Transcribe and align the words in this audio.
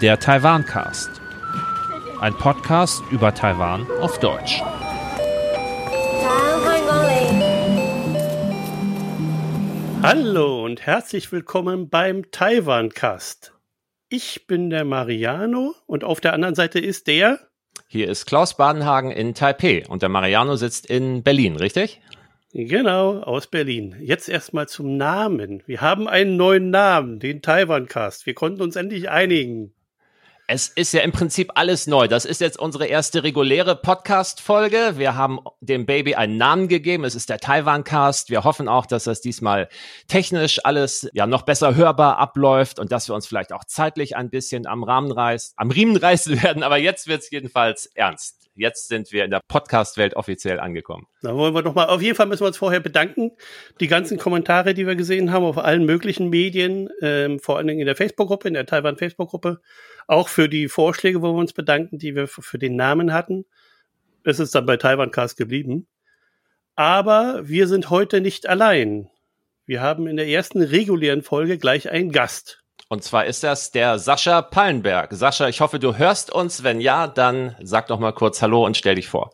Der 0.00 0.20
Taiwan-Cast. 0.20 1.20
Ein 2.20 2.32
Podcast 2.34 3.02
über 3.10 3.34
Taiwan 3.34 3.90
auf 4.00 4.20
Deutsch. 4.20 4.62
Hallo 10.02 10.64
und 10.64 10.86
herzlich 10.86 11.32
willkommen 11.32 11.88
beim 11.88 12.30
Taiwan-Cast. 12.30 13.52
Ich 14.08 14.46
bin 14.46 14.70
der 14.70 14.84
Mariano 14.84 15.74
und 15.86 16.04
auf 16.04 16.20
der 16.20 16.34
anderen 16.34 16.54
Seite 16.54 16.78
ist 16.78 17.08
der. 17.08 17.40
Hier 17.88 18.08
ist 18.08 18.26
Klaus 18.26 18.56
Badenhagen 18.56 19.10
in 19.10 19.34
Taipei 19.34 19.84
und 19.88 20.02
der 20.02 20.08
Mariano 20.08 20.54
sitzt 20.54 20.86
in 20.86 21.24
Berlin, 21.24 21.56
richtig? 21.56 22.00
Genau, 22.54 23.20
aus 23.20 23.46
Berlin. 23.46 23.96
Jetzt 24.00 24.28
erstmal 24.28 24.68
zum 24.68 24.96
Namen. 24.96 25.62
Wir 25.66 25.82
haben 25.82 26.08
einen 26.08 26.38
neuen 26.38 26.70
Namen, 26.70 27.18
den 27.20 27.42
Taiwan-Cast. 27.42 28.24
Wir 28.24 28.32
konnten 28.32 28.62
uns 28.62 28.74
endlich 28.74 29.10
einigen. 29.10 29.74
Es 30.46 30.68
ist 30.68 30.94
ja 30.94 31.02
im 31.02 31.12
Prinzip 31.12 31.52
alles 31.56 31.86
neu. 31.86 32.08
Das 32.08 32.24
ist 32.24 32.40
jetzt 32.40 32.58
unsere 32.58 32.86
erste 32.86 33.22
reguläre 33.22 33.76
Podcast-Folge. 33.76 34.94
Wir 34.96 35.14
haben 35.14 35.40
dem 35.60 35.84
Baby 35.84 36.14
einen 36.14 36.38
Namen 36.38 36.68
gegeben. 36.68 37.04
Es 37.04 37.14
ist 37.14 37.28
der 37.28 37.38
Taiwan-Cast. 37.38 38.30
Wir 38.30 38.44
hoffen 38.44 38.66
auch, 38.66 38.86
dass 38.86 39.04
das 39.04 39.20
diesmal 39.20 39.68
technisch 40.06 40.64
alles 40.64 41.10
ja 41.12 41.26
noch 41.26 41.42
besser 41.42 41.74
hörbar 41.74 42.16
abläuft 42.16 42.78
und 42.78 42.92
dass 42.92 43.10
wir 43.10 43.14
uns 43.14 43.26
vielleicht 43.26 43.52
auch 43.52 43.64
zeitlich 43.64 44.16
ein 44.16 44.30
bisschen 44.30 44.66
am 44.66 44.84
Rahmen 44.84 45.12
reißen, 45.12 45.52
am 45.58 45.70
Riemen 45.70 45.98
reißen 45.98 46.42
werden. 46.42 46.62
Aber 46.62 46.78
jetzt 46.78 47.08
wird 47.08 47.20
es 47.20 47.30
jedenfalls 47.30 47.84
ernst. 47.94 48.47
Jetzt 48.58 48.88
sind 48.88 49.12
wir 49.12 49.24
in 49.24 49.30
der 49.30 49.40
Podcast-Welt 49.46 50.16
offiziell 50.16 50.58
angekommen. 50.58 51.06
Da 51.22 51.32
wollen 51.36 51.54
wir 51.54 51.62
doch 51.62 51.76
mal, 51.76 51.86
auf 51.86 52.02
jeden 52.02 52.16
Fall 52.16 52.26
müssen 52.26 52.42
wir 52.42 52.48
uns 52.48 52.56
vorher 52.56 52.80
bedanken. 52.80 53.30
Die 53.78 53.86
ganzen 53.86 54.18
Kommentare, 54.18 54.74
die 54.74 54.84
wir 54.84 54.96
gesehen 54.96 55.30
haben 55.30 55.44
auf 55.44 55.58
allen 55.58 55.84
möglichen 55.84 56.28
Medien, 56.28 56.88
ähm, 57.00 57.38
vor 57.38 57.56
allen 57.56 57.68
Dingen 57.68 57.78
in 57.78 57.86
der 57.86 57.94
Facebook-Gruppe, 57.94 58.48
in 58.48 58.54
der 58.54 58.66
Taiwan-Facebook-Gruppe, 58.66 59.60
auch 60.08 60.28
für 60.28 60.48
die 60.48 60.68
Vorschläge, 60.68 61.22
wo 61.22 61.34
wir 61.34 61.38
uns 61.38 61.52
bedanken, 61.52 61.98
die 61.98 62.16
wir 62.16 62.26
für 62.26 62.58
den 62.58 62.74
Namen 62.74 63.12
hatten. 63.12 63.44
Es 64.24 64.40
ist 64.40 64.56
dann 64.56 64.66
bei 64.66 64.76
Taiwan 64.76 65.12
Cast 65.12 65.36
geblieben. 65.36 65.86
Aber 66.74 67.48
wir 67.48 67.68
sind 67.68 67.90
heute 67.90 68.20
nicht 68.20 68.48
allein. 68.48 69.08
Wir 69.66 69.82
haben 69.82 70.08
in 70.08 70.16
der 70.16 70.26
ersten 70.26 70.62
regulären 70.62 71.22
Folge 71.22 71.58
gleich 71.58 71.90
einen 71.90 72.10
Gast. 72.10 72.64
Und 72.90 73.04
zwar 73.04 73.26
ist 73.26 73.42
das 73.42 73.70
der 73.70 73.98
Sascha 73.98 74.40
Pallenberg. 74.40 75.12
Sascha, 75.12 75.46
ich 75.46 75.60
hoffe, 75.60 75.78
du 75.78 75.98
hörst 75.98 76.32
uns. 76.32 76.62
Wenn 76.62 76.80
ja, 76.80 77.06
dann 77.06 77.54
sag 77.62 77.88
doch 77.88 77.98
mal 77.98 78.12
kurz 78.12 78.40
Hallo 78.40 78.64
und 78.64 78.78
stell 78.78 78.94
dich 78.94 79.08
vor. 79.08 79.32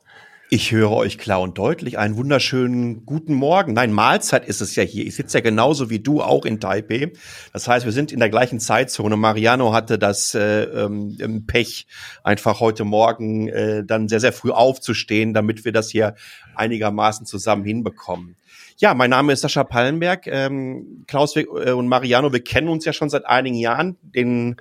Ich 0.51 0.73
höre 0.73 0.91
euch 0.91 1.19
klar 1.19 1.41
und 1.41 1.57
deutlich. 1.57 1.97
Einen 1.97 2.17
wunderschönen 2.17 3.07
guten 3.07 3.33
Morgen. 3.33 3.73
Nein, 3.73 3.93
Mahlzeit 3.93 4.45
ist 4.45 4.61
es 4.61 4.75
ja 4.75 4.83
hier. 4.83 5.07
Ich 5.07 5.15
sitze 5.15 5.39
ja 5.39 5.43
genauso 5.43 5.89
wie 5.89 6.01
du 6.01 6.21
auch 6.21 6.45
in 6.45 6.59
Taipei. 6.59 7.13
Das 7.53 7.69
heißt, 7.69 7.85
wir 7.85 7.93
sind 7.93 8.11
in 8.11 8.19
der 8.19 8.29
gleichen 8.29 8.59
Zeitzone. 8.59 9.17
Mariano 9.17 9.73
hatte 9.73 10.01
das 10.01 10.35
äh, 10.35 10.65
ähm, 10.65 11.45
Pech, 11.47 11.87
einfach 12.25 12.59
heute 12.59 12.85
Morgen 12.85 13.49
äh, 13.49 13.85
dann 13.85 14.09
sehr, 14.09 14.21
sehr 14.21 14.33
früh 14.33 14.51
aufzustehen, 14.51 15.33
damit 15.33 15.65
wir 15.65 15.73
das 15.73 15.91
hier 15.91 16.17
einigermaßen 16.57 17.25
zusammen 17.25 17.65
hinbekommen. 17.65 18.37
Ja, 18.77 18.93
mein 18.95 19.11
Name 19.11 19.33
ist 19.33 19.43
Sascha 19.43 19.63
Pallenberg. 19.63 20.27
Ähm, 20.27 21.05
Klaus 21.07 21.37
äh, 21.37 21.45
und 21.45 21.87
Mariano, 21.87 22.33
wir 22.33 22.43
kennen 22.43 22.69
uns 22.69 22.85
ja 22.85 22.93
schon 22.93 23.09
seit 23.09 23.27
einigen 23.27 23.57
Jahren. 23.57 23.97
Den 24.03 24.57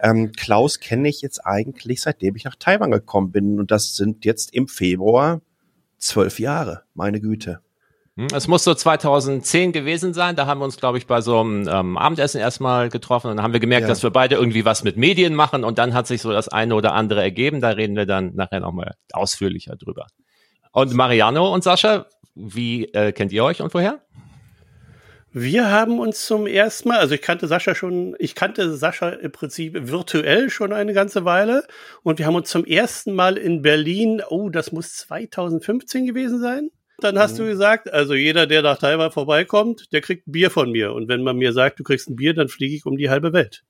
ähm, 0.00 0.32
Klaus 0.32 0.78
kenne 0.78 1.08
ich 1.08 1.20
jetzt 1.20 1.44
eigentlich, 1.44 2.00
seitdem 2.00 2.36
ich 2.36 2.44
nach 2.44 2.54
Taiwan 2.56 2.92
gekommen 2.92 3.32
bin. 3.32 3.58
Und 3.58 3.70
das 3.70 3.96
sind 3.96 4.24
jetzt 4.24 4.54
im 4.54 4.68
Februar 4.68 5.40
zwölf 5.98 6.38
Jahre. 6.38 6.82
Meine 6.94 7.20
Güte. 7.20 7.60
Hm, 8.16 8.28
es 8.32 8.46
muss 8.46 8.62
so 8.62 8.72
2010 8.72 9.72
gewesen 9.72 10.14
sein. 10.14 10.36
Da 10.36 10.46
haben 10.46 10.60
wir 10.60 10.64
uns, 10.64 10.76
glaube 10.76 10.98
ich, 10.98 11.08
bei 11.08 11.20
so 11.20 11.40
einem 11.40 11.68
ähm, 11.68 11.98
Abendessen 11.98 12.40
erstmal 12.40 12.88
getroffen 12.88 13.30
und 13.30 13.36
dann 13.36 13.44
haben 13.44 13.52
wir 13.52 13.60
gemerkt, 13.60 13.82
ja. 13.82 13.88
dass 13.88 14.02
wir 14.02 14.10
beide 14.10 14.36
irgendwie 14.36 14.64
was 14.64 14.84
mit 14.84 14.96
Medien 14.96 15.34
machen 15.34 15.64
und 15.64 15.78
dann 15.78 15.92
hat 15.92 16.06
sich 16.06 16.22
so 16.22 16.30
das 16.32 16.48
eine 16.48 16.74
oder 16.76 16.94
andere 16.94 17.20
ergeben. 17.20 17.60
Da 17.60 17.70
reden 17.70 17.96
wir 17.96 18.06
dann 18.06 18.34
nachher 18.34 18.60
nochmal 18.60 18.94
ausführlicher 19.12 19.74
drüber. 19.74 20.06
Und 20.72 20.92
Mariano 20.92 21.52
und 21.52 21.64
Sascha, 21.64 22.06
wie 22.36 22.84
äh, 22.92 23.12
kennt 23.12 23.32
ihr 23.32 23.42
euch 23.42 23.60
und 23.62 23.74
woher? 23.74 24.02
Wir 25.32 25.70
haben 25.70 25.98
uns 25.98 26.24
zum 26.24 26.46
ersten 26.46 26.88
Mal, 26.88 26.98
also 26.98 27.14
ich 27.14 27.20
kannte 27.20 27.46
Sascha 27.46 27.74
schon, 27.74 28.16
ich 28.18 28.34
kannte 28.34 28.74
Sascha 28.74 29.10
im 29.10 29.32
Prinzip 29.32 29.74
virtuell 29.88 30.48
schon 30.48 30.72
eine 30.72 30.94
ganze 30.94 31.26
Weile 31.26 31.66
und 32.02 32.18
wir 32.18 32.26
haben 32.26 32.36
uns 32.36 32.48
zum 32.48 32.64
ersten 32.64 33.12
Mal 33.12 33.36
in 33.36 33.60
Berlin, 33.60 34.22
oh, 34.28 34.48
das 34.48 34.72
muss 34.72 34.94
2015 34.94 36.06
gewesen 36.06 36.40
sein. 36.40 36.70
Dann 37.00 37.18
hast 37.18 37.34
mhm. 37.34 37.38
du 37.38 37.44
gesagt, 37.48 37.92
also 37.92 38.14
jeder, 38.14 38.46
der 38.46 38.62
nach 38.62 38.78
Taiwan 38.78 39.12
vorbeikommt, 39.12 39.92
der 39.92 40.00
kriegt 40.00 40.26
ein 40.26 40.32
Bier 40.32 40.50
von 40.50 40.70
mir. 40.70 40.94
Und 40.94 41.08
wenn 41.08 41.22
man 41.22 41.36
mir 41.36 41.52
sagt, 41.52 41.78
du 41.78 41.84
kriegst 41.84 42.08
ein 42.08 42.16
Bier, 42.16 42.32
dann 42.32 42.48
fliege 42.48 42.74
ich 42.74 42.86
um 42.86 42.96
die 42.96 43.10
halbe 43.10 43.34
Welt. 43.34 43.62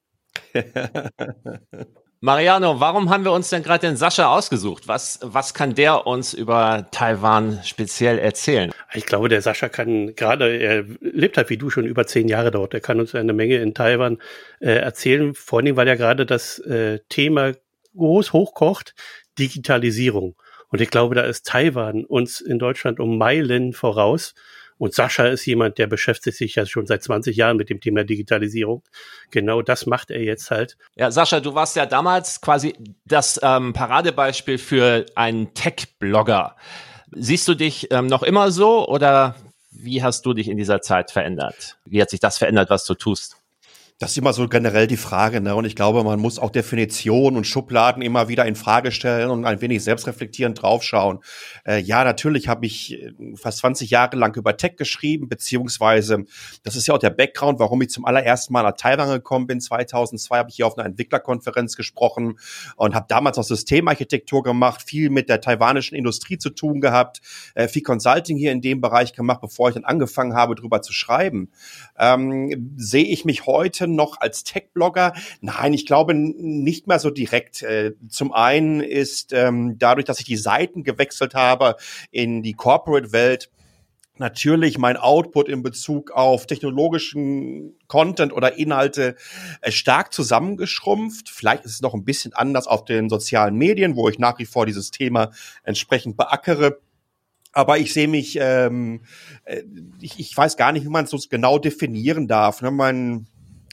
Mariano, 2.21 2.81
warum 2.81 3.11
haben 3.11 3.25
wir 3.25 3.33
uns 3.33 3.51
denn 3.51 3.63
gerade 3.63 3.87
den 3.87 3.97
Sascha 3.97 4.35
ausgesucht? 4.35 4.89
Was, 4.89 5.19
was 5.23 5.53
kann 5.53 5.75
der 5.75 6.07
uns 6.07 6.33
über 6.33 6.89
Taiwan 6.91 7.61
speziell 7.63 8.19
erzählen? 8.19 8.73
Ich 8.95 9.05
glaube, 9.05 9.29
der 9.29 9.43
Sascha 9.43 9.69
kann 9.69 10.15
gerade, 10.17 10.57
er 10.57 10.85
lebt 11.01 11.37
halt 11.37 11.51
wie 11.51 11.59
du 11.59 11.69
schon 11.69 11.85
über 11.85 12.07
zehn 12.07 12.27
Jahre 12.27 12.51
dort. 12.51 12.73
Er 12.73 12.81
kann 12.81 13.01
uns 13.01 13.15
eine 13.15 13.35
Menge 13.35 13.57
in 13.57 13.75
Taiwan 13.75 14.17
äh, 14.61 14.77
erzählen, 14.77 15.35
vor 15.35 15.61
allem, 15.61 15.77
weil 15.77 15.89
er 15.89 15.99
gerade 15.99 16.25
das 16.25 16.59
äh, 16.61 17.01
Thema 17.11 17.53
groß 17.95 18.33
hochkocht, 18.33 18.95
Digitalisierung. 19.39 20.37
Und 20.69 20.81
ich 20.81 20.91
glaube, 20.91 21.15
da 21.15 21.23
ist 21.23 21.47
Taiwan 21.47 22.07
uns 22.07 22.41
in 22.41 22.59
Deutschland 22.59 22.99
um 22.99 23.19
Meilen 23.19 23.75
voraus. 23.75 24.35
Und 24.79 24.95
Sascha 24.95 25.27
ist 25.27 25.47
jemand, 25.47 25.79
der 25.79 25.87
beschäftigt 25.87 26.37
sich 26.37 26.55
ja 26.55 26.67
schon 26.67 26.87
seit 26.87 27.03
20 27.03 27.37
Jahren 27.37 27.57
mit 27.57 27.71
dem 27.71 27.81
Thema 27.81 28.05
Digitalisierung. 28.05 28.83
Genau 29.31 29.63
das 29.63 29.87
macht 29.87 30.11
er 30.11 30.23
jetzt 30.23 30.51
halt. 30.51 30.77
Ja, 30.97 31.11
Sascha, 31.11 31.41
du 31.41 31.55
warst 31.55 31.77
ja 31.77 31.87
damals 31.87 32.41
quasi 32.41 32.75
das 33.05 33.41
ähm, 33.43 33.73
Paradebeispiel 33.73 34.59
für 34.59 35.07
einen 35.15 35.55
Tech-Blogger. 35.55 36.57
Siehst 37.13 37.49
du 37.49 37.55
dich 37.55 37.91
ähm, 37.91 38.07
noch 38.07 38.23
immer 38.23 38.51
so 38.51 38.87
oder 38.87 39.37
wie 39.71 40.03
hast 40.03 40.27
du 40.27 40.33
dich 40.33 40.49
in 40.49 40.57
dieser 40.57 40.81
Zeit 40.81 41.11
verändert? 41.11 41.79
Wie 41.85 42.01
hat 42.01 42.11
sich 42.11 42.21
das 42.21 42.39
verändert, 42.39 42.71
was 42.71 42.85
du 42.85 42.95
tust? 42.95 43.37
Das 43.99 44.11
ist 44.11 44.19
immer 44.19 44.35
so 44.35 44.47
generell 44.47 44.87
die 44.87 44.99
Frage, 44.99 45.41
ne? 45.41 45.55
Und 45.55 45.65
ich 45.65 45.75
glaube, 45.75 46.05
man 46.05 46.21
muss 46.21 46.39
auch 46.39 46.51
Definitionen 46.51 47.39
und 47.39 47.47
Schubladen 47.47 48.03
immer 48.03 48.29
wieder 48.29 48.45
in 48.45 48.55
Frage 48.55 48.93
stellen 48.93 49.31
und 49.31 49.47
ein 49.47 49.63
wenig 49.63 49.83
selbstreflektierend 49.85 50.61
draufschauen. 50.61 51.21
Äh, 51.65 51.81
ja, 51.81 52.05
natürlich 52.05 52.47
habe 52.47 52.67
ich 52.67 52.93
äh, 52.93 53.15
fast 53.37 53.57
20 53.59 53.89
Jahre 53.89 54.19
lang 54.19 54.37
über 54.37 54.59
Tech 54.59 54.77
geschrieben, 54.77 55.31
beziehungsweise 55.31 56.27
das 56.63 56.77
ist 56.77 56.87
ja 56.87 56.93
auch 56.93 56.99
der 56.99 57.09
Background, 57.09 57.59
warum 57.59 57.81
ich 57.81 57.89
zum 57.89 58.05
allerersten 58.05 58.53
Mal 58.53 58.65
nach 58.65 58.77
Taiwan 58.77 59.09
gekommen 59.09 59.47
bin. 59.47 59.63
2002 59.63 60.37
habe 60.37 60.51
ich 60.51 60.57
hier 60.57 60.67
auf 60.67 60.77
einer 60.77 60.87
Entwicklerkonferenz 60.87 61.75
gesprochen 61.75 62.39
und 62.77 62.95
habe 62.95 63.07
damals 63.09 63.39
auch 63.39 63.45
Systemarchitektur 63.45 64.43
gemacht, 64.43 64.83
viel 64.83 65.09
mit 65.09 65.31
der 65.31 65.41
taiwanischen 65.41 65.97
Industrie 65.97 66.37
zu 66.37 66.51
tun 66.51 66.83
gehabt, 66.83 67.23
äh, 67.55 67.67
viel 67.67 67.83
Consulting 67.83 68.37
hier 68.37 68.53
in 68.53 68.61
dem 68.61 68.83
Bereich 68.83 69.15
gemacht, 69.15 69.41
bevor 69.41 69.71
ich 69.71 69.75
dann 69.75 69.87
angefangen 69.87 70.35
habe, 70.35 70.55
drüber 70.55 70.83
zu 70.83 70.93
schreiben. 70.93 71.49
Ähm, 71.99 72.75
sehe 72.77 73.07
ich 73.07 73.25
mich 73.25 73.47
heute 73.47 73.86
noch 73.95 74.21
als 74.21 74.45
Tech-Blogger? 74.45 75.15
Nein, 75.41 75.73
ich 75.73 75.87
glaube 75.87 76.15
nicht 76.15 76.87
mehr 76.87 76.99
so 76.99 77.11
direkt. 77.11 77.63
Äh, 77.63 77.93
zum 78.09 78.33
einen 78.33 78.81
ist 78.81 79.33
ähm, 79.33 79.79
dadurch, 79.79 80.05
dass 80.05 80.19
ich 80.19 80.27
die 80.27 80.37
Seiten 80.37 80.83
gewechselt 80.83 81.35
habe 81.35 81.77
in 82.11 82.43
die 82.43 82.55
Corporate-Welt, 82.55 83.51
natürlich 84.19 84.79
mein 84.79 84.97
Output 84.97 85.49
in 85.49 85.63
Bezug 85.63 86.11
auf 86.11 86.47
technologischen 86.47 87.75
Content 87.87 88.33
oder 88.33 88.59
Inhalte 88.59 89.17
äh, 89.61 89.71
stark 89.71 90.13
zusammengeschrumpft. 90.13 91.29
Vielleicht 91.29 91.65
ist 91.65 91.73
es 91.73 91.83
noch 91.83 91.95
ein 91.95 92.05
bisschen 92.05 92.33
anders 92.33 92.67
auf 92.67 92.85
den 92.85 93.09
sozialen 93.09 93.57
Medien, 93.57 93.97
wo 93.97 94.09
ich 94.09 94.19
nach 94.19 94.39
wie 94.39 94.47
vor 94.47 94.67
dieses 94.67 94.91
Thema 94.91 95.31
entsprechend 95.65 96.17
beackere. 96.17 96.79
Aber 97.53 97.79
ich 97.79 97.93
sehe 97.93 98.09
mich, 98.09 98.39
ähm, 98.41 99.03
äh, 99.45 99.63
ich, 100.01 100.19
ich 100.19 100.37
weiß 100.37 100.57
gar 100.57 100.73
nicht, 100.73 100.85
wie 100.85 100.91
man 100.91 101.05
es 101.05 101.11
so 101.11 101.19
genau 101.31 101.59
definieren 101.59 102.29
darf. 102.29 102.61
Ne? 102.61 102.71
Mein, 102.71 103.27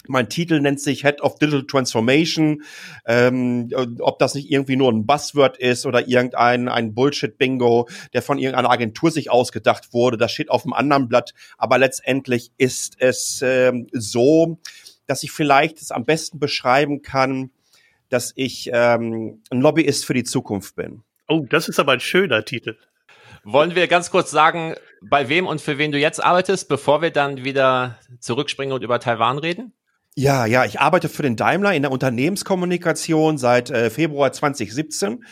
mein 0.07 0.29
Titel 0.29 0.59
nennt 0.59 0.79
sich 0.79 1.01
Head 1.01 1.21
of 1.21 1.35
Digital 1.39 1.65
Transformation. 1.65 2.63
Ähm, 3.05 3.69
ob 3.99 4.19
das 4.19 4.35
nicht 4.35 4.51
irgendwie 4.51 4.75
nur 4.75 4.91
ein 4.91 5.05
Buzzword 5.05 5.57
ist 5.57 5.85
oder 5.85 6.07
irgendein 6.07 6.67
ein 6.67 6.93
Bullshit-Bingo, 6.93 7.87
der 8.13 8.21
von 8.21 8.37
irgendeiner 8.37 8.69
Agentur 8.69 9.11
sich 9.11 9.31
ausgedacht 9.31 9.93
wurde, 9.93 10.17
das 10.17 10.31
steht 10.31 10.49
auf 10.49 10.63
dem 10.63 10.73
anderen 10.73 11.07
Blatt. 11.07 11.33
Aber 11.57 11.77
letztendlich 11.77 12.51
ist 12.57 12.95
es 12.99 13.41
ähm, 13.43 13.87
so, 13.91 14.59
dass 15.07 15.23
ich 15.23 15.31
vielleicht 15.31 15.81
es 15.81 15.91
am 15.91 16.05
besten 16.05 16.39
beschreiben 16.39 17.01
kann, 17.01 17.51
dass 18.09 18.33
ich 18.35 18.69
ähm, 18.71 19.41
ein 19.49 19.61
Lobbyist 19.61 20.05
für 20.05 20.13
die 20.13 20.23
Zukunft 20.23 20.75
bin. 20.75 21.03
Oh, 21.27 21.45
das 21.49 21.67
ist 21.67 21.79
aber 21.79 21.93
ein 21.93 21.99
schöner 21.99 22.45
Titel. 22.45 22.77
Wollen 23.43 23.75
wir 23.75 23.87
ganz 23.87 24.11
kurz 24.11 24.31
sagen, 24.31 24.75
bei 25.01 25.27
wem 25.27 25.47
und 25.47 25.59
für 25.59 25.77
wen 25.77 25.91
du 25.91 25.97
jetzt 25.97 26.23
arbeitest, 26.23 26.69
bevor 26.69 27.01
wir 27.01 27.11
dann 27.11 27.43
wieder 27.43 27.99
zurückspringen 28.19 28.73
und 28.73 28.83
über 28.83 28.99
Taiwan 28.99 29.37
reden? 29.37 29.73
Ja, 30.15 30.45
ja, 30.45 30.63
ich 30.63 30.79
arbeite 30.79 31.09
für 31.09 31.23
den 31.23 31.35
Daimler 31.35 31.73
in 31.73 31.81
der 31.81 31.91
Unternehmenskommunikation 31.91 33.39
seit 33.39 33.71
äh, 33.71 33.89
Februar 33.89 34.31
2017 34.31 35.25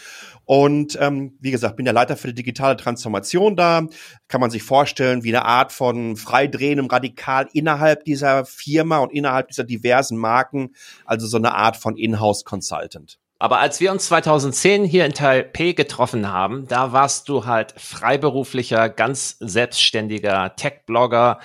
und 0.45 0.97
ähm, 0.99 1.37
wie 1.39 1.51
gesagt, 1.51 1.75
bin 1.75 1.85
der 1.85 1.93
Leiter 1.93 2.17
für 2.17 2.29
die 2.29 2.33
digitale 2.33 2.77
Transformation 2.77 3.55
da. 3.55 3.85
Kann 4.27 4.41
man 4.41 4.49
sich 4.49 4.63
vorstellen, 4.63 5.23
wie 5.23 5.35
eine 5.35 5.45
Art 5.45 5.71
von 5.71 6.15
freidrehendem 6.15 6.87
Radikal 6.87 7.47
innerhalb 7.53 8.05
dieser 8.05 8.43
Firma 8.43 8.97
und 8.97 9.13
innerhalb 9.13 9.49
dieser 9.49 9.65
diversen 9.65 10.17
Marken, 10.17 10.73
also 11.05 11.27
so 11.27 11.37
eine 11.37 11.53
Art 11.53 11.77
von 11.77 11.95
Inhouse 11.95 12.43
Consultant. 12.43 13.19
Aber 13.41 13.57
als 13.57 13.79
wir 13.79 13.91
uns 13.91 14.05
2010 14.05 14.83
hier 14.83 15.03
in 15.03 15.13
Taipei 15.13 15.71
getroffen 15.71 16.31
haben, 16.31 16.67
da 16.67 16.91
warst 16.91 17.27
du 17.27 17.47
halt 17.47 17.73
freiberuflicher, 17.75 18.87
ganz 18.87 19.37
selbstständiger 19.39 20.55
Tech-Blogger. 20.55 21.39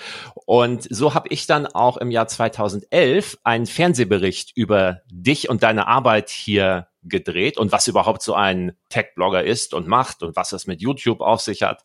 Und 0.45 0.87
so 0.91 1.15
habe 1.15 1.31
ich 1.31 1.47
dann 1.47 1.65
auch 1.65 1.97
im 1.97 2.11
Jahr 2.11 2.29
2011 2.29 3.39
einen 3.45 3.65
Fernsehbericht 3.65 4.55
über 4.55 5.01
dich 5.11 5.49
und 5.49 5.63
deine 5.63 5.87
Arbeit 5.87 6.29
hier 6.29 6.89
gedreht 7.09 7.59
und 7.59 7.73
was 7.73 7.87
überhaupt 7.87 8.23
so 8.23 8.35
ein 8.35 8.77
Tech-Blogger 8.89 9.45
ist 9.45 9.75
und 9.75 9.87
macht 9.87 10.23
und 10.23 10.37
was 10.37 10.53
es 10.53 10.67
mit 10.67 10.81
YouTube 10.81 11.21
auf 11.21 11.41
sich 11.41 11.63
hat. 11.63 11.83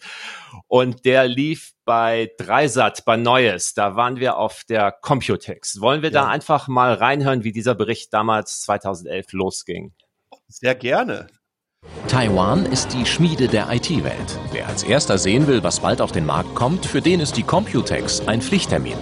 Und 0.67 1.05
der 1.05 1.27
lief 1.27 1.73
bei 1.85 2.31
Dreisat, 2.37 3.05
bei 3.05 3.17
Neues. 3.17 3.73
Da 3.73 3.95
waren 3.95 4.17
wir 4.17 4.37
auf 4.37 4.63
der 4.67 4.91
Computex. 4.91 5.81
Wollen 5.81 6.01
wir 6.01 6.11
ja. 6.11 6.21
da 6.21 6.27
einfach 6.27 6.67
mal 6.67 6.93
reinhören, 6.93 7.43
wie 7.43 7.51
dieser 7.51 7.75
Bericht 7.75 8.13
damals 8.13 8.61
2011 8.61 9.33
losging? 9.33 9.93
Sehr 10.47 10.75
gerne. 10.75 11.27
Taiwan 12.07 12.65
ist 12.65 12.93
die 12.93 13.05
Schmiede 13.05 13.47
der 13.47 13.71
IT-Welt. 13.71 14.39
Wer 14.51 14.67
als 14.67 14.83
erster 14.83 15.17
sehen 15.17 15.47
will, 15.47 15.63
was 15.63 15.79
bald 15.79 15.99
auf 16.01 16.11
den 16.11 16.25
Markt 16.25 16.53
kommt, 16.53 16.85
für 16.85 17.01
den 17.01 17.19
ist 17.19 17.37
die 17.37 17.43
Computex 17.43 18.27
ein 18.27 18.41
Pflichttermin. 18.41 18.97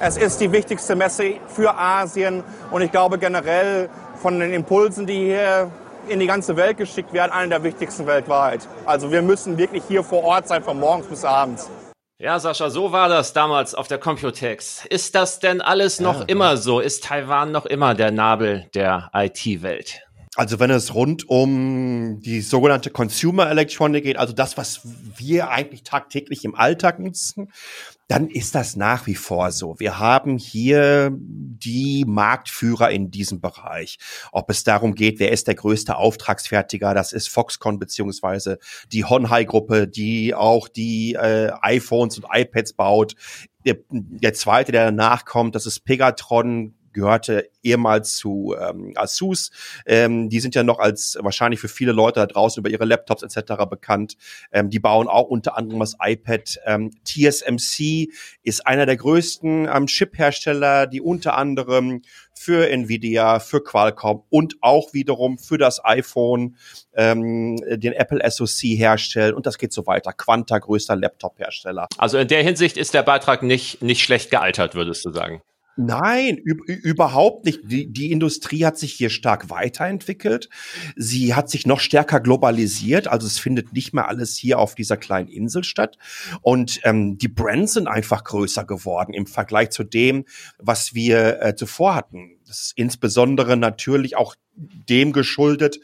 Es 0.00 0.16
ist 0.16 0.40
die 0.40 0.52
wichtigste 0.52 0.94
Messe 0.94 1.40
für 1.48 1.76
Asien 1.76 2.44
und 2.70 2.82
ich 2.82 2.92
glaube 2.92 3.18
generell 3.18 3.90
von 4.18 4.40
den 4.40 4.52
Impulsen, 4.52 5.06
die 5.06 5.18
hier 5.18 5.70
in 6.08 6.20
die 6.20 6.26
ganze 6.26 6.56
Welt 6.56 6.76
geschickt 6.76 7.12
werden, 7.12 7.32
eine 7.32 7.50
der 7.50 7.62
wichtigsten 7.62 8.06
weltweit. 8.06 8.66
Also 8.84 9.12
wir 9.12 9.22
müssen 9.22 9.58
wirklich 9.58 9.82
hier 9.86 10.02
vor 10.02 10.24
Ort 10.24 10.48
sein, 10.48 10.62
von 10.62 10.78
morgens 10.78 11.06
bis 11.06 11.24
abends. 11.24 11.70
Ja, 12.20 12.40
Sascha, 12.40 12.68
so 12.70 12.90
war 12.90 13.08
das 13.08 13.32
damals 13.32 13.74
auf 13.74 13.86
der 13.86 13.98
Computex. 13.98 14.84
Ist 14.90 15.14
das 15.14 15.38
denn 15.38 15.60
alles 15.60 16.00
noch 16.00 16.20
ja, 16.20 16.26
immer 16.26 16.56
so? 16.56 16.80
Ist 16.80 17.04
Taiwan 17.04 17.52
noch 17.52 17.64
immer 17.64 17.94
der 17.94 18.10
Nabel 18.10 18.66
der 18.74 19.10
IT-Welt? 19.14 20.02
Also 20.34 20.58
wenn 20.60 20.70
es 20.70 20.94
rund 20.94 21.28
um 21.28 22.20
die 22.20 22.40
sogenannte 22.40 22.90
Consumer 22.90 23.50
Electronic 23.50 24.04
geht, 24.04 24.16
also 24.16 24.32
das, 24.32 24.56
was 24.56 24.80
wir 25.16 25.50
eigentlich 25.50 25.82
tagtäglich 25.84 26.44
im 26.44 26.54
Alltag 26.54 26.98
nutzen, 26.98 27.52
dann 28.08 28.28
ist 28.28 28.54
das 28.54 28.74
nach 28.74 29.06
wie 29.06 29.14
vor 29.14 29.52
so. 29.52 29.78
Wir 29.78 29.98
haben 29.98 30.38
hier 30.38 31.10
die 31.12 32.04
Marktführer 32.06 32.90
in 32.90 33.10
diesem 33.10 33.40
Bereich. 33.42 33.98
Ob 34.32 34.50
es 34.50 34.64
darum 34.64 34.94
geht, 34.94 35.20
wer 35.20 35.30
ist 35.30 35.46
der 35.46 35.54
größte 35.54 35.96
Auftragsfertiger, 35.96 36.94
das 36.94 37.12
ist 37.12 37.28
Foxconn 37.28 37.78
beziehungsweise 37.78 38.58
die 38.92 39.04
Honhai-Gruppe, 39.04 39.86
die 39.88 40.34
auch 40.34 40.68
die 40.68 41.14
äh, 41.14 41.52
iPhones 41.60 42.18
und 42.18 42.26
iPads 42.32 42.72
baut. 42.72 43.14
Der, 43.66 43.76
der 43.90 44.32
zweite, 44.32 44.72
der 44.72 44.86
danach 44.86 45.26
kommt, 45.26 45.54
das 45.54 45.66
ist 45.66 45.80
Pegatron, 45.80 46.77
gehörte 46.92 47.50
ehemals 47.62 48.16
zu 48.16 48.54
ähm, 48.58 48.92
Asus. 48.96 49.50
Ähm, 49.86 50.28
die 50.28 50.40
sind 50.40 50.54
ja 50.54 50.62
noch 50.62 50.78
als 50.78 51.18
wahrscheinlich 51.20 51.60
für 51.60 51.68
viele 51.68 51.92
Leute 51.92 52.20
da 52.20 52.26
draußen 52.26 52.60
über 52.60 52.70
ihre 52.70 52.84
Laptops 52.84 53.22
etc. 53.22 53.64
bekannt. 53.68 54.16
Ähm, 54.52 54.70
die 54.70 54.78
bauen 54.78 55.08
auch 55.08 55.28
unter 55.28 55.56
anderem 55.56 55.80
das 55.80 55.96
iPad. 56.00 56.58
Ähm, 56.64 56.90
TSMC 57.04 58.08
ist 58.42 58.66
einer 58.66 58.86
der 58.86 58.96
größten 58.96 59.68
ähm, 59.72 59.86
Chip-Hersteller, 59.86 60.86
die 60.86 61.00
unter 61.00 61.36
anderem 61.36 62.02
für 62.38 62.70
Nvidia, 62.70 63.40
für 63.40 63.62
Qualcomm 63.62 64.22
und 64.30 64.56
auch 64.60 64.92
wiederum 64.92 65.38
für 65.38 65.58
das 65.58 65.84
iPhone 65.84 66.56
ähm, 66.94 67.56
den 67.56 67.92
Apple 67.92 68.20
SoC 68.30 68.76
herstellen 68.78 69.34
und 69.34 69.46
das 69.46 69.58
geht 69.58 69.72
so 69.72 69.86
weiter. 69.86 70.12
Quanta, 70.12 70.58
größter 70.58 70.96
Laptop-Hersteller. 70.96 71.88
Also 71.98 72.18
in 72.18 72.28
der 72.28 72.42
Hinsicht 72.42 72.76
ist 72.76 72.94
der 72.94 73.02
Beitrag 73.02 73.42
nicht, 73.42 73.82
nicht 73.82 74.02
schlecht 74.02 74.30
gealtert, 74.30 74.74
würdest 74.74 75.04
du 75.04 75.12
sagen? 75.12 75.42
Nein, 75.80 76.38
überhaupt 76.38 77.44
nicht. 77.44 77.60
Die, 77.62 77.86
die 77.86 78.10
Industrie 78.10 78.64
hat 78.64 78.76
sich 78.76 78.92
hier 78.94 79.10
stark 79.10 79.48
weiterentwickelt. 79.48 80.48
Sie 80.96 81.34
hat 81.34 81.48
sich 81.48 81.66
noch 81.66 81.78
stärker 81.78 82.18
globalisiert. 82.18 83.06
Also 83.06 83.28
es 83.28 83.38
findet 83.38 83.72
nicht 83.72 83.94
mehr 83.94 84.08
alles 84.08 84.36
hier 84.36 84.58
auf 84.58 84.74
dieser 84.74 84.96
kleinen 84.96 85.28
Insel 85.28 85.62
statt. 85.62 85.96
Und 86.42 86.80
ähm, 86.82 87.16
die 87.16 87.28
Brands 87.28 87.74
sind 87.74 87.86
einfach 87.86 88.24
größer 88.24 88.64
geworden 88.64 89.14
im 89.14 89.26
Vergleich 89.26 89.70
zu 89.70 89.84
dem, 89.84 90.24
was 90.58 90.94
wir 90.94 91.40
äh, 91.42 91.54
zuvor 91.54 91.94
hatten. 91.94 92.32
Das 92.44 92.60
ist 92.60 92.72
insbesondere 92.74 93.56
natürlich 93.56 94.16
auch 94.16 94.34
dem 94.56 95.12
geschuldet, 95.12 95.78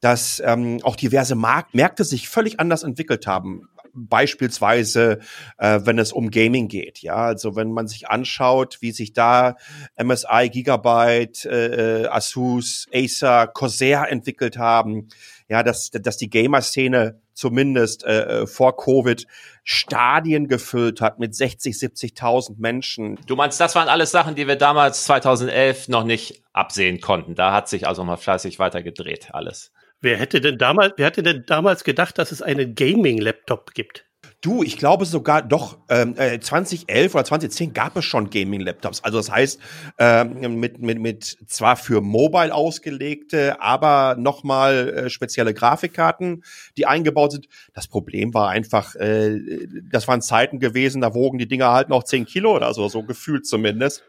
dass 0.00 0.42
ähm, 0.44 0.80
auch 0.82 0.96
diverse 0.96 1.36
Mark 1.36 1.72
Märkte 1.72 2.02
sich 2.02 2.28
völlig 2.28 2.58
anders 2.58 2.82
entwickelt 2.82 3.28
haben 3.28 3.68
beispielsweise, 3.96 5.20
äh, 5.58 5.80
wenn 5.82 5.98
es 5.98 6.12
um 6.12 6.30
Gaming 6.30 6.68
geht. 6.68 7.00
Ja, 7.00 7.16
also 7.16 7.56
wenn 7.56 7.72
man 7.72 7.88
sich 7.88 8.08
anschaut, 8.08 8.78
wie 8.80 8.92
sich 8.92 9.12
da 9.12 9.56
MSI, 9.96 10.50
Gigabyte, 10.50 11.44
äh, 11.46 12.02
äh, 12.02 12.06
Asus, 12.08 12.86
Acer, 12.92 13.46
Corsair 13.48 14.10
entwickelt 14.10 14.58
haben, 14.58 15.08
ja, 15.48 15.62
dass, 15.62 15.90
dass 15.90 16.16
die 16.16 16.30
Gamer-Szene 16.30 17.20
zumindest 17.32 18.04
äh, 18.04 18.42
äh 18.42 18.46
vor 18.46 18.76
Covid 18.76 19.26
Stadien 19.62 20.48
gefüllt 20.48 21.00
hat 21.00 21.18
mit 21.18 21.34
60, 21.34 21.74
70.000 21.74 22.54
Menschen. 22.58 23.18
Du 23.26 23.36
meinst, 23.36 23.60
das 23.60 23.74
waren 23.74 23.88
alles 23.88 24.10
Sachen, 24.10 24.34
die 24.34 24.46
wir 24.46 24.56
damals 24.56 25.04
2011 25.04 25.88
noch 25.88 26.04
nicht 26.04 26.42
absehen 26.52 27.00
konnten. 27.00 27.34
Da 27.34 27.52
hat 27.52 27.68
sich 27.68 27.86
also 27.86 28.04
mal 28.04 28.16
fleißig 28.16 28.58
weiter 28.58 28.82
gedreht, 28.82 29.28
alles. 29.32 29.72
Wer 30.00 30.18
hätte 30.18 30.40
denn 30.40 30.58
damals, 30.58 30.94
wer 30.96 31.06
hätte 31.06 31.22
denn 31.22 31.44
damals 31.46 31.84
gedacht, 31.84 32.18
dass 32.18 32.32
es 32.32 32.42
einen 32.42 32.74
Gaming-Laptop 32.74 33.74
gibt? 33.74 34.06
Du, 34.42 34.62
ich 34.62 34.76
glaube 34.76 35.06
sogar 35.06 35.42
doch, 35.42 35.78
ähm, 35.88 36.14
2011 36.14 36.88
äh, 36.88 37.16
oder 37.16 37.24
2010 37.24 37.72
gab 37.72 37.96
es 37.96 38.04
schon 38.04 38.28
Gaming-Laptops. 38.28 39.02
Also 39.02 39.18
das 39.18 39.30
heißt, 39.30 39.60
ähm, 39.98 40.60
mit, 40.60 40.78
mit, 40.78 41.00
mit 41.00 41.24
zwar 41.46 41.76
für 41.76 42.00
Mobile 42.00 42.54
ausgelegte, 42.54 43.60
aber 43.60 44.14
nochmal 44.18 44.88
äh, 44.88 45.10
spezielle 45.10 45.54
Grafikkarten, 45.54 46.44
die 46.76 46.86
eingebaut 46.86 47.32
sind. 47.32 47.48
Das 47.72 47.88
Problem 47.88 48.34
war 48.34 48.50
einfach, 48.50 48.94
äh, 48.96 49.66
das 49.90 50.06
waren 50.06 50.20
Zeiten 50.20 50.60
gewesen, 50.60 51.00
da 51.00 51.14
wogen 51.14 51.38
die 51.38 51.48
Dinger 51.48 51.72
halt 51.72 51.88
noch 51.88 52.04
10 52.04 52.26
Kilo 52.26 52.54
oder 52.54 52.74
so, 52.74 52.88
so 52.88 53.02
gefühlt 53.02 53.46
zumindest 53.46 54.04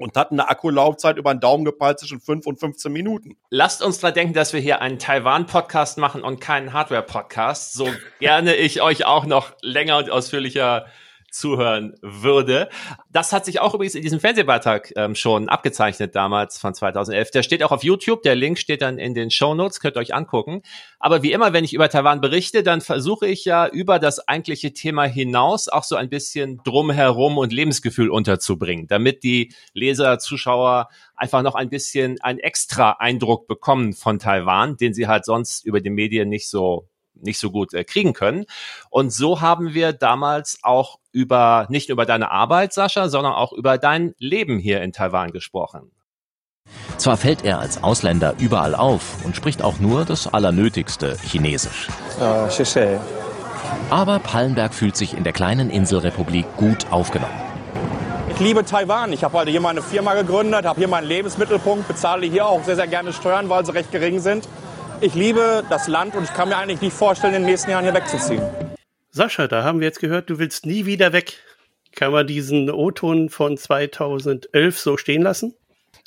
und 0.00 0.16
hatten 0.16 0.40
eine 0.40 0.48
Akkulaufzeit 0.48 1.18
über 1.18 1.30
einen 1.30 1.40
Daumen 1.40 1.64
gepeilt 1.64 1.98
zwischen 2.00 2.20
5 2.20 2.46
und 2.46 2.58
15 2.58 2.90
Minuten. 2.90 3.36
Lasst 3.50 3.82
uns 3.82 4.00
dran 4.00 4.14
denken, 4.14 4.32
dass 4.32 4.54
wir 4.54 4.60
hier 4.60 4.80
einen 4.80 4.98
Taiwan-Podcast 4.98 5.98
machen 5.98 6.22
und 6.22 6.40
keinen 6.40 6.72
Hardware-Podcast. 6.72 7.74
So 7.74 7.86
gerne 8.18 8.56
ich 8.56 8.80
euch 8.80 9.04
auch 9.04 9.26
noch 9.26 9.52
länger 9.60 9.98
und 9.98 10.10
ausführlicher 10.10 10.86
zuhören 11.30 11.94
würde. 12.02 12.68
Das 13.10 13.32
hat 13.32 13.44
sich 13.44 13.60
auch 13.60 13.74
übrigens 13.74 13.94
in 13.94 14.02
diesem 14.02 14.20
Fernsehbeitrag 14.20 14.92
ähm, 14.96 15.14
schon 15.14 15.48
abgezeichnet 15.48 16.14
damals 16.14 16.58
von 16.58 16.74
2011. 16.74 17.30
Der 17.30 17.42
steht 17.42 17.62
auch 17.62 17.72
auf 17.72 17.82
YouTube. 17.82 18.22
Der 18.22 18.34
Link 18.34 18.58
steht 18.58 18.82
dann 18.82 18.98
in 18.98 19.14
den 19.14 19.30
Show 19.30 19.54
Notes. 19.54 19.80
Könnt 19.80 19.96
ihr 19.96 20.00
euch 20.00 20.14
angucken. 20.14 20.62
Aber 20.98 21.22
wie 21.22 21.32
immer, 21.32 21.52
wenn 21.52 21.64
ich 21.64 21.72
über 21.72 21.88
Taiwan 21.88 22.20
berichte, 22.20 22.62
dann 22.62 22.80
versuche 22.80 23.26
ich 23.26 23.44
ja 23.44 23.66
über 23.66 23.98
das 23.98 24.26
eigentliche 24.28 24.72
Thema 24.72 25.04
hinaus 25.04 25.68
auch 25.68 25.84
so 25.84 25.96
ein 25.96 26.10
bisschen 26.10 26.60
drumherum 26.64 27.38
und 27.38 27.52
Lebensgefühl 27.52 28.10
unterzubringen, 28.10 28.86
damit 28.86 29.22
die 29.22 29.54
Leser, 29.72 30.18
Zuschauer 30.18 30.88
einfach 31.16 31.42
noch 31.42 31.54
ein 31.54 31.70
bisschen 31.70 32.20
einen 32.20 32.38
extra 32.38 32.92
Eindruck 32.92 33.46
bekommen 33.46 33.92
von 33.92 34.18
Taiwan, 34.18 34.76
den 34.76 34.94
sie 34.94 35.06
halt 35.06 35.24
sonst 35.24 35.64
über 35.64 35.80
die 35.80 35.90
Medien 35.90 36.28
nicht 36.28 36.48
so 36.48 36.89
nicht 37.22 37.38
so 37.38 37.50
gut 37.50 37.74
äh, 37.74 37.84
kriegen 37.84 38.12
können. 38.12 38.46
Und 38.90 39.12
so 39.12 39.40
haben 39.40 39.74
wir 39.74 39.92
damals 39.92 40.58
auch 40.62 40.98
über, 41.12 41.66
nicht 41.68 41.88
nur 41.88 41.94
über 41.94 42.06
deine 42.06 42.30
Arbeit, 42.30 42.72
Sascha, 42.72 43.08
sondern 43.08 43.32
auch 43.32 43.52
über 43.52 43.78
dein 43.78 44.14
Leben 44.18 44.58
hier 44.58 44.82
in 44.82 44.92
Taiwan 44.92 45.32
gesprochen. 45.32 45.90
Zwar 46.98 47.16
fällt 47.16 47.44
er 47.44 47.58
als 47.58 47.82
Ausländer 47.82 48.34
überall 48.38 48.74
auf 48.74 49.24
und 49.24 49.34
spricht 49.34 49.62
auch 49.62 49.80
nur 49.80 50.04
das 50.04 50.32
Allernötigste 50.32 51.16
Chinesisch. 51.22 51.88
Uh, 52.20 52.48
Aber 53.88 54.18
Pallenberg 54.18 54.74
fühlt 54.74 54.96
sich 54.96 55.16
in 55.16 55.24
der 55.24 55.32
kleinen 55.32 55.70
Inselrepublik 55.70 56.46
gut 56.56 56.86
aufgenommen. 56.90 57.34
Ich 58.28 58.38
liebe 58.38 58.64
Taiwan. 58.64 59.12
Ich 59.12 59.24
habe 59.24 59.38
halt 59.38 59.48
hier 59.48 59.60
meine 59.60 59.82
Firma 59.82 60.14
gegründet, 60.14 60.64
habe 60.64 60.78
hier 60.78 60.88
meinen 60.88 61.06
Lebensmittelpunkt, 61.06 61.88
bezahle 61.88 62.26
hier 62.26 62.46
auch 62.46 62.62
sehr, 62.64 62.76
sehr 62.76 62.86
gerne 62.86 63.12
Steuern, 63.12 63.48
weil 63.48 63.66
sie 63.66 63.74
recht 63.74 63.90
gering 63.90 64.20
sind 64.20 64.46
ich 65.00 65.14
liebe 65.14 65.64
das 65.70 65.88
Land 65.88 66.14
und 66.14 66.24
ich 66.24 66.34
kann 66.34 66.48
mir 66.48 66.56
eigentlich 66.56 66.80
nicht 66.80 66.92
vorstellen, 66.96 67.34
in 67.34 67.42
den 67.42 67.50
nächsten 67.50 67.70
Jahren 67.70 67.84
hier 67.84 67.94
wegzuziehen. 67.94 68.42
Sascha, 69.10 69.48
da 69.48 69.64
haben 69.64 69.80
wir 69.80 69.86
jetzt 69.86 70.00
gehört, 70.00 70.30
du 70.30 70.38
willst 70.38 70.66
nie 70.66 70.86
wieder 70.86 71.12
weg. 71.12 71.38
Kann 71.92 72.12
man 72.12 72.26
diesen 72.26 72.70
O-Ton 72.70 73.28
von 73.28 73.56
2011 73.56 74.78
so 74.78 74.96
stehen 74.96 75.22
lassen? 75.22 75.54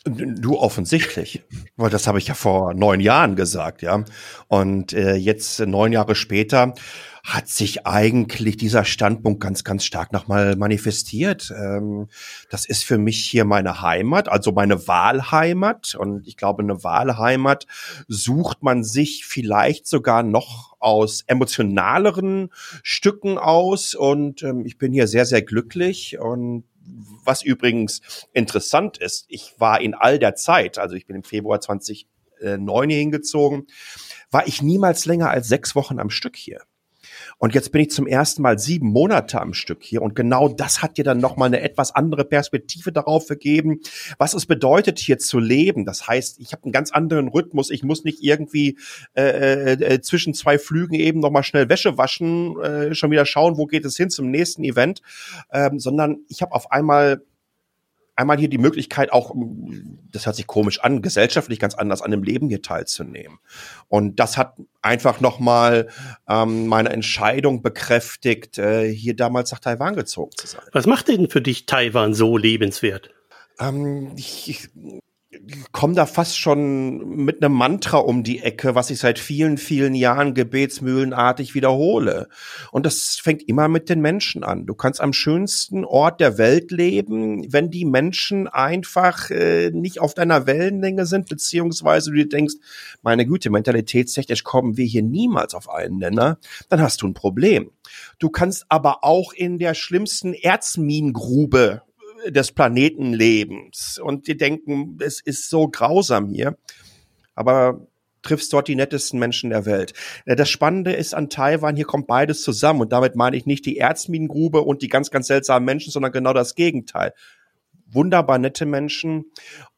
Du 0.06 0.58
offensichtlich, 0.60 1.44
weil 1.78 1.90
das 1.90 2.08
habe 2.08 2.18
ich 2.18 2.28
ja 2.28 2.34
vor 2.34 2.74
neun 2.74 3.00
Jahren 3.00 3.38
gesagt, 3.38 3.82
ja. 3.82 4.04
Und 4.50 4.92
äh, 4.92 5.16
jetzt 5.16 5.62
neun 5.62 5.94
Jahre 5.94 6.16
später 6.16 6.74
hat 7.24 7.48
sich 7.48 7.88
eigentlich 7.88 8.58
dieser 8.58 8.84
Standpunkt 8.84 9.40
ganz, 9.40 9.64
ganz 9.64 9.86
stark 9.86 10.12
nochmal 10.12 10.58
manifestiert. 10.58 11.54
Ähm, 11.58 12.10
das 12.50 12.66
ist 12.66 12.84
für 12.84 12.98
mich 12.98 13.24
hier 13.24 13.46
meine 13.46 13.82
Heimat, 13.82 14.28
also 14.28 14.52
meine 14.52 14.90
Wahlheimat. 14.90 15.96
Und 15.96 16.28
ich 16.28 16.36
glaube, 16.36 16.64
eine 16.64 16.84
Wahlheimat 16.84 17.66
sucht 18.10 18.62
man 18.62 18.84
sich 18.84 19.26
vielleicht 19.26 19.88
sogar 19.88 20.22
noch 20.22 20.76
aus 20.82 21.24
emotionaleren 21.28 22.50
Stücken 22.84 23.38
aus. 23.38 23.96
Und 23.96 24.44
ähm, 24.44 24.66
ich 24.66 24.78
bin 24.78 24.92
hier 24.92 25.08
sehr, 25.08 25.26
sehr 25.26 25.44
glücklich 25.44 26.20
und 26.20 26.66
was 27.24 27.44
übrigens 27.44 28.02
interessant 28.34 28.98
ist, 28.98 29.26
ich 29.30 29.54
war 29.58 29.82
in 29.82 29.94
all 29.94 30.20
der 30.20 30.36
Zeit, 30.36 30.78
also 30.78 30.96
ich 30.96 31.06
bin 31.06 31.16
im 31.16 31.24
Februar 31.24 31.62
2009 31.62 32.90
hier 32.90 33.00
hingezogen, 33.00 33.68
war 34.32 34.48
ich 34.48 34.62
niemals 34.62 35.06
länger 35.06 35.30
als 35.30 35.48
sechs 35.48 35.76
Wochen 35.76 36.00
am 36.00 36.10
Stück 36.10 36.36
hier. 36.36 36.62
Und 37.38 37.54
jetzt 37.56 37.72
bin 37.72 37.82
ich 37.82 37.92
zum 37.92 38.08
ersten 38.08 38.42
Mal 38.42 38.60
sieben 38.60 38.88
Monate 38.88 39.42
am 39.42 39.54
Stück 39.54 39.84
hier. 39.84 40.02
Und 40.02 40.16
genau 40.16 40.50
das 40.50 40.82
hat 40.82 40.98
dir 40.98 41.04
dann 41.04 41.20
nochmal 41.20 41.48
eine 41.48 41.62
etwas 41.62 41.94
andere 41.94 42.26
Perspektive 42.26 42.92
darauf 42.92 43.28
gegeben, 43.28 43.80
was 44.18 44.34
es 44.34 44.46
bedeutet, 44.46 45.00
hier 45.00 45.18
zu 45.18 45.40
leben. 45.40 45.86
Das 45.86 46.08
heißt, 46.08 46.40
ich 46.40 46.52
habe 46.54 46.64
einen 46.64 46.72
ganz 46.72 46.92
anderen 46.92 47.28
Rhythmus. 47.28 47.70
Ich 47.70 47.84
muss 47.84 48.04
nicht 48.04 48.24
irgendwie 48.24 48.78
äh, 49.16 49.24
äh, 49.24 49.72
äh, 49.74 50.02
zwischen 50.02 50.34
zwei 50.34 50.58
Flügen 50.58 50.96
eben 50.96 51.20
nochmal 51.20 51.44
schnell 51.44 51.70
Wäsche 51.70 51.98
waschen, 51.98 52.60
äh, 52.62 52.96
schon 52.96 53.12
wieder 53.12 53.26
schauen, 53.26 53.58
wo 53.58 53.66
geht 53.66 53.86
es 53.86 53.98
hin 53.98 54.10
zum 54.10 54.30
nächsten 54.32 54.64
Event, 54.64 55.02
ähm, 55.52 55.80
sondern 55.80 56.20
ich 56.28 56.42
habe 56.42 56.54
auf 56.54 56.72
einmal 56.72 57.24
einmal 58.16 58.38
hier 58.38 58.50
die 58.50 58.58
Möglichkeit 58.58 59.12
auch, 59.12 59.34
das 60.12 60.26
hört 60.26 60.36
sich 60.36 60.48
komisch 60.48 60.80
an, 60.82 61.02
gesellschaftlich 61.02 61.60
ganz 61.60 61.76
anders 61.76 62.02
an 62.02 62.12
dem 62.12 62.24
Leben 62.24 62.50
hier 62.50 62.62
teilzunehmen. 62.62 63.40
Und 63.88 64.20
das 64.20 64.38
hat 64.38 64.56
einfach 64.82 65.22
nochmal 65.22 65.90
ähm, 66.28 66.68
meine 66.68 66.90
Entscheidung 66.90 67.62
bekräftigt, 67.62 68.58
äh, 68.58 68.92
hier 68.94 69.16
damals 69.16 69.52
nach 69.52 69.60
Taiwan 69.60 69.96
gezogen 69.96 70.32
zu 70.36 70.48
sein. 70.48 70.64
Was 70.72 70.86
macht 70.86 71.08
denn 71.08 71.30
für 71.30 71.42
dich 71.42 71.66
Taiwan 71.66 72.14
so 72.14 72.38
lebenswert? 72.38 73.10
Ähm, 73.60 74.14
ich, 74.16 74.50
ich 74.50 74.70
komme 75.72 75.94
da 75.94 76.06
fast 76.06 76.38
schon 76.38 77.16
mit 77.16 77.44
einem 77.44 77.54
Mantra 77.54 77.98
um 77.98 78.24
die 78.24 78.40
Ecke, 78.40 78.76
was 78.76 78.90
ich 78.90 79.00
seit 79.00 79.20
vielen, 79.20 79.58
vielen 79.58 79.94
Jahren 79.94 80.34
gebetsmühlenartig 80.34 81.54
wiederhole. 81.54 82.30
Und 82.72 82.86
das 82.86 83.20
fängt 83.22 83.48
immer 83.48 83.68
mit 83.68 83.90
den 83.90 84.02
Menschen 84.02 84.44
an. 84.44 84.66
Du 84.66 84.74
kannst 84.74 85.02
am 85.02 85.14
schönsten 85.14 85.84
Ort 85.86 86.22
der 86.22 86.38
Welt 86.38 86.72
leben, 86.72 87.52
wenn 87.52 87.70
die 87.70 87.86
Menschen 87.86 88.48
einfach 88.48 89.30
äh, 89.32 89.72
nicht 89.72 90.00
auf 90.00 90.14
deiner 90.14 90.48
Wellenlänge 90.48 91.06
sind, 91.06 91.28
beziehungsweise 91.28 92.12
du 92.12 92.18
dir 92.18 92.30
denkst, 92.30 92.56
meine 93.02 93.26
Güte, 93.26 93.50
mentalitätstechnisch 93.50 94.44
kommen 94.44 94.78
wir 94.78 94.86
hier 94.86 95.04
niemals 95.04 95.54
auf 95.54 95.70
einen 95.70 95.98
Nenner, 95.98 96.38
dann 96.70 96.82
hast 96.82 97.02
du 97.02 97.08
ein 97.08 97.14
Problem. 97.14 97.72
Du 98.20 98.30
kannst 98.30 98.66
aber 98.70 99.04
auch 99.04 99.34
in 99.34 99.58
der 99.58 99.74
schlimmsten 99.74 100.34
Erzminengrube 100.34 101.82
des 102.30 102.52
Planetenlebens. 102.52 104.00
Und 104.04 104.28
die 104.28 104.38
denken, 104.38 104.98
es 105.02 105.22
ist 105.22 105.50
so 105.50 105.68
grausam 105.68 106.30
hier. 106.30 106.58
Aber 107.36 107.88
triffst 108.24 108.52
dort 108.54 108.68
die 108.68 108.76
nettesten 108.76 109.20
Menschen 109.20 109.52
der 109.52 109.66
Welt. 109.66 109.94
Äh, 110.26 110.36
das 110.36 110.50
Spannende 110.50 110.94
ist 110.94 111.14
an 111.14 111.30
Taiwan, 111.30 111.76
hier 111.76 111.86
kommt 111.86 112.08
beides 112.08 112.42
zusammen. 112.42 112.82
Und 112.82 112.92
damit 112.92 113.16
meine 113.16 113.38
ich 113.38 113.46
nicht 113.46 113.66
die 113.66 113.78
Erzminengrube 113.78 114.62
und 114.62 114.82
die 114.82 114.88
ganz, 114.88 115.12
ganz 115.12 115.28
seltsamen 115.28 115.66
Menschen, 115.66 115.92
sondern 115.92 116.12
genau 116.12 116.34
das 116.34 116.56
Gegenteil. 116.56 117.14
Wunderbar 117.86 118.40
nette 118.40 118.66
Menschen 118.66 119.26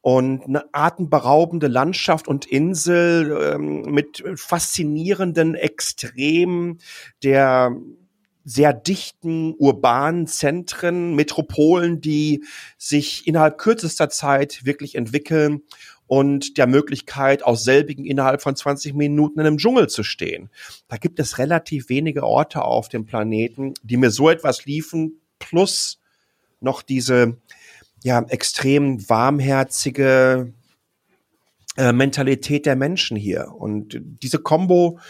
und 0.00 0.42
eine 0.44 0.64
atemberaubende 0.72 1.66
Landschaft 1.66 2.28
und 2.28 2.46
Insel 2.46 3.52
ähm, 3.54 3.82
mit 3.82 4.24
faszinierenden 4.36 5.54
Extremen 5.54 6.78
der 7.22 7.76
sehr 8.48 8.72
dichten 8.72 9.54
urbanen 9.58 10.28
Zentren, 10.28 11.16
Metropolen, 11.16 12.00
die 12.00 12.44
sich 12.78 13.26
innerhalb 13.26 13.58
kürzester 13.58 14.08
Zeit 14.08 14.64
wirklich 14.64 14.94
entwickeln 14.94 15.62
und 16.06 16.56
der 16.56 16.68
Möglichkeit, 16.68 17.42
aus 17.42 17.64
selbigen 17.64 18.04
innerhalb 18.04 18.40
von 18.40 18.54
20 18.54 18.94
Minuten 18.94 19.40
in 19.40 19.46
einem 19.46 19.58
Dschungel 19.58 19.88
zu 19.88 20.04
stehen. 20.04 20.48
Da 20.86 20.96
gibt 20.96 21.18
es 21.18 21.38
relativ 21.38 21.88
wenige 21.88 22.22
Orte 22.22 22.62
auf 22.62 22.88
dem 22.88 23.04
Planeten, 23.04 23.74
die 23.82 23.96
mir 23.96 24.12
so 24.12 24.30
etwas 24.30 24.64
liefen, 24.64 25.20
plus 25.40 25.98
noch 26.60 26.82
diese 26.82 27.38
ja 28.04 28.24
extrem 28.28 29.08
warmherzige 29.08 30.52
äh, 31.76 31.92
Mentalität 31.92 32.64
der 32.64 32.76
Menschen 32.76 33.16
hier. 33.16 33.52
Und 33.52 34.00
diese 34.00 34.38
Combo 34.38 35.00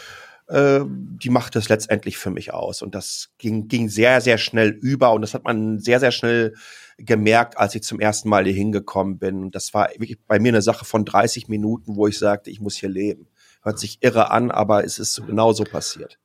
äh, 0.49 0.81
die 0.87 1.31
macht 1.31 1.57
es 1.57 1.69
letztendlich 1.69 2.17
für 2.19 2.31
mich 2.31 2.53
aus. 2.53 2.83
Und 2.83 2.95
das 2.95 3.31
ging, 3.39 3.69
ging 3.69 3.89
sehr, 3.89 4.21
sehr 4.21 4.39
schnell 4.39 4.71
über 4.71 5.13
und 5.13 5.23
das 5.23 5.35
hat 5.35 5.45
man 5.45 5.79
sehr, 5.79 6.01
sehr 6.01 6.13
schnell 6.13 6.55
gemerkt, 6.99 7.59
als 7.59 7.75
ich 7.75 7.83
zum 7.83 8.01
ersten 8.01 8.29
Mal 8.29 8.45
hier 8.45 8.55
hingekommen 8.55 9.19
bin. 9.19 9.45
Und 9.45 9.55
das 9.55 9.75
war 9.75 9.91
wirklich 9.91 10.19
bei 10.27 10.39
mir 10.39 10.49
eine 10.49 10.63
Sache 10.63 10.85
von 10.85 11.05
30 11.05 11.49
Minuten, 11.49 11.97
wo 11.97 12.07
ich 12.07 12.19
sagte, 12.19 12.51
ich 12.51 12.61
muss 12.61 12.77
hier 12.77 12.89
leben. 12.89 13.29
Hört 13.63 13.79
sich 13.79 13.99
irre 14.01 14.31
an, 14.31 14.51
aber 14.51 14.85
es 14.85 14.99
ist 14.99 15.23
genau 15.27 15.53
so 15.53 15.65
passiert. 15.65 16.19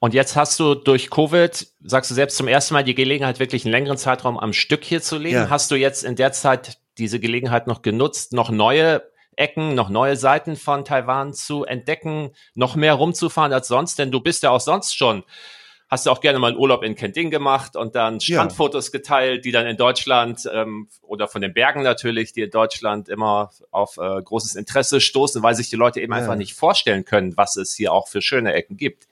Und 0.00 0.14
jetzt 0.14 0.34
hast 0.34 0.58
du 0.58 0.74
durch 0.74 1.10
Covid, 1.10 1.66
sagst 1.84 2.10
du 2.10 2.14
selbst 2.14 2.36
zum 2.36 2.48
ersten 2.48 2.74
Mal 2.74 2.84
die 2.84 2.94
Gelegenheit, 2.94 3.38
wirklich 3.38 3.64
einen 3.64 3.72
längeren 3.72 3.98
Zeitraum 3.98 4.38
am 4.38 4.54
Stück 4.54 4.82
hier 4.82 5.02
zu 5.02 5.18
leben. 5.18 5.36
Ja. 5.36 5.50
Hast 5.50 5.70
du 5.70 5.74
jetzt 5.74 6.04
in 6.04 6.16
der 6.16 6.32
Zeit 6.32 6.78
diese 6.98 7.20
Gelegenheit 7.20 7.66
noch 7.66 7.82
genutzt, 7.82 8.32
noch 8.32 8.50
neue 8.50 9.02
Ecken, 9.40 9.74
noch 9.74 9.88
neue 9.88 10.16
Seiten 10.16 10.56
von 10.56 10.84
Taiwan 10.84 11.32
zu 11.34 11.64
entdecken, 11.64 12.30
noch 12.54 12.76
mehr 12.76 12.94
rumzufahren 12.94 13.52
als 13.52 13.68
sonst, 13.68 13.98
denn 13.98 14.12
du 14.12 14.20
bist 14.20 14.42
ja 14.42 14.50
auch 14.50 14.60
sonst 14.60 14.96
schon 14.96 15.24
hast 15.90 16.06
du 16.06 16.10
auch 16.10 16.20
gerne 16.20 16.38
mal 16.38 16.52
einen 16.52 16.56
Urlaub 16.56 16.84
in 16.84 16.94
Kenting 16.94 17.30
gemacht 17.30 17.74
und 17.74 17.96
dann 17.96 18.20
Strandfotos 18.20 18.86
ja. 18.86 18.98
geteilt, 18.98 19.44
die 19.44 19.50
dann 19.50 19.66
in 19.66 19.76
Deutschland 19.76 20.48
ähm, 20.52 20.88
oder 21.02 21.26
von 21.26 21.42
den 21.42 21.52
Bergen 21.52 21.82
natürlich, 21.82 22.32
die 22.32 22.42
in 22.42 22.50
Deutschland 22.50 23.08
immer 23.08 23.50
auf 23.72 23.96
äh, 23.96 24.22
großes 24.22 24.54
Interesse 24.54 25.00
stoßen, 25.00 25.42
weil 25.42 25.56
sich 25.56 25.68
die 25.68 25.76
Leute 25.76 26.00
eben 26.00 26.12
ja. 26.12 26.18
einfach 26.18 26.36
nicht 26.36 26.54
vorstellen 26.54 27.04
können, 27.04 27.36
was 27.36 27.56
es 27.56 27.74
hier 27.74 27.92
auch 27.92 28.06
für 28.06 28.22
schöne 28.22 28.52
Ecken 28.54 28.76
gibt. 28.76 29.08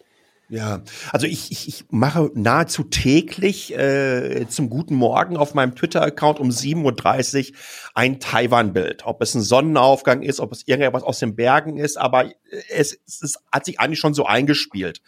Ja, 0.50 0.80
also 1.12 1.26
ich, 1.26 1.52
ich, 1.52 1.68
ich 1.68 1.84
mache 1.90 2.30
nahezu 2.34 2.84
täglich 2.84 3.76
äh, 3.76 4.46
zum 4.48 4.70
guten 4.70 4.94
Morgen 4.94 5.36
auf 5.36 5.52
meinem 5.52 5.74
Twitter-Account 5.74 6.40
um 6.40 6.48
7.30 6.48 7.50
Uhr 7.50 7.56
ein 7.94 8.18
Taiwan-Bild. 8.18 9.04
Ob 9.04 9.20
es 9.20 9.34
ein 9.34 9.42
Sonnenaufgang 9.42 10.22
ist, 10.22 10.40
ob 10.40 10.52
es 10.52 10.66
irgendwas 10.66 11.02
aus 11.02 11.18
den 11.18 11.36
Bergen 11.36 11.76
ist, 11.76 11.98
aber 11.98 12.30
es, 12.70 12.98
es 13.04 13.34
hat 13.52 13.66
sich 13.66 13.78
eigentlich 13.78 13.98
schon 13.98 14.14
so 14.14 14.24
eingespielt. 14.24 15.02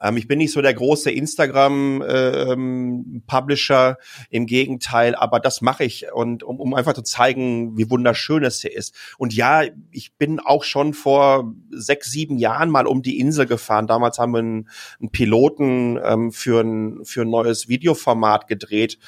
Ähm, 0.00 0.16
ich 0.16 0.26
bin 0.26 0.38
nicht 0.38 0.52
so 0.52 0.60
der 0.60 0.74
große 0.74 1.08
Instagram-Publisher, 1.10 3.90
äh, 3.90 3.94
im 4.30 4.46
Gegenteil, 4.46 5.14
aber 5.14 5.38
das 5.38 5.60
mache 5.60 5.84
ich 5.84 6.06
und 6.12 6.42
um, 6.42 6.58
um 6.58 6.74
einfach 6.74 6.94
zu 6.94 7.02
zeigen, 7.02 7.76
wie 7.76 7.88
wunderschön 7.90 8.42
es 8.44 8.60
hier 8.60 8.76
ist. 8.76 8.92
Und 9.18 9.32
ja, 9.34 9.62
ich 9.90 10.14
bin 10.14 10.40
auch 10.40 10.64
schon 10.64 10.94
vor 10.94 11.52
sechs, 11.70 12.10
sieben 12.10 12.38
Jahren 12.38 12.70
mal 12.70 12.86
um 12.86 13.02
die 13.02 13.20
Insel 13.20 13.44
gefahren. 13.46 13.86
Damals 13.86 14.18
haben 14.18 14.32
wir 14.32 14.38
einen, 14.38 14.70
einen 15.00 15.10
Piloten 15.10 15.98
ähm, 16.02 16.32
für, 16.32 16.60
ein, 16.60 17.04
für 17.04 17.22
ein 17.22 17.30
neues 17.30 17.68
Videoformat 17.68 18.46
gedreht 18.46 18.98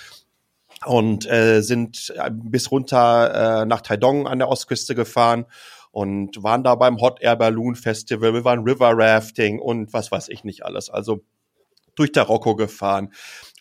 und 0.86 1.30
äh, 1.30 1.60
sind 1.62 2.12
äh, 2.16 2.30
bis 2.32 2.70
runter 2.70 3.62
äh, 3.62 3.66
nach 3.66 3.82
Taidong 3.82 4.26
an 4.26 4.38
der 4.38 4.48
Ostküste 4.48 4.94
gefahren 4.94 5.46
und 5.90 6.42
waren 6.42 6.64
da 6.64 6.74
beim 6.74 7.00
Hot 7.00 7.20
Air 7.20 7.36
Balloon 7.36 7.76
Festival, 7.76 8.34
wir 8.34 8.44
waren 8.44 8.64
River 8.64 8.92
Rafting 8.94 9.58
und 9.58 9.92
was 9.92 10.10
weiß 10.10 10.28
ich 10.28 10.42
nicht 10.42 10.64
alles. 10.64 10.90
Also 10.90 11.22
durch 11.94 12.12
Tarokko 12.12 12.56
gefahren. 12.56 13.12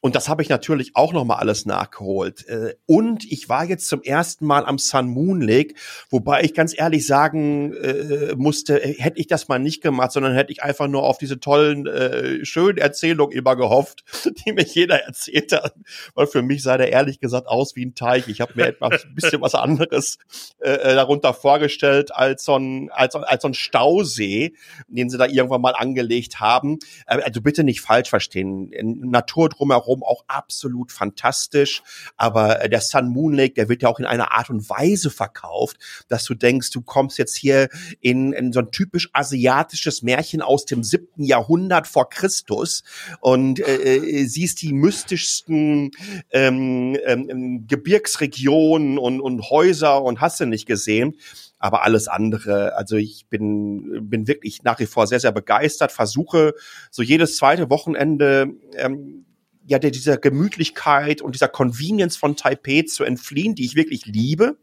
Und 0.02 0.16
das 0.16 0.28
habe 0.28 0.42
ich 0.42 0.50
natürlich 0.50 0.96
auch 0.96 1.14
noch 1.14 1.26
mal 1.26 1.36
alles 1.36 1.68
nachgeholt. 1.68 2.48
Äh, 2.48 2.74
und 2.88 3.24
ich 3.32 3.50
war 3.50 3.66
jetzt 3.66 3.88
zum 3.88 4.02
ersten 4.02 4.46
Mal 4.48 4.66
am 4.66 4.80
Sun 4.80 5.08
Moon 5.08 5.42
Lake, 5.42 5.76
wobei 6.10 6.42
ich 6.42 6.56
ganz 6.56 6.78
ehrlich 6.78 7.06
sagen 7.06 7.74
äh, 7.74 8.34
musste, 8.36 8.84
äh, 8.84 8.96
hätte 9.00 9.20
ich 9.20 9.28
das 9.28 9.48
mal 9.48 9.60
nicht 9.60 9.82
gemacht, 9.82 10.12
sondern 10.12 10.34
hätte 10.34 10.52
ich 10.52 10.64
einfach 10.64 10.88
nur 10.88 11.04
auf 11.04 11.20
diese 11.20 11.40
tollen, 11.40 11.86
äh, 11.86 12.44
schönen 12.44 12.80
Erzählungen 12.80 13.38
immer 13.38 13.56
gehofft, 13.56 14.04
die 14.46 14.54
mir 14.54 14.64
jeder 14.64 15.04
erzählt 15.04 15.52
hat. 15.52 15.76
Weil 16.16 16.26
für 16.26 16.42
mich 16.42 16.64
sah 16.64 16.78
der 16.78 16.92
ehrlich 16.92 17.20
gesagt 17.20 17.48
aus 17.48 17.76
wie 17.76 17.86
ein 17.86 17.94
Teich. 17.94 18.28
Ich 18.28 18.42
habe 18.42 18.54
mir 18.56 18.66
etwas 18.68 19.04
ein 19.06 19.14
bisschen 19.14 19.42
was 19.42 19.54
anderes 19.54 20.18
äh, 20.60 20.96
darunter 20.96 21.36
vorgestellt 21.36 22.14
als 22.14 22.44
so 22.44 22.56
ein, 22.56 22.90
als, 22.90 23.14
als 23.14 23.44
so 23.44 23.50
ein 23.50 23.54
Stausee, 23.54 24.56
den 24.88 25.12
sie 25.12 25.20
da 25.20 25.28
irgendwann 25.28 25.62
mal 25.62 25.76
angelegt 25.76 26.40
haben. 26.40 26.80
Also 27.06 27.42
bitte 27.42 27.64
nicht 27.64 27.82
falsch 27.82 28.10
verstehen. 28.10 28.72
Natur 29.04 29.50
drumherum 29.50 29.91
drumherum 29.92 30.04
auch 30.04 30.24
absolut 30.28 30.92
fantastisch. 30.92 31.84
Aber 32.18 32.64
äh, 32.64 32.70
der 32.70 32.82
Sun 32.82 33.10
Moon 33.10 33.34
Lake, 33.34 33.54
der 33.54 33.70
wird 33.70 33.82
ja 33.82 33.90
auch 33.90 34.00
in 34.00 34.06
einer 34.06 34.32
Art 34.32 34.50
und 34.50 34.70
Weise 34.70 35.10
verkauft, 35.10 35.78
dass 36.08 36.26
du 36.26 36.34
denkst, 36.34 36.72
du 36.72 36.82
kommst 36.82 37.18
jetzt 37.18 37.36
hier 37.36 37.70
in, 38.00 38.34
in 38.34 38.54
so 38.54 38.60
ein 38.60 38.72
typisch 38.72 39.10
asiatisches 39.14 40.02
Märchen 40.02 40.42
aus 40.42 40.66
dem 40.66 40.84
siebten 40.84 41.24
Jahrhundert 41.24 41.88
vor 41.88 42.10
Christus 42.10 42.84
und 43.20 43.60
äh, 43.60 43.98
äh 43.98 44.26
siehst 44.26 44.62
die 44.62 44.74
mystischsten 44.74 45.92
ähm, 46.32 46.98
ähm, 47.06 47.66
Gebirgsregionen 47.68 48.98
und, 48.98 49.20
und 49.20 49.50
Häuser 49.50 50.02
und 50.02 50.22
hast 50.22 50.40
du 50.40 50.46
nicht 50.46 50.66
gesehen. 50.66 51.16
Aber 51.60 51.84
alles 51.84 52.08
andere, 52.08 52.76
also 52.76 52.96
ich 52.96 53.28
bin, 53.30 54.10
bin 54.10 54.28
wirklich 54.28 54.64
nach 54.64 54.80
wie 54.80 54.88
vor 54.88 55.06
sehr, 55.06 55.20
sehr 55.20 55.32
begeistert, 55.32 55.92
versuche 55.92 56.56
so 56.90 57.04
jedes 57.04 57.38
zweite 57.38 57.70
Wochenende 57.70 58.48
ähm, 58.78 59.26
ja 59.72 59.80
der, 59.80 59.92
dieser 59.92 60.18
Gemütlichkeit 60.18 61.22
und 61.22 61.34
dieser 61.34 61.48
Convenience 61.48 62.18
von 62.18 62.36
Taipei 62.36 62.84
zu 62.84 63.04
entfliehen, 63.04 63.56
die 63.56 63.66
ich 63.66 63.76
wirklich 63.76 64.06
liebe, 64.06 64.58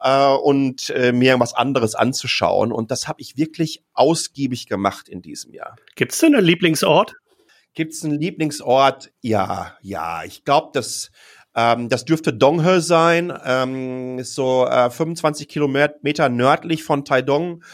äh, 0.00 0.34
und 0.34 0.90
äh, 0.90 1.12
mir 1.12 1.38
was 1.40 1.52
anderes 1.52 1.94
anzuschauen. 1.94 2.72
Und 2.72 2.90
das 2.90 3.08
habe 3.08 3.20
ich 3.20 3.36
wirklich 3.36 3.82
ausgiebig 3.92 4.66
gemacht 4.66 5.08
in 5.08 5.20
diesem 5.20 5.52
Jahr. 5.52 5.76
Gibt 5.96 6.12
es 6.12 6.18
denn 6.20 6.34
einen 6.34 6.46
Lieblingsort? 6.46 7.16
Gibt 7.74 7.92
es 7.92 8.04
einen 8.04 8.18
Lieblingsort? 8.18 9.12
Ja, 9.20 9.76
ja. 9.82 10.24
Ich 10.24 10.44
glaube, 10.44 10.70
dass 10.72 11.10
ähm, 11.56 11.88
das 11.88 12.04
dürfte 12.04 12.34
Donghe 12.34 12.82
sein, 12.82 13.32
ähm, 13.44 14.18
ist 14.18 14.34
so 14.34 14.66
äh, 14.66 14.90
25 14.90 15.48
Kilometer 15.48 16.28
nördlich 16.28 16.84
von 16.84 17.06
Taidong. 17.06 17.64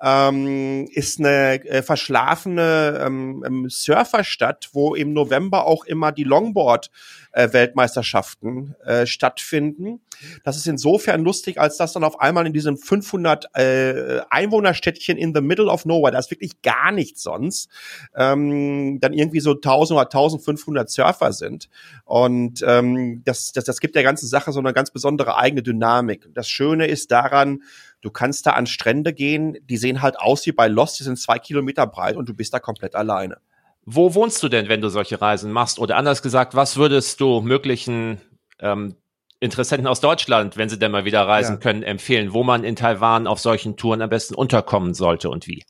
Ähm, 0.00 0.86
ist 0.92 1.18
eine 1.18 1.64
äh, 1.64 1.82
verschlafene 1.82 3.02
ähm, 3.04 3.42
ähm 3.44 3.68
Surferstadt, 3.68 4.70
wo 4.72 4.94
im 4.94 5.12
November 5.12 5.66
auch 5.66 5.84
immer 5.84 6.12
die 6.12 6.24
Longboard 6.24 6.90
äh, 7.32 7.52
Weltmeisterschaften 7.52 8.74
äh, 8.84 9.06
stattfinden. 9.06 10.00
Das 10.44 10.56
ist 10.56 10.66
insofern 10.66 11.22
lustig, 11.22 11.58
als 11.58 11.76
dass 11.76 11.92
dann 11.92 12.04
auf 12.04 12.20
einmal 12.20 12.46
in 12.46 12.52
diesem 12.52 12.76
500 12.76 13.46
äh, 13.54 14.20
Einwohnerstädtchen 14.30 15.16
in 15.16 15.34
the 15.34 15.40
middle 15.40 15.66
of 15.66 15.84
nowhere, 15.84 16.12
da 16.12 16.18
ist 16.18 16.30
wirklich 16.30 16.62
gar 16.62 16.92
nichts 16.92 17.22
sonst, 17.22 17.68
ähm, 18.14 18.98
dann 19.00 19.12
irgendwie 19.12 19.40
so 19.40 19.52
1000 19.52 19.98
oder 19.98 20.06
1500 20.06 20.90
Surfer 20.90 21.32
sind. 21.32 21.68
Und 22.04 22.62
ähm, 22.66 23.22
das, 23.24 23.52
das, 23.52 23.64
das 23.64 23.80
gibt 23.80 23.94
der 23.94 24.02
ganzen 24.02 24.26
Sache 24.26 24.52
so 24.52 24.60
eine 24.60 24.72
ganz 24.72 24.90
besondere 24.90 25.36
eigene 25.36 25.62
Dynamik. 25.62 26.28
Das 26.34 26.48
Schöne 26.48 26.86
ist 26.86 27.10
daran, 27.10 27.62
du 28.02 28.10
kannst 28.10 28.46
da 28.46 28.50
an 28.50 28.66
Strände 28.66 29.12
gehen, 29.12 29.56
die 29.68 29.76
sehen 29.76 30.02
halt 30.02 30.18
aus 30.18 30.44
wie 30.46 30.52
bei 30.52 30.68
Lost, 30.68 31.00
die 31.00 31.04
sind 31.04 31.18
zwei 31.18 31.38
Kilometer 31.38 31.86
breit 31.86 32.16
und 32.16 32.28
du 32.28 32.34
bist 32.34 32.52
da 32.52 32.58
komplett 32.58 32.94
alleine. 32.94 33.38
Wo 33.84 34.14
wohnst 34.14 34.42
du 34.42 34.48
denn, 34.48 34.68
wenn 34.68 34.80
du 34.80 34.88
solche 34.88 35.20
Reisen 35.20 35.50
machst? 35.50 35.78
Oder 35.78 35.96
anders 35.96 36.22
gesagt, 36.22 36.54
was 36.54 36.76
würdest 36.76 37.20
du 37.20 37.40
möglichen 37.40 38.20
ähm, 38.60 38.96
Interessenten 39.40 39.88
aus 39.88 40.00
Deutschland, 40.00 40.56
wenn 40.56 40.68
sie 40.68 40.78
denn 40.78 40.92
mal 40.92 41.04
wieder 41.04 41.26
reisen 41.26 41.54
ja. 41.54 41.60
können, 41.60 41.82
empfehlen, 41.82 42.32
wo 42.32 42.44
man 42.44 42.62
in 42.62 42.76
Taiwan 42.76 43.26
auf 43.26 43.40
solchen 43.40 43.76
Touren 43.76 44.00
am 44.00 44.08
besten 44.08 44.36
unterkommen 44.36 44.94
sollte 44.94 45.30
und 45.30 45.48
wie? 45.48 45.64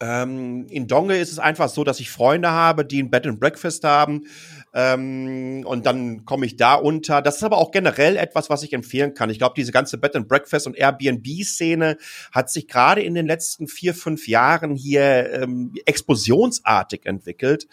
Ähm, 0.00 0.66
in 0.68 0.88
Dongge 0.88 1.18
ist 1.18 1.30
es 1.30 1.38
einfach 1.38 1.68
so, 1.68 1.84
dass 1.84 2.00
ich 2.00 2.10
Freunde 2.10 2.50
habe, 2.50 2.84
die 2.84 3.02
ein 3.02 3.10
Bed 3.10 3.26
and 3.26 3.38
Breakfast 3.38 3.84
haben. 3.84 4.26
Ähm, 4.74 5.64
und 5.64 5.86
dann 5.86 6.24
komme 6.24 6.46
ich 6.46 6.56
da 6.56 6.74
unter. 6.74 7.22
Das 7.22 7.36
ist 7.36 7.44
aber 7.44 7.58
auch 7.58 7.70
generell 7.70 8.16
etwas, 8.16 8.50
was 8.50 8.64
ich 8.64 8.72
empfehlen 8.72 9.14
kann. 9.14 9.30
Ich 9.30 9.38
glaube, 9.38 9.54
diese 9.56 9.70
ganze 9.70 9.98
Bed 9.98 10.16
and 10.16 10.28
Breakfast 10.28 10.66
und 10.66 10.76
Airbnb-Szene 10.76 11.96
hat 12.32 12.50
sich 12.50 12.66
gerade 12.66 13.00
in 13.02 13.14
den 13.14 13.26
letzten 13.26 13.68
vier, 13.68 13.94
fünf 13.94 14.26
Jahren 14.26 14.74
hier 14.74 15.32
ähm, 15.32 15.72
explosionsartig 15.86 17.06
entwickelt. 17.06 17.68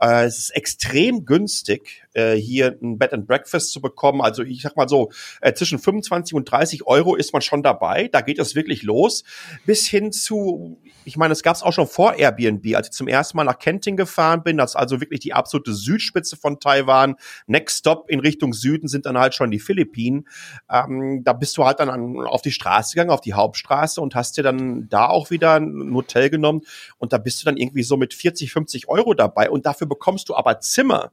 Äh, 0.00 0.24
es 0.24 0.38
ist 0.38 0.50
extrem 0.56 1.26
günstig, 1.26 2.07
äh, 2.18 2.36
hier 2.36 2.76
ein 2.82 2.98
Bed 2.98 3.12
and 3.12 3.26
Breakfast 3.26 3.70
zu 3.72 3.80
bekommen. 3.80 4.20
Also 4.20 4.42
ich 4.42 4.62
sag 4.62 4.76
mal 4.76 4.88
so, 4.88 5.10
äh, 5.40 5.52
zwischen 5.52 5.78
25 5.78 6.34
und 6.34 6.50
30 6.50 6.86
Euro 6.86 7.14
ist 7.14 7.32
man 7.32 7.42
schon 7.42 7.62
dabei. 7.62 8.08
Da 8.08 8.20
geht 8.22 8.38
es 8.38 8.54
wirklich 8.54 8.82
los. 8.82 9.22
Bis 9.64 9.86
hin 9.86 10.10
zu, 10.10 10.78
ich 11.04 11.16
meine, 11.16 11.32
es 11.32 11.42
gab 11.42 11.54
es 11.54 11.62
auch 11.62 11.72
schon 11.72 11.86
vor 11.86 12.14
Airbnb, 12.14 12.74
als 12.74 12.88
ich 12.88 12.92
zum 12.92 13.06
ersten 13.06 13.36
Mal 13.36 13.44
nach 13.44 13.58
Kenting 13.58 13.96
gefahren 13.96 14.42
bin. 14.42 14.56
Das 14.56 14.72
ist 14.72 14.76
also 14.76 15.00
wirklich 15.00 15.20
die 15.20 15.32
absolute 15.32 15.72
Südspitze 15.72 16.36
von 16.36 16.58
Taiwan. 16.58 17.14
Next 17.46 17.78
Stop 17.78 18.10
in 18.10 18.20
Richtung 18.20 18.52
Süden 18.52 18.88
sind 18.88 19.06
dann 19.06 19.16
halt 19.16 19.34
schon 19.34 19.50
die 19.50 19.60
Philippinen. 19.60 20.26
Ähm, 20.70 21.22
da 21.24 21.32
bist 21.32 21.56
du 21.56 21.64
halt 21.64 21.78
dann 21.78 21.88
an, 21.88 22.16
auf 22.26 22.42
die 22.42 22.52
Straße 22.52 22.94
gegangen, 22.94 23.10
auf 23.10 23.20
die 23.20 23.34
Hauptstraße 23.34 24.00
und 24.00 24.14
hast 24.14 24.36
dir 24.36 24.42
dann 24.42 24.88
da 24.88 25.06
auch 25.06 25.30
wieder 25.30 25.54
ein 25.54 25.94
Hotel 25.94 26.30
genommen. 26.30 26.62
Und 26.98 27.12
da 27.12 27.18
bist 27.18 27.40
du 27.40 27.44
dann 27.44 27.56
irgendwie 27.56 27.84
so 27.84 27.96
mit 27.96 28.12
40, 28.12 28.52
50 28.52 28.88
Euro 28.88 29.14
dabei. 29.14 29.50
Und 29.50 29.66
dafür 29.66 29.86
bekommst 29.86 30.28
du 30.28 30.34
aber 30.34 30.58
Zimmer 30.60 31.12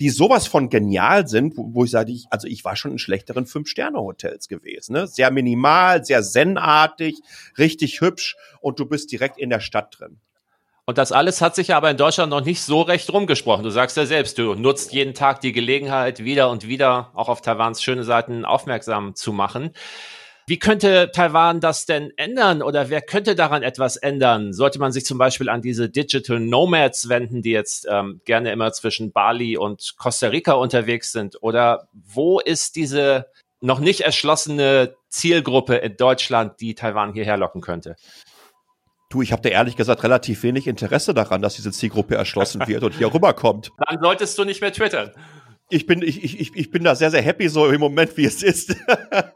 die 0.00 0.10
sowas 0.10 0.46
von 0.46 0.68
genial 0.68 1.26
sind, 1.26 1.56
wo, 1.56 1.74
wo 1.74 1.84
ich 1.84 1.90
sage, 1.90 2.12
ich, 2.12 2.26
also 2.30 2.46
ich 2.46 2.64
war 2.64 2.76
schon 2.76 2.92
in 2.92 2.98
schlechteren 2.98 3.46
Fünf-Sterne-Hotels 3.46 4.48
gewesen. 4.48 4.92
Ne? 4.92 5.06
Sehr 5.06 5.30
minimal, 5.30 6.04
sehr 6.04 6.22
zen-artig, 6.22 7.20
richtig 7.58 8.00
hübsch 8.00 8.36
und 8.60 8.78
du 8.78 8.86
bist 8.86 9.10
direkt 9.12 9.38
in 9.38 9.50
der 9.50 9.60
Stadt 9.60 9.98
drin. 9.98 10.20
Und 10.88 10.98
das 10.98 11.10
alles 11.10 11.40
hat 11.40 11.56
sich 11.56 11.74
aber 11.74 11.90
in 11.90 11.96
Deutschland 11.96 12.30
noch 12.30 12.44
nicht 12.44 12.62
so 12.62 12.80
recht 12.80 13.12
rumgesprochen. 13.12 13.64
Du 13.64 13.70
sagst 13.70 13.96
ja 13.96 14.06
selbst, 14.06 14.38
du 14.38 14.54
nutzt 14.54 14.92
jeden 14.92 15.14
Tag 15.14 15.40
die 15.40 15.50
Gelegenheit, 15.50 16.22
wieder 16.22 16.48
und 16.48 16.68
wieder 16.68 17.10
auch 17.14 17.28
auf 17.28 17.40
Taiwans 17.40 17.82
schöne 17.82 18.04
Seiten 18.04 18.44
aufmerksam 18.44 19.16
zu 19.16 19.32
machen. 19.32 19.72
Wie 20.48 20.60
könnte 20.60 21.10
Taiwan 21.12 21.58
das 21.58 21.86
denn 21.86 22.12
ändern 22.16 22.62
oder 22.62 22.88
wer 22.88 23.02
könnte 23.02 23.34
daran 23.34 23.64
etwas 23.64 23.96
ändern? 23.96 24.52
Sollte 24.52 24.78
man 24.78 24.92
sich 24.92 25.04
zum 25.04 25.18
Beispiel 25.18 25.48
an 25.48 25.60
diese 25.60 25.88
Digital 25.88 26.38
Nomads 26.38 27.08
wenden, 27.08 27.42
die 27.42 27.50
jetzt 27.50 27.84
ähm, 27.90 28.20
gerne 28.24 28.52
immer 28.52 28.70
zwischen 28.70 29.10
Bali 29.10 29.56
und 29.56 29.94
Costa 29.96 30.28
Rica 30.28 30.52
unterwegs 30.52 31.10
sind? 31.10 31.42
Oder 31.42 31.88
wo 31.92 32.38
ist 32.38 32.76
diese 32.76 33.26
noch 33.60 33.80
nicht 33.80 34.02
erschlossene 34.02 34.94
Zielgruppe 35.08 35.76
in 35.76 35.96
Deutschland, 35.96 36.60
die 36.60 36.76
Taiwan 36.76 37.12
hierher 37.12 37.36
locken 37.36 37.60
könnte? 37.60 37.96
Du, 39.08 39.22
ich 39.22 39.32
habe 39.32 39.42
da 39.42 39.48
ehrlich 39.48 39.74
gesagt 39.74 40.04
relativ 40.04 40.44
wenig 40.44 40.68
Interesse 40.68 41.12
daran, 41.12 41.42
dass 41.42 41.56
diese 41.56 41.72
Zielgruppe 41.72 42.14
erschlossen 42.14 42.62
wird 42.68 42.84
und 42.84 42.94
hier 42.94 43.12
rüberkommt. 43.12 43.72
Dann 43.88 43.98
solltest 44.00 44.38
du 44.38 44.44
nicht 44.44 44.60
mehr 44.60 44.72
twittern. 44.72 45.10
Ich 45.68 45.86
bin, 45.86 46.02
ich, 46.02 46.22
ich, 46.22 46.54
ich 46.54 46.70
bin 46.70 46.84
da 46.84 46.94
sehr, 46.94 47.10
sehr 47.10 47.22
happy 47.22 47.48
so 47.48 47.68
im 47.68 47.80
Moment, 47.80 48.16
wie 48.16 48.24
es 48.24 48.42
ist. 48.42 48.76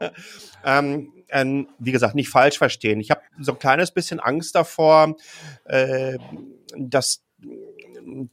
ähm, 0.65 1.11
ähm, 1.29 1.67
wie 1.79 1.91
gesagt, 1.91 2.15
nicht 2.15 2.29
falsch 2.29 2.57
verstehen. 2.57 2.99
Ich 2.99 3.11
habe 3.11 3.21
so 3.39 3.53
ein 3.53 3.59
kleines 3.59 3.91
bisschen 3.91 4.19
Angst 4.19 4.55
davor, 4.55 5.15
äh, 5.65 6.17
dass 6.77 7.23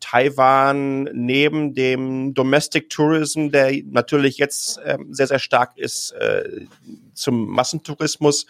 Taiwan 0.01 1.05
neben 1.13 1.75
dem 1.75 2.35
Domestic 2.35 2.91
Tourism, 2.91 3.51
der 3.51 3.73
natürlich 3.85 4.39
jetzt 4.39 4.79
äh, 4.79 4.99
sehr, 5.11 5.27
sehr 5.27 5.39
stark 5.39 5.77
ist, 5.77 6.13
äh, 6.13 6.67
zum 7.15 7.47
Massentourismus 7.49 8.47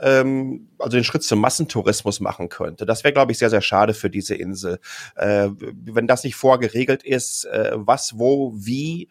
ähm, 0.00 0.68
also 0.78 0.96
den 0.96 1.04
Schritt 1.04 1.22
zum 1.22 1.40
Massentourismus 1.40 2.20
machen 2.20 2.48
könnte. 2.48 2.86
Das 2.86 3.04
wäre, 3.04 3.12
glaube 3.12 3.32
ich, 3.32 3.38
sehr, 3.38 3.50
sehr 3.50 3.60
schade 3.60 3.94
für 3.94 4.10
diese 4.10 4.34
Insel. 4.34 4.78
Äh, 5.16 5.48
wenn 5.84 6.06
das 6.06 6.24
nicht 6.24 6.36
vorgeregelt 6.36 7.02
ist, 7.02 7.44
äh, 7.44 7.72
was, 7.74 8.18
wo, 8.18 8.52
wie 8.54 9.08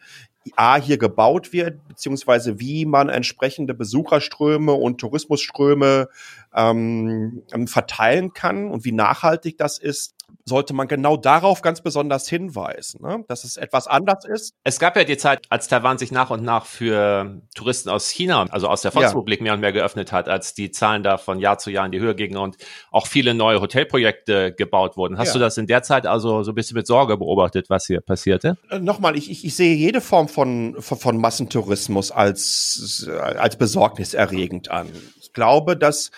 A 0.56 0.76
hier 0.76 0.96
gebaut 0.96 1.52
wird, 1.52 1.86
beziehungsweise 1.86 2.58
wie 2.58 2.86
man 2.86 3.10
entsprechende 3.10 3.74
Besucherströme 3.74 4.72
und 4.72 4.98
Tourismusströme 4.98 6.08
ähm, 6.54 7.42
verteilen 7.66 8.32
kann 8.32 8.70
und 8.70 8.84
wie 8.84 8.92
nachhaltig 8.92 9.58
das 9.58 9.78
ist, 9.78 10.14
sollte 10.44 10.74
man 10.74 10.88
genau 10.88 11.16
darauf 11.16 11.62
ganz 11.62 11.80
besonders 11.80 12.28
hinweisen, 12.28 13.02
ne? 13.02 13.24
dass 13.28 13.44
es 13.44 13.56
etwas 13.56 13.86
anders 13.86 14.24
ist. 14.24 14.54
Es 14.64 14.78
gab 14.78 14.96
ja 14.96 15.04
die 15.04 15.16
Zeit, 15.16 15.40
als 15.48 15.68
Taiwan 15.68 15.98
sich 15.98 16.12
nach 16.12 16.30
und 16.30 16.42
nach 16.42 16.66
für 16.66 17.40
Touristen 17.54 17.88
aus 17.88 18.08
China, 18.08 18.46
also 18.50 18.68
aus 18.68 18.82
der 18.82 18.92
Volksrepublik 18.92 19.40
ja. 19.40 19.44
mehr 19.44 19.54
und 19.54 19.60
mehr 19.60 19.72
geöffnet 19.72 20.12
hat, 20.12 20.28
als 20.28 20.54
die 20.54 20.70
Zahlen 20.70 21.02
da 21.02 21.18
von 21.18 21.38
Jahr 21.38 21.58
zu 21.58 21.70
Jahr 21.70 21.86
in 21.86 21.92
die 21.92 22.00
Höhe 22.00 22.14
gingen 22.14 22.36
und 22.36 22.56
auch 22.90 23.06
viele 23.06 23.34
neue 23.34 23.60
Hotelprojekte 23.60 24.52
gebaut 24.52 24.96
wurden. 24.96 25.18
Hast 25.18 25.28
ja. 25.28 25.32
du 25.34 25.38
das 25.40 25.56
in 25.58 25.66
der 25.66 25.82
Zeit 25.82 26.06
also 26.06 26.42
so 26.42 26.52
ein 26.52 26.54
bisschen 26.54 26.76
mit 26.76 26.86
Sorge 26.86 27.16
beobachtet, 27.16 27.70
was 27.70 27.86
hier 27.86 28.00
passierte? 28.00 28.56
Äh, 28.70 28.80
nochmal, 28.80 29.16
ich, 29.16 29.30
ich, 29.30 29.44
ich 29.44 29.54
sehe 29.54 29.74
jede 29.74 30.00
Form 30.00 30.28
von, 30.28 30.76
von, 30.80 30.98
von 30.98 31.18
Massentourismus 31.18 32.10
als, 32.10 33.08
als 33.18 33.56
besorgniserregend 33.56 34.70
an. 34.70 34.88
Ich 35.20 35.32
glaube, 35.32 35.76
dass 35.76 36.10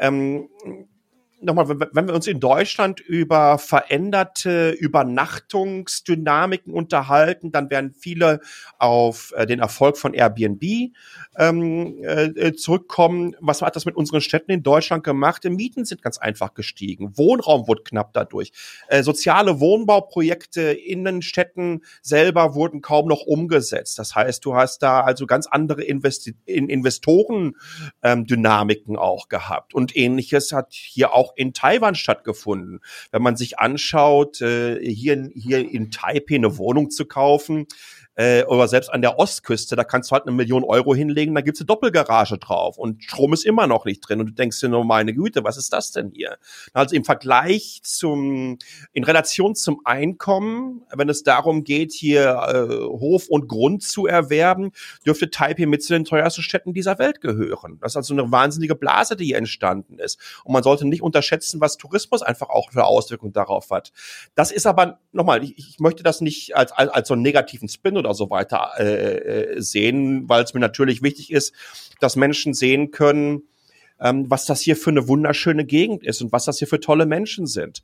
ähm, 0.00 0.48
nochmal, 1.42 1.68
wenn 1.92 2.06
wir 2.06 2.14
uns 2.14 2.26
in 2.26 2.40
Deutschland 2.40 3.00
über 3.00 3.58
veränderte 3.58 4.70
Übernachtungsdynamiken 4.70 6.72
unterhalten, 6.72 7.52
dann 7.52 7.68
werden 7.70 7.94
viele 7.98 8.40
auf 8.78 9.32
äh, 9.36 9.46
den 9.46 9.60
Erfolg 9.60 9.98
von 9.98 10.14
Airbnb 10.14 10.92
ähm, 11.36 12.02
äh, 12.02 12.52
zurückkommen. 12.52 13.36
Was 13.40 13.62
hat 13.62 13.76
das 13.76 13.86
mit 13.86 13.94
unseren 13.96 14.20
Städten 14.20 14.50
in 14.50 14.62
Deutschland 14.62 15.04
gemacht? 15.04 15.44
Die 15.44 15.50
Mieten 15.50 15.84
sind 15.84 16.02
ganz 16.02 16.18
einfach 16.18 16.54
gestiegen. 16.54 17.16
Wohnraum 17.16 17.68
wurde 17.68 17.82
knapp 17.82 18.12
dadurch. 18.12 18.52
Äh, 18.88 19.02
soziale 19.02 19.60
Wohnbauprojekte 19.60 20.72
in 20.72 21.04
den 21.04 21.22
Städten 21.22 21.82
selber 22.02 22.54
wurden 22.54 22.82
kaum 22.82 23.08
noch 23.08 23.22
umgesetzt. 23.22 23.98
Das 23.98 24.14
heißt, 24.14 24.44
du 24.44 24.54
hast 24.54 24.82
da 24.82 25.00
also 25.00 25.26
ganz 25.26 25.46
andere 25.46 25.82
Investi 25.82 26.34
in 26.44 26.68
Investoren-Dynamiken 26.68 28.94
ähm, 28.94 29.00
auch 29.00 29.28
gehabt. 29.28 29.74
Und 29.74 29.96
ähnliches 29.96 30.52
hat 30.52 30.72
hier 30.72 31.14
auch 31.14 31.29
auch 31.30 31.36
in 31.36 31.52
Taiwan 31.52 31.94
stattgefunden. 31.94 32.80
Wenn 33.10 33.22
man 33.22 33.36
sich 33.36 33.58
anschaut, 33.58 34.40
äh, 34.40 34.78
hier, 34.80 35.30
hier 35.34 35.58
in 35.68 35.90
Taipei 35.90 36.36
eine 36.36 36.58
Wohnung 36.58 36.90
zu 36.90 37.06
kaufen, 37.06 37.66
äh, 38.14 38.44
oder 38.44 38.68
selbst 38.68 38.92
an 38.92 39.02
der 39.02 39.18
Ostküste, 39.18 39.76
da 39.76 39.84
kannst 39.84 40.10
du 40.10 40.14
halt 40.14 40.26
eine 40.26 40.36
Million 40.36 40.64
Euro 40.64 40.94
hinlegen, 40.94 41.34
da 41.34 41.40
gibt's 41.40 41.60
eine 41.60 41.66
Doppelgarage 41.66 42.38
drauf 42.38 42.78
und 42.78 43.02
Strom 43.04 43.32
ist 43.32 43.44
immer 43.44 43.66
noch 43.66 43.84
nicht 43.84 44.00
drin 44.00 44.20
und 44.20 44.26
du 44.26 44.32
denkst 44.32 44.60
dir 44.60 44.68
nur, 44.68 44.84
meine 44.84 45.14
Güte, 45.14 45.44
was 45.44 45.56
ist 45.56 45.72
das 45.72 45.92
denn 45.92 46.10
hier? 46.14 46.36
Also 46.72 46.94
im 46.96 47.04
Vergleich 47.04 47.80
zum, 47.82 48.58
in 48.92 49.04
Relation 49.04 49.54
zum 49.54 49.80
Einkommen, 49.84 50.82
wenn 50.94 51.08
es 51.08 51.22
darum 51.22 51.64
geht, 51.64 51.92
hier 51.92 52.40
äh, 52.48 52.84
Hof 52.84 53.28
und 53.28 53.48
Grund 53.48 53.82
zu 53.82 54.06
erwerben, 54.06 54.72
dürfte 55.06 55.30
Taipei 55.30 55.66
mit 55.66 55.82
zu 55.82 55.92
den 55.92 56.04
teuersten 56.04 56.42
Städten 56.42 56.74
dieser 56.74 56.98
Welt 56.98 57.20
gehören. 57.20 57.78
Das 57.80 57.92
ist 57.92 57.96
also 57.96 58.14
eine 58.14 58.30
wahnsinnige 58.30 58.74
Blase, 58.74 59.16
die 59.16 59.26
hier 59.26 59.38
entstanden 59.38 59.98
ist. 59.98 60.18
Und 60.44 60.52
man 60.52 60.62
sollte 60.62 60.86
nicht 60.86 61.02
unterschätzen, 61.02 61.60
was 61.60 61.76
Tourismus 61.76 62.22
einfach 62.22 62.48
auch 62.48 62.72
für 62.72 62.84
Auswirkungen 62.84 63.32
darauf 63.32 63.70
hat. 63.70 63.92
Das 64.34 64.50
ist 64.50 64.66
aber, 64.66 64.98
nochmal, 65.12 65.42
ich, 65.42 65.56
ich 65.58 65.78
möchte 65.78 66.02
das 66.02 66.20
nicht 66.20 66.56
als, 66.56 66.72
als, 66.72 66.90
als 66.90 67.08
so 67.08 67.14
einen 67.14 67.22
negativen 67.22 67.68
Spin 67.68 67.96
oder 67.96 68.09
so 68.14 68.30
weiter 68.30 68.72
äh, 68.78 69.54
äh, 69.54 69.60
sehen, 69.60 70.28
weil 70.28 70.44
es 70.44 70.54
mir 70.54 70.60
natürlich 70.60 71.02
wichtig 71.02 71.30
ist, 71.30 71.52
dass 72.00 72.16
Menschen 72.16 72.54
sehen 72.54 72.90
können, 72.90 73.42
ähm, 74.00 74.30
was 74.30 74.46
das 74.46 74.60
hier 74.60 74.76
für 74.76 74.90
eine 74.90 75.08
wunderschöne 75.08 75.64
Gegend 75.64 76.04
ist 76.04 76.22
und 76.22 76.32
was 76.32 76.44
das 76.44 76.58
hier 76.58 76.68
für 76.68 76.80
tolle 76.80 77.06
Menschen 77.06 77.46
sind. 77.46 77.82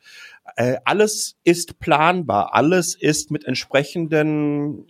Äh, 0.56 0.76
alles 0.84 1.36
ist 1.44 1.78
planbar, 1.78 2.54
alles 2.54 2.94
ist 2.94 3.30
mit 3.30 3.44
entsprechenden 3.44 4.86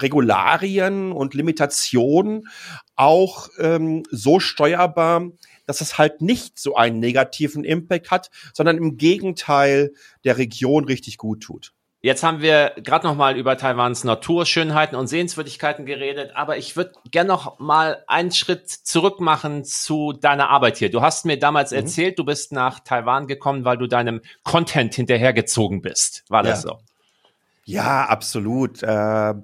Regularien 0.00 1.12
und 1.12 1.34
Limitationen 1.34 2.48
auch 2.96 3.48
ähm, 3.58 4.02
so 4.10 4.40
steuerbar, 4.40 5.30
dass 5.66 5.80
es 5.80 5.98
halt 5.98 6.20
nicht 6.20 6.58
so 6.58 6.76
einen 6.76 7.00
negativen 7.00 7.64
Impact 7.64 8.10
hat, 8.10 8.30
sondern 8.52 8.76
im 8.76 8.96
Gegenteil 8.96 9.92
der 10.24 10.38
Region 10.38 10.84
richtig 10.84 11.18
gut 11.18 11.42
tut. 11.42 11.72
Jetzt 12.06 12.22
haben 12.22 12.40
wir 12.40 12.70
gerade 12.76 13.04
noch 13.04 13.16
mal 13.16 13.36
über 13.36 13.58
Taiwans 13.58 14.04
Naturschönheiten 14.04 14.96
und 14.96 15.08
Sehenswürdigkeiten 15.08 15.86
geredet, 15.86 16.30
aber 16.36 16.56
ich 16.56 16.76
würde 16.76 16.92
gerne 17.10 17.26
noch 17.26 17.58
mal 17.58 18.04
einen 18.06 18.30
Schritt 18.30 18.70
zurück 18.70 19.18
machen 19.18 19.64
zu 19.64 20.12
deiner 20.12 20.48
Arbeit 20.48 20.76
hier. 20.76 20.88
Du 20.88 21.02
hast 21.02 21.26
mir 21.26 21.36
damals 21.36 21.72
mhm. 21.72 21.78
erzählt, 21.78 22.16
du 22.20 22.24
bist 22.24 22.52
nach 22.52 22.78
Taiwan 22.78 23.26
gekommen, 23.26 23.64
weil 23.64 23.76
du 23.76 23.88
deinem 23.88 24.20
Content 24.44 24.94
hinterhergezogen 24.94 25.82
bist. 25.82 26.22
War 26.28 26.44
das 26.44 26.62
ja. 26.62 26.70
so? 26.70 26.78
Ja, 27.64 28.04
absolut. 28.04 28.84
Äh 28.84 29.34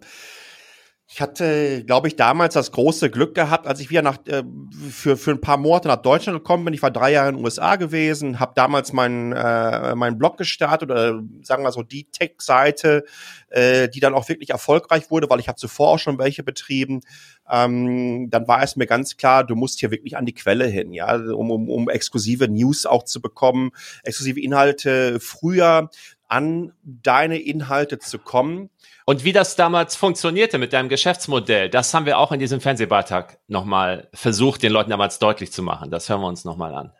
ich 1.14 1.20
hatte, 1.20 1.84
glaube 1.84 2.08
ich, 2.08 2.16
damals 2.16 2.54
das 2.54 2.72
große 2.72 3.10
Glück 3.10 3.34
gehabt, 3.34 3.66
als 3.66 3.80
ich 3.80 3.90
wieder 3.90 4.00
nach, 4.00 4.16
äh, 4.28 4.42
für, 4.90 5.18
für 5.18 5.32
ein 5.32 5.42
paar 5.42 5.58
Monate 5.58 5.88
nach 5.88 6.00
Deutschland 6.00 6.38
gekommen 6.38 6.64
bin. 6.64 6.72
Ich 6.72 6.80
war 6.80 6.90
drei 6.90 7.12
Jahre 7.12 7.28
in 7.28 7.36
den 7.36 7.44
USA 7.44 7.76
gewesen, 7.76 8.40
habe 8.40 8.52
damals 8.54 8.94
meinen 8.94 9.32
äh, 9.32 9.94
meinen 9.94 10.16
Blog 10.16 10.38
gestartet 10.38 10.90
oder 10.90 11.22
sagen 11.42 11.64
wir 11.64 11.72
so 11.72 11.82
die 11.82 12.04
Tech-Seite, 12.04 13.04
äh, 13.50 13.90
die 13.90 14.00
dann 14.00 14.14
auch 14.14 14.30
wirklich 14.30 14.50
erfolgreich 14.50 15.10
wurde, 15.10 15.28
weil 15.28 15.38
ich 15.38 15.48
habe 15.48 15.56
zuvor 15.56 15.88
auch 15.88 15.98
schon 15.98 16.16
welche 16.16 16.42
betrieben. 16.42 17.02
Ähm, 17.50 18.30
dann 18.30 18.48
war 18.48 18.62
es 18.62 18.76
mir 18.76 18.86
ganz 18.86 19.18
klar, 19.18 19.44
du 19.44 19.54
musst 19.54 19.80
hier 19.80 19.90
wirklich 19.90 20.16
an 20.16 20.24
die 20.24 20.32
Quelle 20.32 20.64
hin, 20.64 20.94
ja, 20.94 21.14
um, 21.14 21.50
um, 21.50 21.68
um 21.68 21.90
exklusive 21.90 22.48
News 22.48 22.86
auch 22.86 23.02
zu 23.02 23.20
bekommen, 23.20 23.72
exklusive 24.02 24.40
Inhalte 24.40 25.20
früher 25.20 25.90
an 26.26 26.72
deine 26.82 27.38
Inhalte 27.38 27.98
zu 27.98 28.18
kommen. 28.18 28.70
Und 29.04 29.24
wie 29.24 29.32
das 29.32 29.56
damals 29.56 29.96
funktionierte 29.96 30.58
mit 30.58 30.72
deinem 30.72 30.88
Geschäftsmodell, 30.88 31.68
das 31.68 31.92
haben 31.92 32.06
wir 32.06 32.18
auch 32.18 32.30
in 32.30 32.38
diesem 32.38 32.60
Fernsehbeitrag 32.60 33.38
nochmal 33.48 34.08
versucht, 34.14 34.62
den 34.62 34.72
Leuten 34.72 34.90
damals 34.90 35.18
deutlich 35.18 35.52
zu 35.52 35.62
machen. 35.62 35.90
Das 35.90 36.08
hören 36.08 36.20
wir 36.20 36.28
uns 36.28 36.44
nochmal 36.44 36.74
an. 36.74 36.92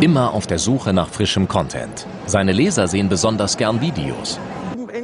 Immer 0.00 0.34
auf 0.34 0.46
der 0.46 0.58
Suche 0.58 0.92
nach 0.92 1.08
frischem 1.08 1.46
Content. 1.46 2.06
Seine 2.26 2.52
Leser 2.52 2.88
sehen 2.88 3.08
besonders 3.08 3.56
gern 3.56 3.80
Videos. 3.80 4.40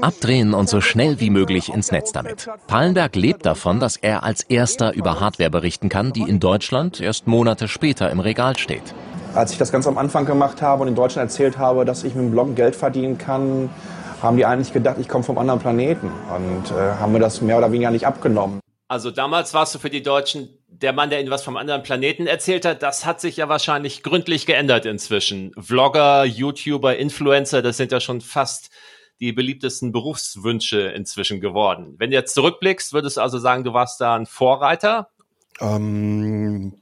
Abdrehen 0.01 0.53
und 0.53 0.69
so 0.69 0.81
schnell 0.81 1.21
wie 1.21 1.31
möglich 1.31 1.73
ins 1.73 1.93
Netz 1.93 2.13
damit. 2.13 2.49
Pallenberg 2.67 3.15
lebt 3.15 3.47
davon, 3.47 3.79
dass 3.79 3.97
er 3.97 4.25
als 4.25 4.43
erster 4.43 4.93
über 4.95 5.21
Hardware 5.21 5.51
berichten 5.51 5.89
kann, 5.89 6.13
die 6.13 6.23
in 6.23 6.41
Deutschland 6.41 7.01
erst 7.01 7.27
Monate 7.29 7.69
später 7.69 8.11
im 8.11 8.19
Regal 8.19 8.59
steht. 8.59 8.83
Als 9.35 9.53
ich 9.53 9.59
das 9.59 9.71
ganz 9.71 9.87
am 9.87 9.97
Anfang 9.97 10.27
gemacht 10.27 10.61
habe 10.61 10.83
und 10.83 10.89
in 10.89 10.95
Deutschland 10.95 11.31
erzählt 11.31 11.57
habe, 11.57 11.85
dass 11.85 12.05
ich 12.05 12.15
mit 12.15 12.25
dem 12.25 12.31
Blog 12.33 12.57
Geld 12.57 12.75
verdienen 12.75 13.17
kann, 13.17 13.71
haben 14.23 14.37
die 14.37 14.47
eigentlich 14.47 14.73
gedacht, 14.73 14.97
ich 15.01 15.09
komme 15.09 15.25
vom 15.25 15.39
anderen 15.39 15.61
Planeten 15.61 16.11
und 16.35 16.71
äh, 16.71 16.75
haben 16.75 17.13
mir 17.13 17.19
das 17.19 17.41
mehr 17.41 17.59
oder 17.59 17.73
weniger 17.73 17.91
nicht 17.91 18.07
abgenommen. 18.07 18.61
Also 18.89 19.11
damals 19.11 19.55
warst 19.55 19.75
du 19.75 19.79
für 19.79 19.91
die 19.91 20.03
Deutschen 20.03 20.51
der 20.69 20.93
Mann, 20.93 21.09
der 21.09 21.21
ihnen 21.21 21.31
was 21.31 21.43
vom 21.43 21.57
anderen 21.57 21.83
Planeten 21.83 22.27
erzählt 22.27 22.65
hat. 22.65 22.83
Das 22.83 23.07
hat 23.07 23.21
sich 23.21 23.39
ja 23.39 23.49
wahrscheinlich 23.49 24.03
gründlich 24.03 24.47
geändert 24.47 24.85
inzwischen. 24.85 25.53
Vlogger, 25.59 26.25
YouTuber, 26.25 26.97
Influencer, 26.97 27.63
das 27.63 27.79
sind 27.79 27.91
ja 27.91 28.01
schon 28.01 28.21
fast 28.21 28.71
die 29.19 29.33
beliebtesten 29.33 29.93
Berufswünsche 29.93 30.81
inzwischen 30.81 31.41
geworden. 31.41 31.95
Wenn 31.99 32.11
du 32.11 32.17
jetzt 32.17 32.35
zurückblickst, 32.35 32.93
würdest 32.93 33.17
du 33.17 33.21
also 33.23 33.39
sagen, 33.39 33.65
du 33.65 33.73
warst 33.73 34.01
da 34.01 34.15
ein 34.15 34.27
Vorreiter? 34.27 35.09
Ähm, 35.61 36.75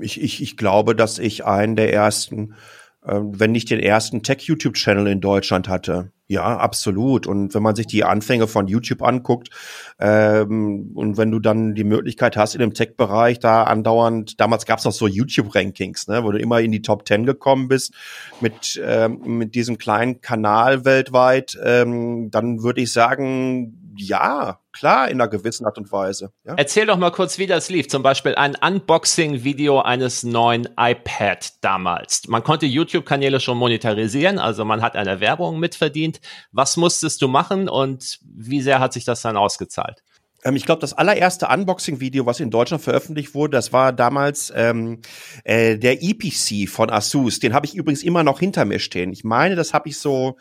ich, 0.00 0.22
ich, 0.22 0.40
ich 0.40 0.56
glaube, 0.56 0.94
dass 0.94 1.18
ich 1.18 1.44
einen 1.44 1.76
der 1.76 1.92
ersten, 1.92 2.54
äh, 3.02 3.18
wenn 3.20 3.52
nicht 3.52 3.68
den 3.68 3.80
ersten 3.80 4.22
Tech-YouTube-Channel 4.22 5.08
in 5.08 5.20
Deutschland 5.20 5.68
hatte. 5.68 6.12
Ja, 6.26 6.56
absolut. 6.56 7.26
Und 7.26 7.54
wenn 7.54 7.62
man 7.62 7.76
sich 7.76 7.86
die 7.86 8.02
Anfänge 8.02 8.48
von 8.48 8.66
YouTube 8.66 9.02
anguckt 9.02 9.50
ähm, 9.98 10.92
und 10.94 11.18
wenn 11.18 11.30
du 11.30 11.38
dann 11.38 11.74
die 11.74 11.84
Möglichkeit 11.84 12.38
hast, 12.38 12.54
in 12.54 12.60
dem 12.60 12.72
Tech-Bereich 12.72 13.40
da 13.40 13.64
andauernd, 13.64 14.40
damals 14.40 14.64
gab 14.64 14.78
es 14.78 14.86
noch 14.86 14.92
so 14.92 15.06
YouTube-Rankings, 15.06 16.08
ne, 16.08 16.24
wo 16.24 16.32
du 16.32 16.38
immer 16.38 16.60
in 16.60 16.72
die 16.72 16.80
Top 16.80 17.06
10 17.06 17.26
gekommen 17.26 17.68
bist 17.68 17.92
mit, 18.40 18.80
ähm, 18.82 19.20
mit 19.38 19.54
diesem 19.54 19.76
kleinen 19.76 20.22
Kanal 20.22 20.86
weltweit, 20.86 21.58
ähm, 21.62 22.30
dann 22.30 22.62
würde 22.62 22.80
ich 22.80 22.92
sagen, 22.92 23.92
ja, 23.96 24.60
klar, 24.74 25.08
in 25.08 25.20
einer 25.20 25.28
gewissen 25.28 25.64
Art 25.64 25.78
und 25.78 25.90
Weise. 25.90 26.32
Ja? 26.44 26.54
Erzähl 26.56 26.86
doch 26.86 26.98
mal 26.98 27.10
kurz, 27.10 27.38
wie 27.38 27.46
das 27.46 27.70
lief. 27.70 27.88
Zum 27.88 28.02
Beispiel 28.02 28.34
ein 28.34 28.54
Unboxing-Video 28.54 29.80
eines 29.80 30.22
neuen 30.22 30.68
iPad 30.76 31.52
damals. 31.62 32.28
Man 32.28 32.42
konnte 32.42 32.66
YouTube-Kanäle 32.66 33.40
schon 33.40 33.56
monetarisieren, 33.56 34.38
also 34.38 34.64
man 34.64 34.82
hat 34.82 34.96
eine 34.96 35.20
Werbung 35.20 35.58
mitverdient. 35.58 36.20
Was 36.52 36.76
musstest 36.76 37.22
du 37.22 37.28
machen 37.28 37.68
und 37.68 38.18
wie 38.22 38.60
sehr 38.60 38.80
hat 38.80 38.92
sich 38.92 39.04
das 39.04 39.22
dann 39.22 39.36
ausgezahlt? 39.36 40.02
Ähm, 40.44 40.56
ich 40.56 40.66
glaube, 40.66 40.80
das 40.80 40.92
allererste 40.92 41.48
Unboxing-Video, 41.48 42.26
was 42.26 42.40
in 42.40 42.50
Deutschland 42.50 42.82
veröffentlicht 42.82 43.34
wurde, 43.34 43.56
das 43.56 43.72
war 43.72 43.92
damals 43.92 44.52
ähm, 44.54 45.00
äh, 45.44 45.78
der 45.78 46.02
EPC 46.02 46.68
von 46.68 46.90
Asus. 46.90 47.38
Den 47.38 47.54
habe 47.54 47.66
ich 47.66 47.74
übrigens 47.74 48.02
immer 48.02 48.22
noch 48.22 48.40
hinter 48.40 48.64
mir 48.64 48.78
stehen. 48.78 49.12
Ich 49.12 49.24
meine, 49.24 49.56
das 49.56 49.72
habe 49.72 49.88
ich 49.88 49.98
so 49.98 50.36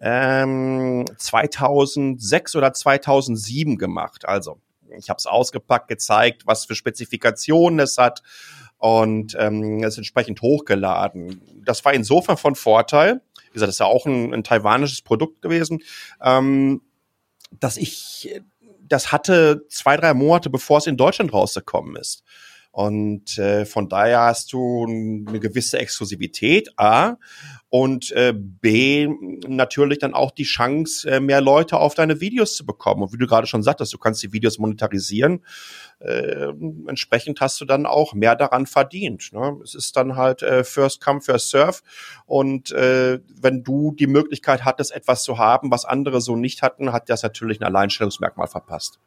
ähm, 0.00 1.04
2006 1.16 2.56
oder 2.56 2.72
2007 2.72 3.78
gemacht. 3.78 4.26
Also 4.26 4.60
ich 4.96 5.10
habe 5.10 5.18
es 5.18 5.26
ausgepackt, 5.26 5.88
gezeigt, 5.88 6.46
was 6.46 6.64
für 6.64 6.74
Spezifikationen 6.74 7.80
es 7.80 7.98
hat 7.98 8.22
und 8.78 9.36
ähm, 9.38 9.82
es 9.82 9.96
entsprechend 9.96 10.40
hochgeladen. 10.40 11.62
Das 11.64 11.84
war 11.84 11.92
insofern 11.92 12.36
von 12.36 12.54
Vorteil. 12.54 13.20
Wie 13.48 13.54
gesagt, 13.54 13.68
das 13.68 13.76
ist 13.76 13.80
ja 13.80 13.86
auch 13.86 14.06
ein, 14.06 14.32
ein 14.32 14.44
taiwanisches 14.44 15.02
Produkt 15.02 15.42
gewesen, 15.42 15.82
ähm, 16.22 16.82
dass 17.50 17.76
ich 17.76 18.40
das 18.88 19.12
hatte 19.12 19.66
zwei, 19.68 19.96
drei 19.96 20.14
Monate, 20.14 20.48
bevor 20.50 20.78
es 20.78 20.86
in 20.86 20.96
Deutschland 20.96 21.32
rausgekommen 21.32 21.96
ist. 21.96 22.24
Und 22.78 23.36
äh, 23.38 23.66
von 23.66 23.88
daher 23.88 24.20
hast 24.20 24.52
du 24.52 24.86
eine 24.86 25.40
gewisse 25.40 25.80
Exklusivität, 25.80 26.68
A, 26.76 27.16
und 27.70 28.12
äh, 28.12 28.32
B, 28.32 29.08
natürlich 29.48 29.98
dann 29.98 30.14
auch 30.14 30.30
die 30.30 30.44
Chance, 30.44 31.10
äh, 31.10 31.18
mehr 31.18 31.40
Leute 31.40 31.78
auf 31.78 31.96
deine 31.96 32.20
Videos 32.20 32.54
zu 32.54 32.64
bekommen. 32.64 33.02
Und 33.02 33.12
wie 33.12 33.18
du 33.18 33.26
gerade 33.26 33.48
schon 33.48 33.64
sagtest, 33.64 33.92
du 33.92 33.98
kannst 33.98 34.22
die 34.22 34.32
Videos 34.32 34.60
monetarisieren. 34.60 35.44
Äh, 35.98 36.52
entsprechend 36.86 37.40
hast 37.40 37.60
du 37.60 37.64
dann 37.64 37.84
auch 37.84 38.14
mehr 38.14 38.36
daran 38.36 38.64
verdient. 38.66 39.32
Ne? 39.32 39.58
Es 39.64 39.74
ist 39.74 39.96
dann 39.96 40.14
halt 40.14 40.42
äh, 40.42 40.62
First 40.62 41.00
Come, 41.04 41.20
First 41.20 41.50
Serve. 41.50 41.80
Und 42.26 42.70
äh, 42.70 43.18
wenn 43.42 43.64
du 43.64 43.92
die 43.98 44.06
Möglichkeit 44.06 44.64
hattest, 44.64 44.92
etwas 44.92 45.24
zu 45.24 45.36
haben, 45.36 45.72
was 45.72 45.84
andere 45.84 46.20
so 46.20 46.36
nicht 46.36 46.62
hatten, 46.62 46.92
hat 46.92 47.10
das 47.10 47.24
natürlich 47.24 47.60
ein 47.60 47.64
Alleinstellungsmerkmal 47.64 48.46
verpasst. 48.46 49.00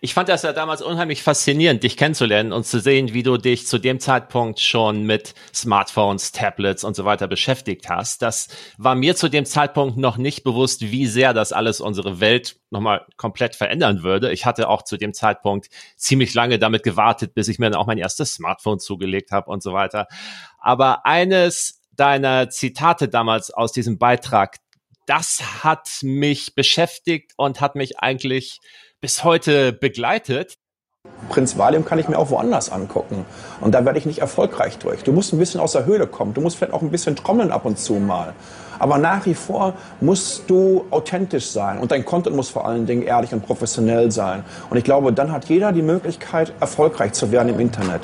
Ich 0.00 0.14
fand 0.14 0.28
das 0.28 0.42
ja 0.42 0.52
damals 0.52 0.80
unheimlich 0.80 1.24
faszinierend, 1.24 1.82
dich 1.82 1.96
kennenzulernen 1.96 2.52
und 2.52 2.64
zu 2.64 2.78
sehen, 2.78 3.12
wie 3.14 3.24
du 3.24 3.36
dich 3.36 3.66
zu 3.66 3.78
dem 3.78 3.98
Zeitpunkt 3.98 4.60
schon 4.60 5.02
mit 5.02 5.34
Smartphones, 5.52 6.30
Tablets 6.30 6.84
und 6.84 6.94
so 6.94 7.04
weiter 7.04 7.26
beschäftigt 7.26 7.88
hast. 7.88 8.22
Das 8.22 8.46
war 8.78 8.94
mir 8.94 9.16
zu 9.16 9.28
dem 9.28 9.44
Zeitpunkt 9.44 9.96
noch 9.96 10.18
nicht 10.18 10.44
bewusst, 10.44 10.82
wie 10.82 11.06
sehr 11.06 11.34
das 11.34 11.52
alles 11.52 11.80
unsere 11.80 12.20
Welt 12.20 12.60
nochmal 12.70 13.06
komplett 13.16 13.56
verändern 13.56 14.04
würde. 14.04 14.30
Ich 14.30 14.46
hatte 14.46 14.68
auch 14.68 14.82
zu 14.82 14.98
dem 14.98 15.12
Zeitpunkt 15.12 15.68
ziemlich 15.96 16.32
lange 16.32 16.60
damit 16.60 16.84
gewartet, 16.84 17.34
bis 17.34 17.48
ich 17.48 17.58
mir 17.58 17.68
dann 17.68 17.80
auch 17.80 17.86
mein 17.86 17.98
erstes 17.98 18.34
Smartphone 18.34 18.78
zugelegt 18.78 19.32
habe 19.32 19.50
und 19.50 19.64
so 19.64 19.72
weiter. 19.72 20.06
Aber 20.60 21.04
eines 21.06 21.82
deiner 21.90 22.50
Zitate 22.50 23.08
damals 23.08 23.50
aus 23.50 23.72
diesem 23.72 23.98
Beitrag, 23.98 24.58
das 25.06 25.64
hat 25.64 25.88
mich 26.02 26.54
beschäftigt 26.54 27.32
und 27.36 27.60
hat 27.60 27.74
mich 27.74 27.98
eigentlich 27.98 28.60
bis 29.00 29.24
heute 29.24 29.72
begleitet. 29.72 30.56
Prinz 31.28 31.56
Valium 31.56 31.84
kann 31.84 31.98
ich 31.98 32.08
mir 32.08 32.18
auch 32.18 32.30
woanders 32.30 32.70
angucken. 32.70 33.24
Und 33.60 33.74
da 33.74 33.84
werde 33.84 33.98
ich 33.98 34.06
nicht 34.06 34.18
erfolgreich 34.18 34.78
durch. 34.78 35.02
Du 35.04 35.12
musst 35.12 35.32
ein 35.32 35.38
bisschen 35.38 35.60
aus 35.60 35.72
der 35.72 35.86
Höhle 35.86 36.06
kommen. 36.06 36.34
Du 36.34 36.40
musst 36.40 36.56
vielleicht 36.56 36.72
auch 36.72 36.82
ein 36.82 36.90
bisschen 36.90 37.16
trommeln 37.16 37.52
ab 37.52 37.64
und 37.64 37.78
zu 37.78 37.94
mal. 37.94 38.34
Aber 38.78 38.98
nach 38.98 39.24
wie 39.26 39.34
vor 39.34 39.74
musst 40.00 40.48
du 40.50 40.84
authentisch 40.90 41.46
sein 41.46 41.78
und 41.78 41.90
dein 41.92 42.04
Content 42.04 42.36
muss 42.36 42.50
vor 42.50 42.66
allen 42.66 42.86
Dingen 42.86 43.02
ehrlich 43.02 43.32
und 43.32 43.44
professionell 43.44 44.10
sein. 44.10 44.44
Und 44.68 44.76
ich 44.76 44.84
glaube, 44.84 45.12
dann 45.12 45.32
hat 45.32 45.46
jeder 45.46 45.72
die 45.72 45.82
Möglichkeit, 45.82 46.52
erfolgreich 46.60 47.12
zu 47.12 47.32
werden 47.32 47.48
im 47.48 47.60
Internet. 47.60 48.02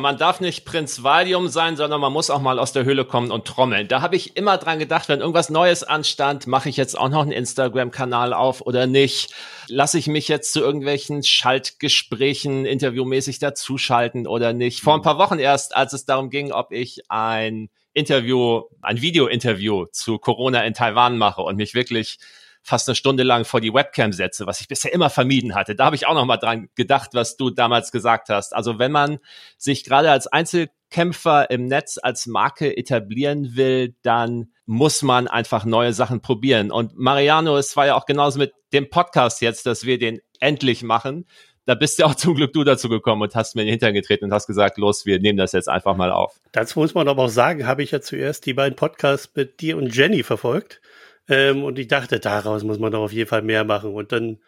Man 0.00 0.16
darf 0.16 0.40
nicht 0.40 0.64
Prinz 0.64 1.02
Valium 1.02 1.48
sein, 1.48 1.76
sondern 1.76 2.00
man 2.00 2.14
muss 2.14 2.30
auch 2.30 2.40
mal 2.40 2.58
aus 2.58 2.72
der 2.72 2.84
Höhle 2.84 3.04
kommen 3.04 3.30
und 3.30 3.46
trommeln. 3.46 3.88
Da 3.88 4.00
habe 4.00 4.16
ich 4.16 4.38
immer 4.38 4.56
dran 4.56 4.78
gedacht, 4.78 5.10
wenn 5.10 5.20
irgendwas 5.20 5.50
Neues 5.50 5.84
anstand, 5.84 6.46
mache 6.46 6.70
ich 6.70 6.78
jetzt 6.78 6.98
auch 6.98 7.10
noch 7.10 7.20
einen 7.20 7.30
Instagram-Kanal 7.30 8.32
auf 8.32 8.62
oder 8.62 8.86
nicht? 8.86 9.34
Lasse 9.68 9.98
ich 9.98 10.06
mich 10.06 10.28
jetzt 10.28 10.54
zu 10.54 10.60
irgendwelchen 10.60 11.22
Schaltgesprächen 11.22 12.64
interviewmäßig 12.64 13.38
dazuschalten 13.38 14.26
oder 14.26 14.54
nicht? 14.54 14.80
Vor 14.80 14.94
ein 14.94 15.02
paar 15.02 15.18
Wochen 15.18 15.38
erst, 15.38 15.76
als 15.76 15.92
es 15.92 16.06
darum 16.06 16.30
ging, 16.30 16.52
ob 16.52 16.72
ich 16.72 17.02
ein 17.10 17.68
Interview, 17.92 18.62
ein 18.80 19.02
Video-Interview 19.02 19.84
zu 19.92 20.18
Corona 20.18 20.62
in 20.64 20.72
Taiwan 20.72 21.18
mache 21.18 21.42
und 21.42 21.56
mich 21.56 21.74
wirklich 21.74 22.18
fast 22.62 22.88
eine 22.88 22.94
Stunde 22.94 23.24
lang 23.24 23.44
vor 23.44 23.60
die 23.60 23.74
Webcam 23.74 24.12
setze, 24.12 24.46
was 24.46 24.60
ich 24.60 24.68
bisher 24.68 24.92
immer 24.92 25.10
vermieden 25.10 25.54
hatte. 25.54 25.74
Da 25.74 25.86
habe 25.86 25.96
ich 25.96 26.06
auch 26.06 26.14
noch 26.14 26.24
mal 26.24 26.36
dran 26.36 26.68
gedacht, 26.76 27.10
was 27.12 27.36
du 27.36 27.50
damals 27.50 27.90
gesagt 27.90 28.28
hast. 28.28 28.54
Also 28.54 28.78
wenn 28.78 28.92
man 28.92 29.18
sich 29.58 29.84
gerade 29.84 30.10
als 30.10 30.28
Einzelkämpfer 30.28 31.50
im 31.50 31.66
Netz 31.66 31.98
als 32.00 32.26
Marke 32.26 32.76
etablieren 32.76 33.56
will, 33.56 33.96
dann 34.02 34.52
muss 34.64 35.02
man 35.02 35.26
einfach 35.26 35.64
neue 35.64 35.92
Sachen 35.92 36.22
probieren. 36.22 36.70
Und 36.70 36.96
Mariano, 36.96 37.56
es 37.56 37.76
war 37.76 37.86
ja 37.86 37.94
auch 37.96 38.06
genauso 38.06 38.38
mit 38.38 38.52
dem 38.72 38.88
Podcast 38.88 39.40
jetzt, 39.40 39.66
dass 39.66 39.84
wir 39.84 39.98
den 39.98 40.20
endlich 40.40 40.82
machen. 40.82 41.26
Da 41.64 41.74
bist 41.74 41.98
ja 41.98 42.06
auch 42.06 42.14
zum 42.14 42.34
Glück 42.34 42.52
du 42.52 42.64
dazu 42.64 42.88
gekommen 42.88 43.22
und 43.22 43.34
hast 43.34 43.54
mir 43.54 43.62
in 43.62 43.66
den 43.66 43.72
Hintern 43.72 43.94
getreten 43.94 44.24
und 44.24 44.32
hast 44.32 44.46
gesagt, 44.46 44.78
los, 44.78 45.06
wir 45.06 45.20
nehmen 45.20 45.38
das 45.38 45.52
jetzt 45.52 45.68
einfach 45.68 45.96
mal 45.96 46.10
auf. 46.10 46.40
Dazu 46.52 46.80
muss 46.80 46.94
man 46.94 47.08
aber 47.08 47.24
auch 47.24 47.28
sagen, 47.28 47.66
habe 47.66 47.82
ich 47.82 47.92
ja 47.92 48.00
zuerst 48.00 48.46
die 48.46 48.54
beiden 48.54 48.74
Podcasts 48.76 49.30
mit 49.34 49.60
dir 49.60 49.76
und 49.76 49.94
Jenny 49.94 50.22
verfolgt. 50.22 50.80
Ähm, 51.28 51.64
und 51.64 51.78
ich 51.78 51.88
dachte, 51.88 52.20
daraus 52.20 52.64
muss 52.64 52.78
man 52.78 52.92
doch 52.92 53.02
auf 53.02 53.12
jeden 53.12 53.28
Fall 53.28 53.42
mehr 53.42 53.64
machen. 53.64 53.94
Und 53.94 54.12
dann 54.12 54.38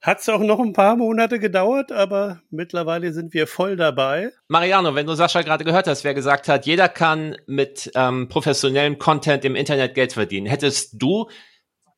hat 0.00 0.20
es 0.20 0.28
auch 0.30 0.40
noch 0.40 0.58
ein 0.58 0.72
paar 0.72 0.96
Monate 0.96 1.38
gedauert, 1.38 1.92
aber 1.92 2.40
mittlerweile 2.50 3.12
sind 3.12 3.34
wir 3.34 3.46
voll 3.46 3.76
dabei. 3.76 4.32
Mariano, 4.48 4.94
wenn 4.94 5.06
du 5.06 5.14
Sascha 5.14 5.42
gerade 5.42 5.64
gehört 5.64 5.86
hast, 5.86 6.04
wer 6.04 6.14
gesagt 6.14 6.48
hat, 6.48 6.64
jeder 6.64 6.88
kann 6.88 7.36
mit 7.46 7.90
ähm, 7.94 8.28
professionellem 8.28 8.98
Content 8.98 9.44
im 9.44 9.56
Internet 9.56 9.94
Geld 9.94 10.14
verdienen. 10.14 10.46
Hättest 10.46 10.94
du 10.94 11.28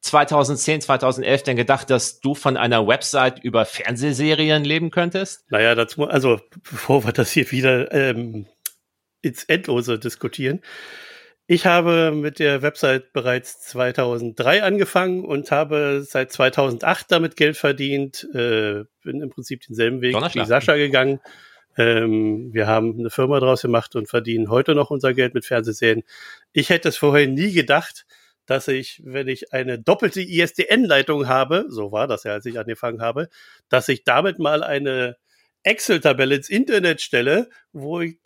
2010, 0.00 0.80
2011 0.80 1.42
denn 1.44 1.56
gedacht, 1.56 1.90
dass 1.90 2.18
du 2.18 2.34
von 2.34 2.56
einer 2.56 2.88
Website 2.88 3.38
über 3.44 3.64
Fernsehserien 3.64 4.64
leben 4.64 4.90
könntest? 4.90 5.44
Naja, 5.50 5.76
dazu, 5.76 6.04
also 6.04 6.40
bevor 6.68 7.04
wir 7.04 7.12
das 7.12 7.30
hier 7.30 7.48
wieder 7.52 7.92
ähm, 7.92 8.46
ins 9.20 9.44
Endlose 9.44 10.00
diskutieren, 10.00 10.60
ich 11.46 11.66
habe 11.66 12.12
mit 12.12 12.38
der 12.38 12.62
Website 12.62 13.12
bereits 13.12 13.60
2003 13.60 14.62
angefangen 14.62 15.24
und 15.24 15.50
habe 15.50 16.02
seit 16.06 16.32
2008 16.32 17.10
damit 17.10 17.36
Geld 17.36 17.56
verdient. 17.56 18.28
Äh, 18.32 18.84
bin 19.02 19.20
im 19.20 19.30
Prinzip 19.30 19.62
denselben 19.66 20.00
Weg 20.00 20.16
wie 20.16 20.44
Sascha 20.44 20.76
gegangen. 20.76 21.20
Ähm, 21.76 22.52
wir 22.52 22.66
haben 22.66 22.98
eine 22.98 23.10
Firma 23.10 23.40
draus 23.40 23.62
gemacht 23.62 23.96
und 23.96 24.08
verdienen 24.08 24.50
heute 24.50 24.74
noch 24.74 24.90
unser 24.90 25.14
Geld 25.14 25.34
mit 25.34 25.44
Fernsehserien. 25.44 26.02
Ich 26.52 26.70
hätte 26.70 26.88
es 26.88 26.96
vorher 26.96 27.26
nie 27.26 27.52
gedacht, 27.52 28.06
dass 28.46 28.68
ich, 28.68 29.00
wenn 29.04 29.28
ich 29.28 29.52
eine 29.52 29.78
doppelte 29.78 30.20
ISDN-Leitung 30.20 31.28
habe, 31.28 31.66
so 31.68 31.92
war 31.92 32.06
das 32.06 32.24
ja, 32.24 32.32
als 32.32 32.46
ich 32.46 32.58
angefangen 32.58 33.00
habe, 33.00 33.28
dass 33.68 33.88
ich 33.88 34.04
damit 34.04 34.38
mal 34.38 34.62
eine 34.62 35.16
Excel-Tabelle 35.62 36.36
ins 36.36 36.48
Internet 36.48 37.00
stelle, 37.00 37.48
wo 37.72 38.00
ich 38.00 38.18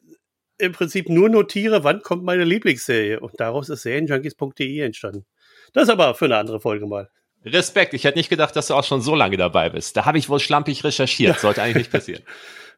im 0.58 0.72
Prinzip 0.72 1.08
nur 1.08 1.28
notiere, 1.28 1.84
wann 1.84 2.02
kommt 2.02 2.24
meine 2.24 2.44
Lieblingsserie. 2.44 3.20
Und 3.20 3.38
daraus 3.38 3.68
ist 3.68 3.82
Serienjunkies.de 3.82 4.80
entstanden. 4.80 5.26
Das 5.72 5.84
ist 5.84 5.90
aber 5.90 6.14
für 6.14 6.26
eine 6.26 6.36
andere 6.36 6.60
Folge 6.60 6.86
mal. 6.86 7.10
Respekt, 7.44 7.94
ich 7.94 8.04
hätte 8.04 8.18
nicht 8.18 8.28
gedacht, 8.28 8.56
dass 8.56 8.66
du 8.68 8.74
auch 8.74 8.84
schon 8.84 9.00
so 9.00 9.14
lange 9.14 9.36
dabei 9.36 9.70
bist. 9.70 9.96
Da 9.96 10.04
habe 10.04 10.18
ich 10.18 10.28
wohl 10.28 10.40
schlampig 10.40 10.82
recherchiert, 10.84 11.38
sollte 11.40 11.62
eigentlich 11.62 11.76
nicht 11.76 11.92
passieren. 11.92 12.22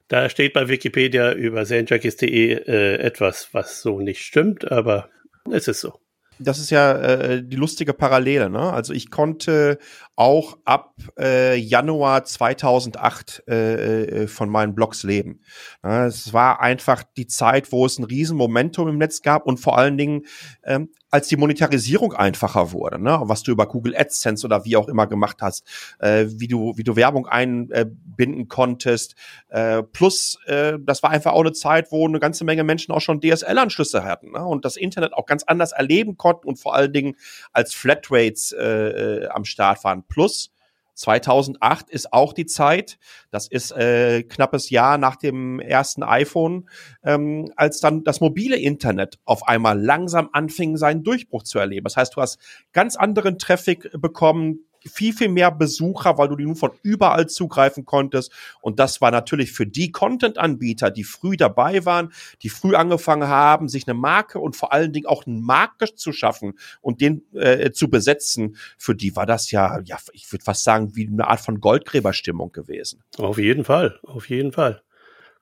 Da 0.08 0.28
steht 0.28 0.52
bei 0.52 0.68
Wikipedia 0.68 1.32
über 1.32 1.64
Serienjunkies.de 1.64 2.52
äh, 2.52 2.94
etwas, 2.96 3.48
was 3.52 3.82
so 3.82 4.00
nicht 4.00 4.22
stimmt, 4.22 4.70
aber 4.70 5.10
es 5.50 5.68
ist 5.68 5.80
so 5.80 6.00
das 6.38 6.58
ist 6.58 6.70
ja 6.70 6.92
äh, 6.96 7.42
die 7.44 7.56
lustige 7.56 7.92
Parallele. 7.92 8.50
Ne? 8.50 8.72
Also 8.72 8.92
ich 8.92 9.10
konnte 9.10 9.78
auch 10.16 10.58
ab 10.64 10.94
äh, 11.18 11.56
Januar 11.56 12.24
2008 12.24 13.44
äh, 13.48 14.02
äh, 14.02 14.26
von 14.26 14.48
meinen 14.48 14.74
Blogs 14.74 15.02
leben. 15.02 15.40
Ja, 15.82 16.06
es 16.06 16.32
war 16.32 16.60
einfach 16.60 17.02
die 17.16 17.26
Zeit, 17.26 17.72
wo 17.72 17.86
es 17.86 17.98
ein 17.98 18.04
Riesenmomentum 18.04 18.88
im 18.88 18.98
Netz 18.98 19.22
gab 19.22 19.46
und 19.46 19.58
vor 19.58 19.78
allen 19.78 19.96
Dingen 19.96 20.22
ähm, 20.64 20.90
als 21.10 21.28
die 21.28 21.36
Monetarisierung 21.36 22.12
einfacher 22.12 22.72
wurde, 22.72 23.02
ne? 23.02 23.20
was 23.22 23.42
du 23.42 23.52
über 23.52 23.66
Google 23.66 23.96
AdSense 23.96 24.46
oder 24.46 24.64
wie 24.64 24.76
auch 24.76 24.88
immer 24.88 25.06
gemacht 25.06 25.38
hast, 25.40 25.66
äh, 26.00 26.26
wie 26.28 26.48
du 26.48 26.76
wie 26.76 26.84
du 26.84 26.96
Werbung 26.96 27.26
einbinden 27.26 28.48
konntest, 28.48 29.14
äh, 29.48 29.82
plus 29.82 30.38
äh, 30.46 30.78
das 30.80 31.02
war 31.02 31.10
einfach 31.10 31.32
auch 31.32 31.40
eine 31.40 31.52
Zeit, 31.52 31.90
wo 31.90 32.06
eine 32.06 32.20
ganze 32.20 32.44
Menge 32.44 32.64
Menschen 32.64 32.92
auch 32.92 33.00
schon 33.00 33.20
DSL-Anschlüsse 33.20 34.04
hatten 34.04 34.32
ne? 34.32 34.44
und 34.44 34.64
das 34.64 34.76
Internet 34.76 35.14
auch 35.14 35.26
ganz 35.26 35.44
anders 35.44 35.72
erleben 35.72 36.16
konnten 36.16 36.46
und 36.46 36.56
vor 36.58 36.74
allen 36.74 36.92
Dingen 36.92 37.16
als 37.52 37.74
Flatrates 37.74 38.52
äh, 38.52 38.64
äh, 38.64 39.28
am 39.28 39.44
Start 39.44 39.84
waren. 39.84 40.04
Plus 40.08 40.50
2008 40.98 41.90
ist 41.90 42.12
auch 42.12 42.32
die 42.32 42.46
Zeit, 42.46 42.98
das 43.30 43.46
ist 43.46 43.70
äh, 43.72 44.22
knappes 44.24 44.70
Jahr 44.70 44.98
nach 44.98 45.16
dem 45.16 45.60
ersten 45.60 46.02
iPhone, 46.02 46.68
ähm, 47.04 47.50
als 47.56 47.80
dann 47.80 48.02
das 48.02 48.20
mobile 48.20 48.56
Internet 48.56 49.18
auf 49.24 49.46
einmal 49.46 49.80
langsam 49.80 50.28
anfing, 50.32 50.76
seinen 50.76 51.04
Durchbruch 51.04 51.44
zu 51.44 51.58
erleben. 51.58 51.84
Das 51.84 51.96
heißt, 51.96 52.16
du 52.16 52.20
hast 52.20 52.38
ganz 52.72 52.96
anderen 52.96 53.38
Traffic 53.38 53.90
bekommen, 53.92 54.67
viel, 54.86 55.12
viel 55.12 55.28
mehr 55.28 55.50
Besucher, 55.50 56.18
weil 56.18 56.28
du 56.28 56.36
die 56.36 56.44
nun 56.44 56.56
von 56.56 56.72
überall 56.82 57.26
zugreifen 57.26 57.84
konntest. 57.84 58.32
Und 58.60 58.78
das 58.78 59.00
war 59.00 59.10
natürlich 59.10 59.52
für 59.52 59.66
die 59.66 59.92
Content-Anbieter, 59.92 60.90
die 60.90 61.04
früh 61.04 61.36
dabei 61.36 61.84
waren, 61.84 62.12
die 62.42 62.48
früh 62.48 62.74
angefangen 62.74 63.28
haben, 63.28 63.68
sich 63.68 63.86
eine 63.86 63.94
Marke 63.94 64.38
und 64.38 64.56
vor 64.56 64.72
allen 64.72 64.92
Dingen 64.92 65.06
auch 65.06 65.26
einen 65.26 65.42
Markt 65.42 65.98
zu 65.98 66.12
schaffen 66.12 66.54
und 66.80 67.00
den 67.00 67.22
äh, 67.34 67.70
zu 67.70 67.88
besetzen. 67.88 68.56
Für 68.76 68.94
die 68.94 69.14
war 69.16 69.26
das 69.26 69.50
ja, 69.50 69.80
ja, 69.84 69.98
ich 70.12 70.30
würde 70.32 70.44
fast 70.44 70.64
sagen, 70.64 70.96
wie 70.96 71.06
eine 71.06 71.28
Art 71.28 71.40
von 71.40 71.60
Goldgräberstimmung 71.60 72.52
gewesen. 72.52 73.02
Auf 73.18 73.38
jeden 73.38 73.64
Fall, 73.64 73.98
auf 74.02 74.28
jeden 74.28 74.52
Fall. 74.52 74.82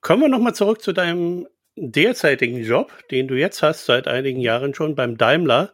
Kommen 0.00 0.22
wir 0.22 0.28
nochmal 0.28 0.54
zurück 0.54 0.82
zu 0.82 0.92
deinem 0.92 1.46
derzeitigen 1.76 2.62
Job, 2.62 2.92
den 3.10 3.28
du 3.28 3.34
jetzt 3.34 3.62
hast, 3.62 3.86
seit 3.86 4.08
einigen 4.08 4.40
Jahren 4.40 4.74
schon 4.74 4.94
beim 4.94 5.16
Daimler. 5.16 5.72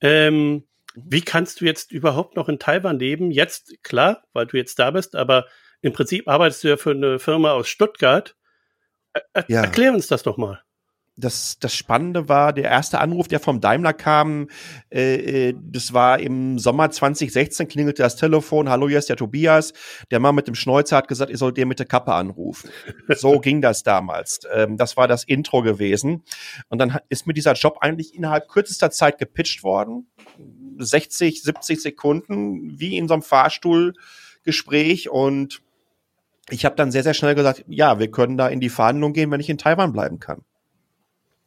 Ähm, 0.00 0.64
wie 0.94 1.22
kannst 1.22 1.60
du 1.60 1.64
jetzt 1.64 1.92
überhaupt 1.92 2.36
noch 2.36 2.48
in 2.48 2.58
Taiwan 2.58 2.98
leben? 2.98 3.30
Jetzt, 3.30 3.82
klar, 3.82 4.24
weil 4.32 4.46
du 4.46 4.56
jetzt 4.56 4.78
da 4.78 4.90
bist, 4.90 5.14
aber 5.14 5.46
im 5.82 5.92
Prinzip 5.92 6.28
arbeitest 6.28 6.64
du 6.64 6.68
ja 6.68 6.76
für 6.76 6.90
eine 6.90 7.18
Firma 7.18 7.52
aus 7.52 7.68
Stuttgart. 7.68 8.36
Er 9.32 9.44
ja. 9.48 9.62
Erklär 9.62 9.92
uns 9.92 10.06
das 10.06 10.22
doch 10.22 10.36
mal 10.36 10.62
das, 11.20 11.58
das 11.60 11.74
Spannende 11.74 12.28
war, 12.28 12.52
der 12.52 12.64
erste 12.64 13.00
Anruf, 13.00 13.28
der 13.28 13.40
vom 13.40 13.60
Daimler 13.60 13.92
kam, 13.92 14.48
äh, 14.90 15.48
äh 15.48 15.54
das 15.60 15.92
war 15.92 16.18
im 16.18 16.58
Sommer 16.58 16.90
2016, 16.90 17.68
klingelte 17.68 18.02
das 18.02 18.16
Telefon, 18.16 18.68
hallo, 18.68 18.88
hier 18.88 18.98
ist 18.98 19.08
der 19.08 19.16
Tobias. 19.16 19.72
Der 20.10 20.20
Mann 20.20 20.34
mit 20.34 20.48
dem 20.48 20.54
Schnäuzer 20.54 20.96
hat 20.96 21.08
gesagt, 21.08 21.30
ihr 21.30 21.38
sollt 21.38 21.56
den 21.56 21.68
mit 21.68 21.78
der 21.78 21.86
Kappe 21.86 22.12
anrufen. 22.12 22.70
So 23.08 23.38
ging 23.40 23.60
das 23.60 23.82
damals. 23.82 24.40
Ähm, 24.52 24.76
das 24.76 24.96
war 24.96 25.08
das 25.08 25.24
Intro 25.24 25.62
gewesen. 25.62 26.22
Und 26.68 26.78
dann 26.78 26.98
ist 27.08 27.26
mir 27.26 27.34
dieser 27.34 27.54
Job 27.54 27.78
eigentlich 27.80 28.14
innerhalb 28.14 28.48
kürzester 28.48 28.90
Zeit 28.90 29.18
gepitcht 29.18 29.62
worden. 29.62 30.08
60, 30.78 31.42
70 31.42 31.82
Sekunden, 31.82 32.78
wie 32.78 32.96
in 32.96 33.06
so 33.08 33.14
einem 33.14 33.22
Fahrstuhlgespräch 33.22 35.10
und 35.10 35.62
ich 36.50 36.64
habe 36.64 36.76
dann 36.76 36.90
sehr, 36.90 37.02
sehr 37.02 37.14
schnell 37.14 37.34
gesagt, 37.34 37.64
ja, 37.68 37.98
wir 37.98 38.10
können 38.10 38.36
da 38.36 38.48
in 38.48 38.60
die 38.60 38.70
Verhandlung 38.70 39.12
gehen, 39.12 39.30
wenn 39.30 39.40
ich 39.40 39.48
in 39.50 39.58
Taiwan 39.58 39.92
bleiben 39.92 40.18
kann. 40.18 40.42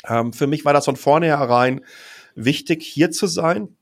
Ähm, 0.08 0.34
für 0.34 0.48
mich 0.48 0.66
war 0.66 0.74
das 0.74 0.86
von 0.86 0.96
vornherein 0.96 1.82
wichtig, 2.36 2.84
hier 2.84 3.12
zu 3.12 3.28
sein. 3.28 3.76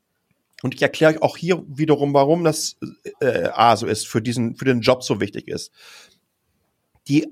Und 0.63 0.75
ich 0.75 0.81
erkläre 0.81 1.13
euch 1.13 1.21
auch 1.21 1.37
hier 1.37 1.63
wiederum, 1.67 2.13
warum 2.13 2.43
das 2.43 2.77
äh, 3.19 3.49
A 3.53 3.75
so 3.75 3.87
ist, 3.87 4.07
für 4.07 4.21
diesen, 4.21 4.55
für 4.55 4.65
den 4.65 4.81
Job 4.81 5.03
so 5.03 5.19
wichtig 5.19 5.47
ist. 5.47 5.71
Die 7.07 7.27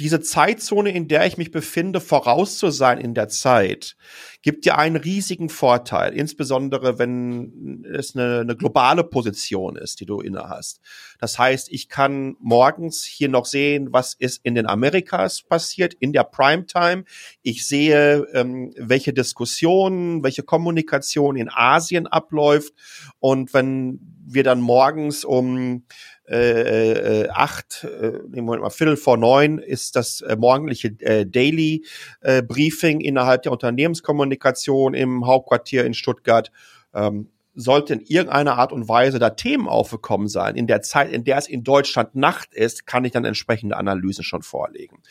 diese 0.00 0.20
Zeitzone, 0.20 0.90
in 0.90 1.08
der 1.08 1.26
ich 1.26 1.36
mich 1.36 1.50
befinde, 1.50 2.00
voraus 2.00 2.56
zu 2.56 2.70
sein 2.70 2.98
in 2.98 3.12
der 3.12 3.28
Zeit, 3.28 3.96
gibt 4.40 4.64
dir 4.64 4.78
einen 4.78 4.96
riesigen 4.96 5.50
Vorteil, 5.50 6.14
insbesondere 6.14 6.98
wenn 6.98 7.84
es 7.84 8.16
eine, 8.16 8.40
eine 8.40 8.56
globale 8.56 9.04
Position 9.04 9.76
ist, 9.76 10.00
die 10.00 10.06
du 10.06 10.20
inne 10.20 10.48
hast. 10.48 10.80
Das 11.18 11.38
heißt, 11.38 11.70
ich 11.70 11.90
kann 11.90 12.36
morgens 12.40 13.04
hier 13.04 13.28
noch 13.28 13.44
sehen, 13.44 13.92
was 13.92 14.14
ist 14.14 14.40
in 14.42 14.54
den 14.54 14.66
Amerikas 14.66 15.42
passiert, 15.42 15.92
in 15.92 16.14
der 16.14 16.24
Primetime. 16.24 17.04
Ich 17.42 17.66
sehe, 17.66 18.26
ähm, 18.32 18.72
welche 18.78 19.12
Diskussionen, 19.12 20.22
welche 20.22 20.42
Kommunikation 20.42 21.36
in 21.36 21.50
Asien 21.50 22.06
abläuft. 22.06 22.72
Und 23.18 23.52
wenn 23.52 24.00
wir 24.24 24.44
dann 24.44 24.60
morgens 24.60 25.24
um 25.24 25.84
äh, 26.30 27.22
äh, 27.22 27.28
acht, 27.30 27.84
äh, 27.84 28.20
Moment 28.40 28.62
mal, 28.62 28.70
Viertel 28.70 28.96
vor 28.96 29.16
neun 29.16 29.58
ist 29.58 29.96
das 29.96 30.20
äh, 30.20 30.36
morgendliche 30.36 30.88
äh, 31.00 31.26
Daily 31.26 31.84
äh, 32.20 32.42
Briefing 32.42 33.00
innerhalb 33.00 33.42
der 33.42 33.52
Unternehmenskommunikation 33.52 34.94
im 34.94 35.26
Hauptquartier 35.26 35.84
in 35.84 35.94
Stuttgart. 35.94 36.52
Ähm, 36.94 37.30
sollte 37.56 37.94
in 37.94 38.00
irgendeiner 38.00 38.58
Art 38.58 38.72
und 38.72 38.88
Weise 38.88 39.18
da 39.18 39.30
Themen 39.30 39.68
aufgekommen 39.68 40.28
sein, 40.28 40.54
in 40.54 40.68
der 40.68 40.82
Zeit, 40.82 41.10
in 41.10 41.24
der 41.24 41.36
es 41.36 41.48
in 41.48 41.64
Deutschland 41.64 42.14
Nacht 42.14 42.54
ist, 42.54 42.86
kann 42.86 43.04
ich 43.04 43.10
dann 43.12 43.24
entsprechende 43.24 43.76
Analysen 43.76 44.22
schon 44.24 44.42
vorlegen. 44.42 45.02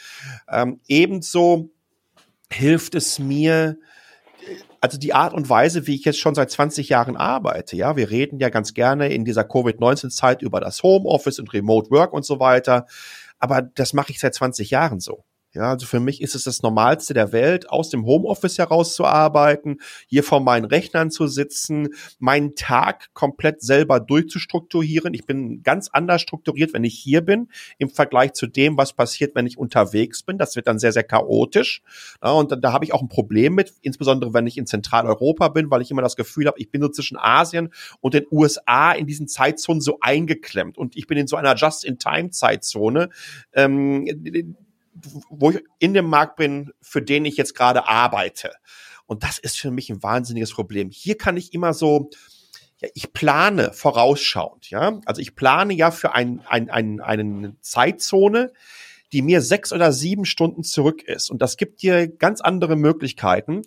Ähm, 0.49 0.79
ebenso 0.87 1.69
hilft 2.51 2.95
es 2.95 3.19
mir, 3.19 3.77
also 4.81 4.97
die 4.97 5.13
Art 5.13 5.33
und 5.33 5.49
Weise, 5.49 5.87
wie 5.87 5.95
ich 5.95 6.05
jetzt 6.05 6.19
schon 6.19 6.35
seit 6.35 6.51
20 6.51 6.89
Jahren 6.89 7.17
arbeite, 7.17 7.75
ja, 7.75 7.95
wir 7.95 8.09
reden 8.09 8.39
ja 8.39 8.49
ganz 8.49 8.73
gerne 8.73 9.09
in 9.09 9.25
dieser 9.25 9.43
Covid-19-Zeit 9.43 10.41
über 10.41 10.59
das 10.59 10.83
Homeoffice 10.83 11.39
und 11.39 11.53
Remote 11.53 11.91
Work 11.91 12.13
und 12.13 12.25
so 12.25 12.39
weiter, 12.39 12.85
aber 13.39 13.61
das 13.61 13.93
mache 13.93 14.11
ich 14.11 14.19
seit 14.19 14.33
20 14.33 14.69
Jahren 14.69 14.99
so. 14.99 15.23
Ja, 15.51 15.71
also 15.71 15.87
für 15.87 15.99
mich 15.99 16.21
ist 16.21 16.35
es 16.35 16.43
das 16.43 16.61
Normalste 16.61 17.15
der 17.15 17.31
Welt, 17.31 17.71
aus 17.71 17.89
dem 17.89 18.05
Homeoffice 18.05 18.59
heraus 18.59 18.93
zu 18.93 19.05
arbeiten, 19.05 19.77
hier 20.05 20.23
vor 20.23 20.41
meinen 20.41 20.65
Rechnern 20.65 21.09
zu 21.09 21.25
sitzen, 21.25 21.89
meinen 22.19 22.53
Tag 22.53 23.11
komplett 23.15 23.63
selber 23.63 23.99
durchzustrukturieren. 23.99 25.15
Ich 25.15 25.25
bin 25.25 25.63
ganz 25.63 25.89
anders 25.91 26.21
strukturiert, 26.21 26.73
wenn 26.73 26.83
ich 26.83 26.99
hier 26.99 27.21
bin, 27.21 27.49
im 27.79 27.89
Vergleich 27.89 28.33
zu 28.33 28.45
dem, 28.45 28.77
was 28.77 28.93
passiert, 28.93 29.33
wenn 29.33 29.47
ich 29.47 29.57
unterwegs 29.57 30.21
bin. 30.21 30.37
Das 30.37 30.55
wird 30.55 30.67
dann 30.67 30.77
sehr, 30.77 30.91
sehr 30.91 31.03
chaotisch. 31.03 31.81
Ja, 32.23 32.31
und 32.31 32.51
da, 32.51 32.55
da 32.55 32.71
habe 32.71 32.85
ich 32.85 32.93
auch 32.93 33.01
ein 33.01 33.09
Problem 33.09 33.55
mit, 33.55 33.73
insbesondere 33.81 34.35
wenn 34.35 34.45
ich 34.45 34.57
in 34.57 34.67
Zentraleuropa 34.67 35.47
bin, 35.47 35.71
weil 35.71 35.81
ich 35.81 35.89
immer 35.89 36.03
das 36.03 36.15
Gefühl 36.15 36.45
habe, 36.45 36.59
ich 36.59 36.69
bin 36.69 36.83
so 36.83 36.89
zwischen 36.89 37.17
Asien 37.17 37.73
und 38.01 38.13
den 38.13 38.27
USA 38.29 38.91
in 38.91 39.07
diesen 39.07 39.27
Zeitzonen 39.27 39.81
so 39.81 39.97
eingeklemmt. 39.99 40.77
Und 40.77 40.95
ich 40.95 41.07
bin 41.07 41.17
in 41.17 41.25
so 41.25 41.37
einer 41.37 41.55
Just-in-Time-Zeitzone. 41.55 43.09
Ähm, 43.53 44.05
wo 45.29 45.51
ich 45.51 45.63
in 45.79 45.93
dem 45.93 46.05
Markt 46.05 46.35
bin, 46.35 46.71
für 46.81 47.01
den 47.01 47.25
ich 47.25 47.37
jetzt 47.37 47.55
gerade 47.55 47.87
arbeite. 47.87 48.51
Und 49.05 49.23
das 49.23 49.39
ist 49.39 49.59
für 49.59 49.71
mich 49.71 49.89
ein 49.89 50.03
wahnsinniges 50.03 50.53
Problem. 50.53 50.89
Hier 50.91 51.17
kann 51.17 51.35
ich 51.35 51.53
immer 51.53 51.73
so, 51.73 52.09
ja, 52.79 52.89
ich 52.93 53.11
plane 53.11 53.73
vorausschauend, 53.73 54.69
ja. 54.69 54.99
Also 55.05 55.21
ich 55.21 55.35
plane 55.35 55.73
ja 55.73 55.91
für 55.91 56.13
ein, 56.13 56.41
ein, 56.47 56.69
ein, 56.69 57.01
eine 57.01 57.55
Zeitzone, 57.61 58.53
die 59.11 59.21
mir 59.21 59.41
sechs 59.41 59.73
oder 59.73 59.91
sieben 59.91 60.25
Stunden 60.25 60.63
zurück 60.63 61.03
ist. 61.03 61.29
Und 61.31 61.41
das 61.41 61.57
gibt 61.57 61.81
dir 61.81 62.07
ganz 62.07 62.41
andere 62.41 62.75
Möglichkeiten. 62.75 63.63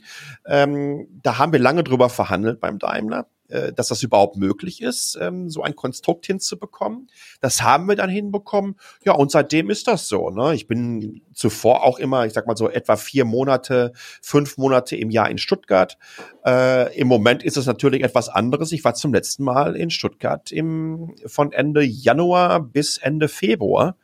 Ähm, 0.47 1.09
da 1.23 1.39
haben 1.39 1.53
wir 1.53 1.59
lange 1.59 1.83
drüber 1.83 2.09
verhandelt 2.09 2.61
beim 2.61 2.79
Daimler. 2.79 3.27
Äh, 3.53 3.73
dass 3.75 3.89
das 3.89 4.03
überhaupt 4.03 4.37
möglich 4.37 4.81
ist, 4.81 5.19
ähm, 5.21 5.51
so 5.51 5.63
ein 5.63 5.77
Konstrukt 5.77 6.25
hinzubekommen. 6.25 7.09
Das 7.43 7.61
haben 7.61 7.87
wir 7.87 7.97
dann 7.97 8.09
hinbekommen. 8.09 8.77
Ja, 9.05 9.13
und 9.13 9.31
seitdem 9.31 9.69
ist 9.69 9.89
das 9.89 10.09
so. 10.09 10.31
Ne? 10.31 10.55
Ich 10.55 10.67
bin 10.67 11.21
zuvor 11.35 11.85
auch 11.85 11.99
immer, 11.99 12.25
ich 12.25 12.33
sag 12.33 12.47
mal 12.47 12.57
so 12.57 12.71
etwa 12.71 12.97
vier 12.97 13.27
Monate, 13.27 13.93
fünf 14.23 14.57
Monate 14.57 14.97
im 14.97 15.11
Jahr 15.11 15.29
in 15.29 15.37
Stuttgart. 15.37 15.99
Äh, 16.47 16.99
Im 16.99 17.09
Moment 17.09 17.43
ist 17.43 17.59
es 17.59 17.67
natürlich 17.67 18.03
etwas 18.03 18.31
anderes. 18.31 18.73
Ich 18.73 18.85
war 18.85 18.95
zum 18.95 19.13
letzten 19.13 19.45
Mal 19.45 19.77
in 19.77 19.91
Stuttgart 19.91 20.51
im, 20.51 21.15
von 21.27 21.53
Ende 21.53 21.83
Januar 21.83 22.61
bis 22.61 22.97
Ende 22.97 23.29
Februar. 23.29 23.97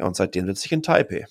Ja, 0.00 0.06
und 0.06 0.16
seitdem 0.16 0.46
sitze 0.46 0.66
ich 0.66 0.72
in 0.72 0.82
Taipei. 0.82 1.26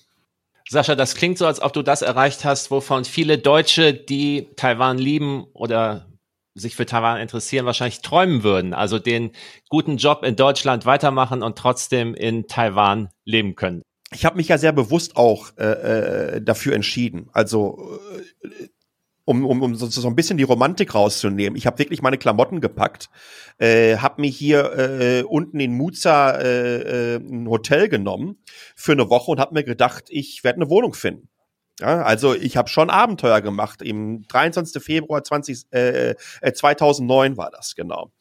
Sascha, 0.66 0.94
das 0.94 1.14
klingt 1.14 1.36
so, 1.36 1.44
als 1.44 1.60
ob 1.60 1.74
du 1.74 1.82
das 1.82 2.00
erreicht 2.00 2.46
hast, 2.46 2.70
wovon 2.70 3.04
viele 3.04 3.36
Deutsche, 3.36 3.92
die 3.92 4.48
Taiwan 4.56 4.96
lieben 4.96 5.44
oder 5.52 6.09
sich 6.54 6.76
für 6.76 6.86
Taiwan 6.86 7.20
interessieren, 7.20 7.66
wahrscheinlich 7.66 8.00
träumen 8.00 8.42
würden. 8.42 8.74
Also 8.74 8.98
den 8.98 9.32
guten 9.68 9.96
Job 9.96 10.24
in 10.24 10.36
Deutschland 10.36 10.86
weitermachen 10.86 11.42
und 11.42 11.56
trotzdem 11.56 12.14
in 12.14 12.46
Taiwan 12.46 13.08
leben 13.24 13.54
können. 13.54 13.82
Ich 14.12 14.24
habe 14.24 14.36
mich 14.36 14.48
ja 14.48 14.58
sehr 14.58 14.72
bewusst 14.72 15.16
auch 15.16 15.56
äh, 15.56 15.64
äh 16.36 16.42
dafür 16.42 16.74
entschieden. 16.74 17.28
Also 17.32 18.00
äh, 18.42 18.68
um, 19.30 19.46
um, 19.46 19.62
um 19.62 19.74
so, 19.76 19.86
so 19.86 20.08
ein 20.08 20.16
bisschen 20.16 20.38
die 20.38 20.44
Romantik 20.44 20.92
rauszunehmen. 20.92 21.56
Ich 21.56 21.64
habe 21.64 21.78
wirklich 21.78 22.02
meine 22.02 22.18
Klamotten 22.18 22.60
gepackt, 22.60 23.10
äh, 23.58 23.96
habe 23.98 24.22
mir 24.22 24.30
hier 24.30 24.72
äh, 24.76 25.22
unten 25.22 25.60
in 25.60 25.76
Muza 25.76 26.32
äh, 26.32 27.14
äh, 27.14 27.16
ein 27.18 27.48
Hotel 27.48 27.88
genommen 27.88 28.38
für 28.74 28.90
eine 28.90 29.08
Woche 29.08 29.30
und 29.30 29.38
habe 29.38 29.54
mir 29.54 29.62
gedacht, 29.62 30.06
ich 30.08 30.42
werde 30.42 30.56
eine 30.56 30.70
Wohnung 30.70 30.94
finden. 30.94 31.29
Ja, 31.80 32.02
also 32.02 32.34
ich 32.34 32.56
habe 32.56 32.68
schon 32.68 32.90
Abenteuer 32.90 33.40
gemacht. 33.40 33.80
Im 33.82 34.26
23. 34.28 34.82
Februar 34.82 35.24
20, 35.24 35.66
äh, 35.72 36.14
äh, 36.42 36.52
2009 36.52 37.36
war 37.36 37.50
das 37.50 37.74
genau. 37.74 38.12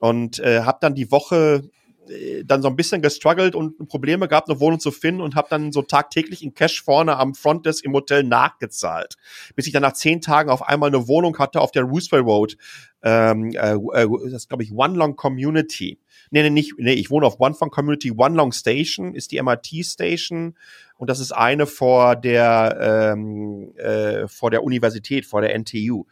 Und 0.00 0.38
äh, 0.38 0.62
habe 0.62 0.78
dann 0.80 0.94
die 0.94 1.10
Woche 1.10 1.68
äh, 2.08 2.42
dann 2.44 2.62
so 2.62 2.68
ein 2.68 2.76
bisschen 2.76 3.02
gestruggelt 3.02 3.54
und 3.54 3.86
Probleme 3.88 4.28
gehabt, 4.28 4.48
eine 4.48 4.60
Wohnung 4.60 4.80
zu 4.80 4.90
finden 4.90 5.20
und 5.20 5.34
habe 5.34 5.48
dann 5.50 5.72
so 5.72 5.82
tagtäglich 5.82 6.42
in 6.42 6.54
Cash 6.54 6.82
vorne 6.82 7.16
am 7.18 7.34
Frontdesk 7.34 7.84
im 7.84 7.92
Hotel 7.92 8.24
nachgezahlt, 8.24 9.16
bis 9.54 9.66
ich 9.66 9.72
dann 9.72 9.82
nach 9.82 9.92
zehn 9.92 10.20
Tagen 10.20 10.50
auf 10.50 10.66
einmal 10.66 10.88
eine 10.88 11.06
Wohnung 11.06 11.38
hatte 11.38 11.60
auf 11.60 11.70
der 11.70 11.82
Roosevelt 11.82 12.24
Road. 12.24 12.56
Ähm, 13.02 13.52
äh, 13.52 13.74
äh 13.74 14.30
das 14.30 14.48
glaube 14.48 14.62
ich 14.62 14.72
One 14.72 14.96
Long 14.96 15.16
Community. 15.16 15.98
Nee, 16.30 16.42
nee, 16.42 16.50
nicht, 16.50 16.74
nee, 16.78 16.94
ich 16.94 17.10
wohne 17.10 17.26
auf 17.26 17.38
One 17.40 17.54
Long 17.60 17.70
Community. 17.70 18.10
One 18.10 18.36
Long 18.36 18.52
Station 18.52 19.14
ist 19.14 19.32
die 19.32 19.42
MRT 19.42 19.84
Station 19.84 20.56
und 21.02 21.10
das 21.10 21.18
ist 21.18 21.32
eine 21.32 21.66
vor 21.66 22.14
der 22.14 22.78
ähm, 23.12 23.74
äh, 23.76 24.28
vor 24.28 24.52
der 24.52 24.62
Universität, 24.62 25.26
vor 25.26 25.40
der 25.40 25.52
NTU. 25.58 26.04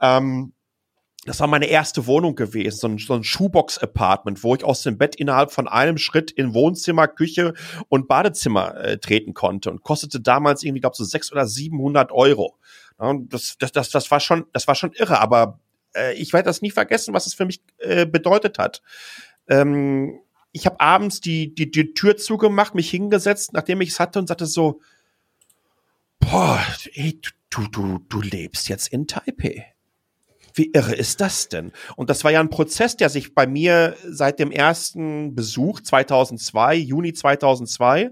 Ähm, 0.00 0.52
das 1.24 1.40
war 1.40 1.48
meine 1.48 1.66
erste 1.66 2.06
Wohnung 2.06 2.36
gewesen, 2.36 2.78
so 2.78 2.86
ein, 2.86 2.98
so 2.98 3.14
ein 3.14 3.24
Shoebox-Apartment, 3.24 4.44
wo 4.44 4.54
ich 4.54 4.62
aus 4.62 4.84
dem 4.84 4.96
Bett 4.96 5.16
innerhalb 5.16 5.50
von 5.50 5.66
einem 5.66 5.98
Schritt 5.98 6.30
in 6.30 6.54
Wohnzimmer, 6.54 7.08
Küche 7.08 7.52
und 7.88 8.06
Badezimmer 8.06 8.76
äh, 8.76 8.98
treten 8.98 9.34
konnte 9.34 9.72
und 9.72 9.82
kostete 9.82 10.20
damals 10.20 10.62
irgendwie, 10.62 10.82
glaube 10.82 10.94
so 10.94 11.02
sechs 11.02 11.32
oder 11.32 11.44
700 11.44 12.12
Euro. 12.12 12.58
Ja, 13.00 13.18
das, 13.18 13.56
das, 13.58 13.72
das, 13.72 13.90
das 13.90 14.08
war 14.12 14.20
schon, 14.20 14.46
das 14.52 14.68
war 14.68 14.76
schon 14.76 14.92
irre, 14.92 15.18
aber 15.18 15.58
äh, 15.96 16.14
ich 16.14 16.32
werde 16.32 16.46
das 16.46 16.62
nie 16.62 16.70
vergessen, 16.70 17.12
was 17.12 17.26
es 17.26 17.34
für 17.34 17.44
mich 17.44 17.60
äh, 17.78 18.06
bedeutet 18.06 18.56
hat. 18.60 18.82
Ähm, 19.48 20.20
ich 20.52 20.66
habe 20.66 20.80
abends 20.80 21.20
die, 21.20 21.54
die, 21.54 21.70
die 21.70 21.94
Tür 21.94 22.16
zugemacht, 22.16 22.74
mich 22.74 22.90
hingesetzt, 22.90 23.52
nachdem 23.52 23.80
ich 23.80 23.90
es 23.90 24.00
hatte 24.00 24.18
und 24.18 24.26
sagte 24.26 24.46
so, 24.46 24.80
boah, 26.18 26.60
ey, 26.94 27.20
du, 27.50 27.66
du, 27.68 27.98
du 28.08 28.20
lebst 28.20 28.68
jetzt 28.68 28.88
in 28.88 29.06
Taipei. 29.06 29.74
Wie 30.54 30.70
irre 30.72 30.94
ist 30.94 31.20
das 31.20 31.48
denn? 31.48 31.72
Und 31.96 32.10
das 32.10 32.24
war 32.24 32.32
ja 32.32 32.40
ein 32.40 32.50
Prozess, 32.50 32.96
der 32.96 33.10
sich 33.10 33.34
bei 33.34 33.46
mir 33.46 33.96
seit 34.04 34.40
dem 34.40 34.50
ersten 34.50 35.34
Besuch 35.34 35.80
2002, 35.80 36.74
Juni 36.74 37.12
2002, 37.12 38.10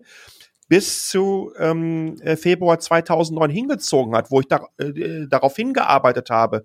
bis 0.68 1.08
zu 1.08 1.52
ähm, 1.58 2.20
äh, 2.20 2.36
Februar 2.36 2.78
2009 2.78 3.50
hingezogen 3.50 4.14
hat, 4.14 4.30
wo 4.30 4.40
ich 4.40 4.46
da, 4.46 4.68
äh, 4.78 5.26
darauf 5.28 5.56
hingearbeitet 5.56 6.30
habe, 6.30 6.64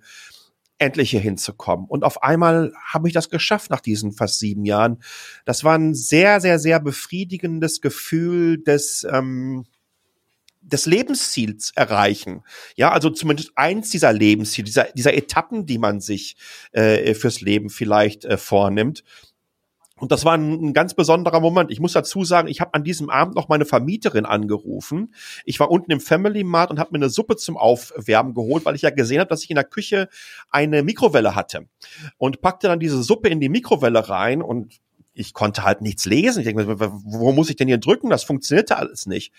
endlich 0.82 1.12
hier 1.12 1.20
hinzukommen. 1.20 1.86
Und 1.88 2.04
auf 2.04 2.24
einmal 2.24 2.74
habe 2.84 3.08
ich 3.08 3.14
das 3.14 3.30
geschafft 3.30 3.70
nach 3.70 3.82
diesen 3.82 4.12
fast 4.12 4.40
sieben 4.40 4.66
Jahren. 4.66 5.02
Das 5.46 5.64
war 5.64 5.78
ein 5.78 5.94
sehr, 5.94 6.42
sehr, 6.42 6.60
sehr 6.60 6.80
befriedigendes 6.80 7.82
Gefühl 7.82 8.58
des, 8.58 9.06
ähm, 9.10 9.66
des 10.62 10.86
Lebensziels 10.86 11.72
erreichen. 11.76 12.44
Ja, 12.76 12.92
also 12.92 13.10
zumindest 13.10 13.52
eins 13.56 13.90
dieser 13.92 14.12
Lebensziele, 14.12 14.66
dieser, 14.66 14.86
dieser 14.94 15.14
Etappen, 15.14 15.66
die 15.66 15.78
man 15.78 16.02
sich 16.02 16.36
äh, 16.72 17.14
fürs 17.14 17.42
Leben 17.42 17.70
vielleicht 17.70 18.26
äh, 18.26 18.38
vornimmt. 18.38 19.04
Und 20.02 20.12
das 20.12 20.26
war 20.26 20.34
ein, 20.34 20.54
ein, 20.54 20.74
ganz 20.74 20.96
besonderer 20.96 21.40
Moment. 21.40 21.70
Ich 21.70 21.80
muss 21.80 21.94
dazu 21.94 22.24
sagen, 22.24 22.48
ich 22.48 22.60
habe 22.60 22.74
an 22.74 22.84
diesem 22.84 23.12
Abend 23.12 23.36
noch 23.36 23.50
meine 23.50 23.66
Vermieterin 23.66 24.26
angerufen. 24.26 25.14
Ich 25.46 25.60
war 25.60 25.70
unten 25.70 25.92
im 25.92 26.00
Family 26.00 26.44
Mart 26.44 26.72
und 26.72 26.80
habe 26.80 26.90
mir 26.94 26.98
eine 26.98 27.12
Suppe 27.12 27.36
zum 27.36 27.56
Aufwärmen 27.56 28.34
geholt, 28.34 28.66
weil 28.66 28.74
ich 28.74 28.82
ja 28.82 28.90
gesehen 28.90 29.20
habe, 29.20 29.30
dass 29.30 29.44
ich 29.44 29.52
in 29.52 29.58
der 29.58 29.64
Küche 29.64 30.10
eine 30.50 30.82
Mikrowelle 30.82 31.36
hatte. 31.36 31.68
Und 32.18 32.42
packte 32.42 32.68
dann 32.68 32.80
diese 32.80 33.04
Suppe 33.04 33.30
in 33.30 33.40
die 33.40 33.50
Mikrowelle 33.50 34.10
rein 34.10 34.42
und 34.42 34.80
ich 35.14 35.36
konnte 35.36 35.64
halt 35.64 35.82
nichts 35.82 36.08
lesen. 36.08 36.40
Ich 36.40 36.48
denke, 36.48 36.80
wo 36.80 37.32
muss 37.32 37.52
ich 37.52 37.56
denn 37.58 37.68
hier 37.68 37.78
drücken? 37.78 38.10
Das 38.10 38.24
funktionierte 38.24 38.78
alles 38.78 39.06
nicht. 39.06 39.32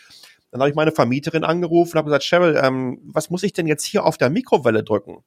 Dann 0.53 0.61
habe 0.61 0.71
ich 0.71 0.77
meine 0.77 0.93
Vermieterin 0.93 1.43
angerufen 1.43 1.95
und 1.95 1.99
habe 1.99 2.07
gesagt, 2.07 2.23
Cheryl, 2.23 2.61
ähm, 2.63 3.01
was 3.03 3.31
muss 3.31 3.43
ich 3.43 3.53
denn 3.53 3.67
jetzt 3.67 3.85
hier 3.85 4.05
auf 4.05 4.17
der 4.17 4.31
Mikrowelle 4.31 4.85
drücken? 4.85 5.25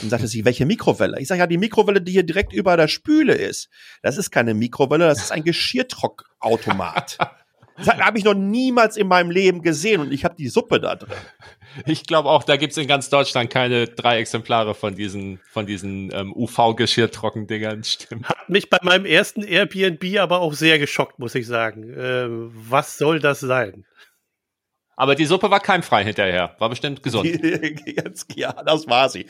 Dann 0.00 0.10
sagte 0.10 0.26
sie, 0.26 0.44
welche 0.44 0.66
Mikrowelle? 0.66 1.20
Ich 1.20 1.28
sage, 1.28 1.40
ja, 1.40 1.46
die 1.46 1.58
Mikrowelle, 1.58 2.00
die 2.00 2.12
hier 2.12 2.22
direkt 2.22 2.52
über 2.52 2.76
der 2.76 2.88
Spüle 2.88 3.34
ist. 3.34 3.68
Das 4.02 4.16
ist 4.16 4.30
keine 4.30 4.54
Mikrowelle, 4.54 5.06
das 5.06 5.22
ist 5.22 5.32
ein 5.32 5.44
Geschirrtrockautomat. 5.44 7.18
Das 7.76 7.88
habe 7.88 8.18
ich 8.18 8.24
noch 8.24 8.34
niemals 8.34 8.96
in 8.96 9.08
meinem 9.08 9.30
Leben 9.30 9.62
gesehen 9.62 10.00
und 10.00 10.12
ich 10.12 10.24
habe 10.24 10.34
die 10.36 10.48
Suppe 10.48 10.78
da 10.78 10.94
drin. 10.94 11.16
Ich 11.86 12.06
glaube 12.06 12.28
auch, 12.28 12.44
da 12.44 12.56
gibt 12.56 12.72
es 12.72 12.78
in 12.78 12.86
ganz 12.86 13.08
Deutschland 13.08 13.50
keine 13.50 13.86
drei 13.86 14.18
Exemplare 14.18 14.74
von 14.74 14.94
diesen, 14.94 15.40
von 15.50 15.66
diesen 15.66 16.12
ähm, 16.12 16.32
UV-Geschirrtrockendingern. 16.34 17.82
Stimmt. 17.84 18.28
Hat 18.28 18.48
mich 18.48 18.68
bei 18.68 18.78
meinem 18.82 19.06
ersten 19.06 19.42
Airbnb 19.42 20.18
aber 20.18 20.40
auch 20.40 20.52
sehr 20.52 20.78
geschockt, 20.78 21.18
muss 21.18 21.34
ich 21.34 21.46
sagen. 21.46 21.90
Äh, 21.92 22.26
was 22.28 22.98
soll 22.98 23.20
das 23.20 23.40
sein? 23.40 23.86
Aber 24.94 25.14
die 25.14 25.24
Suppe 25.24 25.50
war 25.50 25.60
keimfrei 25.60 26.04
hinterher. 26.04 26.54
War 26.58 26.68
bestimmt 26.68 27.02
gesund. 27.02 27.26
ja, 28.36 28.52
das 28.52 28.86
war 28.86 29.08
sie. 29.08 29.26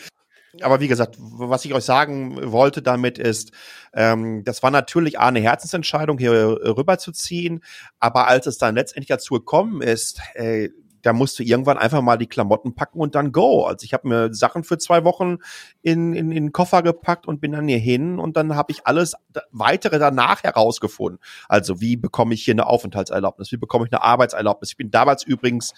Aber 0.60 0.80
wie 0.80 0.88
gesagt, 0.88 1.16
was 1.18 1.64
ich 1.64 1.72
euch 1.72 1.84
sagen 1.84 2.52
wollte 2.52 2.82
damit 2.82 3.18
ist, 3.18 3.52
ähm, 3.94 4.44
das 4.44 4.62
war 4.62 4.70
natürlich 4.70 5.18
eine 5.18 5.40
Herzensentscheidung, 5.40 6.18
hier 6.18 6.32
rüberzuziehen. 6.32 7.62
Aber 7.98 8.28
als 8.28 8.46
es 8.46 8.58
dann 8.58 8.74
letztendlich 8.74 9.08
dazu 9.08 9.34
gekommen 9.34 9.80
ist, 9.80 10.20
äh, 10.34 10.68
da 11.02 11.12
musst 11.12 11.38
du 11.38 11.42
irgendwann 11.42 11.78
einfach 11.78 12.00
mal 12.00 12.16
die 12.16 12.26
Klamotten 12.26 12.74
packen 12.74 13.00
und 13.00 13.14
dann 13.14 13.32
go. 13.32 13.64
Also 13.64 13.84
ich 13.84 13.92
habe 13.92 14.08
mir 14.08 14.34
Sachen 14.34 14.64
für 14.64 14.78
zwei 14.78 15.04
Wochen 15.04 15.38
in, 15.82 16.14
in, 16.14 16.30
in 16.30 16.44
den 16.46 16.52
Koffer 16.52 16.82
gepackt 16.82 17.26
und 17.26 17.40
bin 17.40 17.52
dann 17.52 17.68
hier 17.68 17.78
hin 17.78 18.18
und 18.18 18.36
dann 18.36 18.54
habe 18.54 18.72
ich 18.72 18.86
alles 18.86 19.14
weitere 19.50 19.98
danach 19.98 20.42
herausgefunden. 20.42 21.20
Also 21.48 21.80
wie 21.80 21.96
bekomme 21.96 22.34
ich 22.34 22.44
hier 22.44 22.54
eine 22.54 22.66
Aufenthaltserlaubnis, 22.66 23.52
wie 23.52 23.56
bekomme 23.56 23.86
ich 23.86 23.92
eine 23.92 24.02
Arbeitserlaubnis. 24.02 24.70
Ich 24.70 24.76
bin 24.76 24.90
damals 24.90 25.24
übrigens 25.24 25.74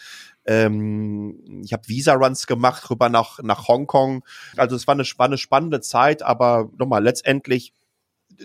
ähm, 0.46 1.62
ich 1.64 1.72
habe 1.72 1.88
Visa-Runs 1.88 2.46
gemacht 2.46 2.88
rüber 2.90 3.08
nach, 3.08 3.38
nach 3.42 3.68
Hongkong. 3.68 4.24
Also 4.56 4.76
es 4.76 4.86
war 4.86 4.94
eine, 4.94 5.04
war 5.04 5.26
eine 5.26 5.38
spannende 5.38 5.80
Zeit, 5.80 6.22
aber 6.22 6.70
nochmal, 6.76 7.02
letztendlich, 7.02 7.72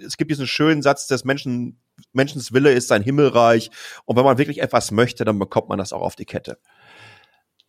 es 0.06 0.18
gibt 0.18 0.32
diesen 0.32 0.48
schönen 0.48 0.82
Satz 0.82 1.08
des 1.08 1.26
Menschen, 1.26 1.80
Menschens 2.14 2.54
Wille 2.54 2.72
ist 2.72 2.88
sein 2.88 3.04
Himmelreich. 3.04 3.72
Und 4.06 4.16
wenn 4.16 4.24
man 4.24 4.38
wirklich 4.38 4.62
etwas 4.62 4.92
möchte, 4.92 5.26
dann 5.26 5.40
bekommt 5.40 5.70
man 5.70 5.78
das 5.78 5.94
auch 5.94 6.02
auf 6.02 6.16
die 6.16 6.26
Kette. 6.26 6.58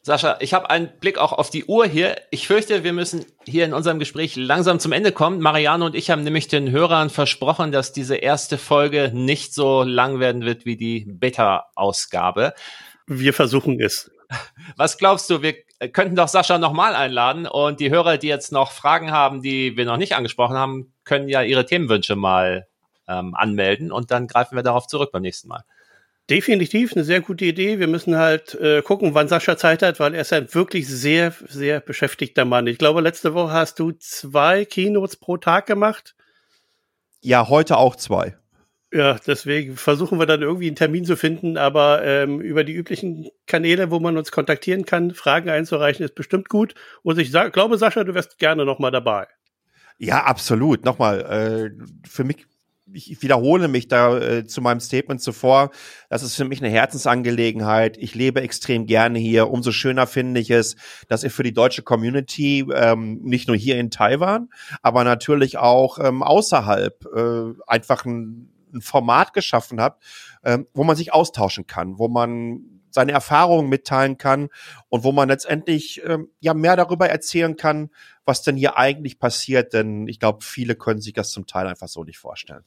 Sascha, 0.03 0.39
ich 0.41 0.55
habe 0.55 0.71
einen 0.71 0.89
Blick 0.99 1.19
auch 1.19 1.33
auf 1.33 1.51
die 1.51 1.67
Uhr 1.67 1.85
hier. 1.85 2.17
Ich 2.31 2.47
fürchte, 2.47 2.85
wir 2.85 2.95
müssen 2.95 3.27
hier 3.47 3.67
in 3.67 3.75
unserem 3.75 3.99
Gespräch 3.99 4.35
langsam 4.35 4.81
zum 4.81 4.93
Ende 4.93 5.13
kommen. 5.13 5.41
Mariano 5.41 5.85
und 5.85 5.95
ich 5.95 6.11
haben 6.11 6.25
nämlich 6.25 6.49
den 6.49 6.71
Hörern 6.71 7.11
versprochen, 7.11 7.71
dass 7.71 7.93
diese 7.93 8.17
erste 8.17 8.57
Folge 8.57 9.11
nicht 9.13 9.53
so 9.53 9.83
lang 9.83 10.19
werden 10.19 10.47
wird 10.47 10.65
wie 10.65 10.79
die 10.79 11.05
Beta-Ausgabe. 11.07 12.55
Wir 13.07 13.35
versuchen 13.35 13.79
es. 13.79 14.11
Was 14.77 14.97
glaubst 14.97 15.29
du, 15.29 15.43
wir 15.43 15.55
könnten 15.93 16.17
doch 16.17 16.29
Sascha 16.29 16.57
nochmal 16.57 16.95
einladen 16.95 17.47
und 17.47 17.81
die 17.81 17.91
Hörer, 17.91 18.17
die 18.17 18.29
jetzt 18.29 18.53
noch 18.53 18.71
Fragen 18.71 19.11
haben, 19.11 19.43
die 19.43 19.77
wir 19.77 19.85
noch 19.85 19.99
nicht 19.99 20.15
angesprochen 20.15 20.57
haben, 20.57 20.95
können 21.05 21.29
ja 21.29 21.43
ihre 21.43 21.67
Themenwünsche 21.67 22.17
mal 22.17 22.69
ähm, 23.07 23.35
anmelden 23.35 23.93
und 23.93 24.11
dann 24.11 24.29
greifen 24.29 24.57
wir 24.57 24.63
darauf 24.63 24.87
zurück 24.87 25.11
beim 25.13 25.23
nächsten 25.23 25.49
Mal. 25.49 25.65
Definitiv 26.29 26.93
eine 26.93 27.05
sehr 27.05 27.21
gute 27.21 27.45
Idee. 27.45 27.81
Wir 27.81 27.89
müssen 27.89 28.17
halt 28.17 28.55
äh, 28.55 28.83
gucken, 28.83 29.15
wann 29.15 29.29
Sascha 29.29 29.57
Zeit 29.57 29.83
hat, 29.83 29.99
weil 29.99 30.15
er 30.15 30.21
ist 30.21 30.33
ein 30.33 30.53
wirklich 30.55 30.87
sehr, 30.87 31.35
sehr 31.49 31.81
beschäftigter 31.81 32.45
Mann. 32.45 32.67
Ich 32.69 32.79
glaube, 32.79 33.01
letzte 33.01 33.35
Woche 33.35 33.53
hast 33.53 33.81
du 33.81 33.93
zwei 33.93 34.65
Keynotes 34.65 35.17
pro 35.17 35.39
Tag 35.39 35.67
gemacht. 35.67 36.15
Ja, 37.21 37.49
heute 37.49 37.77
auch 37.77 37.97
zwei. 37.97 38.37
Ja, 38.93 39.19
deswegen 39.25 39.77
versuchen 39.77 40.19
wir 40.19 40.27
dann 40.27 40.43
irgendwie 40.43 40.67
einen 40.67 40.77
Termin 40.77 41.05
zu 41.05 41.17
finden, 41.17 41.57
aber 41.57 42.05
ähm, 42.05 42.41
über 42.41 42.65
die 42.65 42.73
üblichen 42.73 43.29
Kanäle, 43.47 43.93
wo 43.93 44.01
man 44.01 44.17
uns 44.17 44.33
kontaktieren 44.33 44.85
kann, 44.85 45.15
Fragen 45.15 45.49
einzureichen, 45.49 46.05
ist 46.05 46.17
bestimmt 46.17 46.49
gut. 46.49 46.75
Und 47.03 47.19
ich 47.19 47.31
glaube, 47.31 47.79
Sascha, 47.79 48.03
du 48.03 48.15
wärst 48.15 48.39
gerne 48.39 48.65
nochmal 48.65 48.91
dabei. 48.91 49.29
Ja, 49.99 50.25
absolut. 50.25 50.85
Nochmal, 50.85 51.21
äh, 51.21 52.09
für 52.09 52.25
mich 52.25 52.47
ich 52.93 53.23
wiederhole 53.23 53.69
mich 53.69 53.89
da 53.89 54.19
äh, 54.19 54.47
zu 54.47 54.61
meinem 54.61 54.81
Statement 54.81 55.21
zuvor. 55.21 55.71
Das 56.09 56.23
ist 56.23 56.37
für 56.37 56.45
mich 56.45 56.61
eine 56.61 56.71
Herzensangelegenheit. 56.71 57.97
Ich 57.99 58.15
lebe 58.15 58.41
extrem 58.41 58.87
gerne 58.87 59.19
hier. 59.19 59.51
Umso 59.51 59.73
schöner 59.73 60.07
finde 60.07 60.41
ich 60.41 60.51
es, 60.51 60.77
dass 61.09 61.25
ihr 61.25 61.31
für 61.31 61.43
die 61.43 61.53
deutsche 61.53 61.83
Community 61.83 62.67
ähm, 62.75 63.21
nicht 63.23 63.49
nur 63.49 63.57
hier 63.57 63.79
in 63.79 63.91
Taiwan, 63.91 64.49
aber 64.83 65.05
natürlich 65.05 65.59
auch 65.59 65.99
ähm, 65.99 66.23
außerhalb 66.23 67.05
äh, 67.15 67.43
einfach 67.67 68.05
ein, 68.05 68.53
ein 68.73 68.81
Format 68.81 69.33
geschaffen 69.33 69.81
habt, 69.81 70.03
äh, 70.43 70.59
wo 70.75 70.85
man 70.85 70.97
sich 70.97 71.13
austauschen 71.13 71.67
kann, 71.67 71.99
wo 71.99 72.09
man 72.09 72.81
seine 72.91 73.13
Erfahrungen 73.13 73.69
mitteilen 73.69 74.19
kann 74.19 74.49
und 74.89 75.05
wo 75.05 75.13
man 75.13 75.29
letztendlich 75.29 76.03
ähm, 76.05 76.29
ja 76.41 76.55
mehr 76.55 76.77
darüber 76.77 77.09
erzählen 77.09 77.57
kann, 77.57 77.91
was 78.25 78.43
denn 78.43 78.57
hier 78.57 78.79
eigentlich 78.79 79.19
passiert. 79.19 79.73
Denn 79.73 80.09
ich 80.09 80.19
glaube, 80.19 80.45
viele 80.45 80.75
können 80.75 81.01
sich 81.01 81.13
das 81.13 81.31
zum 81.31 81.47
Teil 81.47 81.69
einfach 81.69 81.89
so 81.89 82.03
nicht 82.03 82.19
vorstellen. 82.19 82.65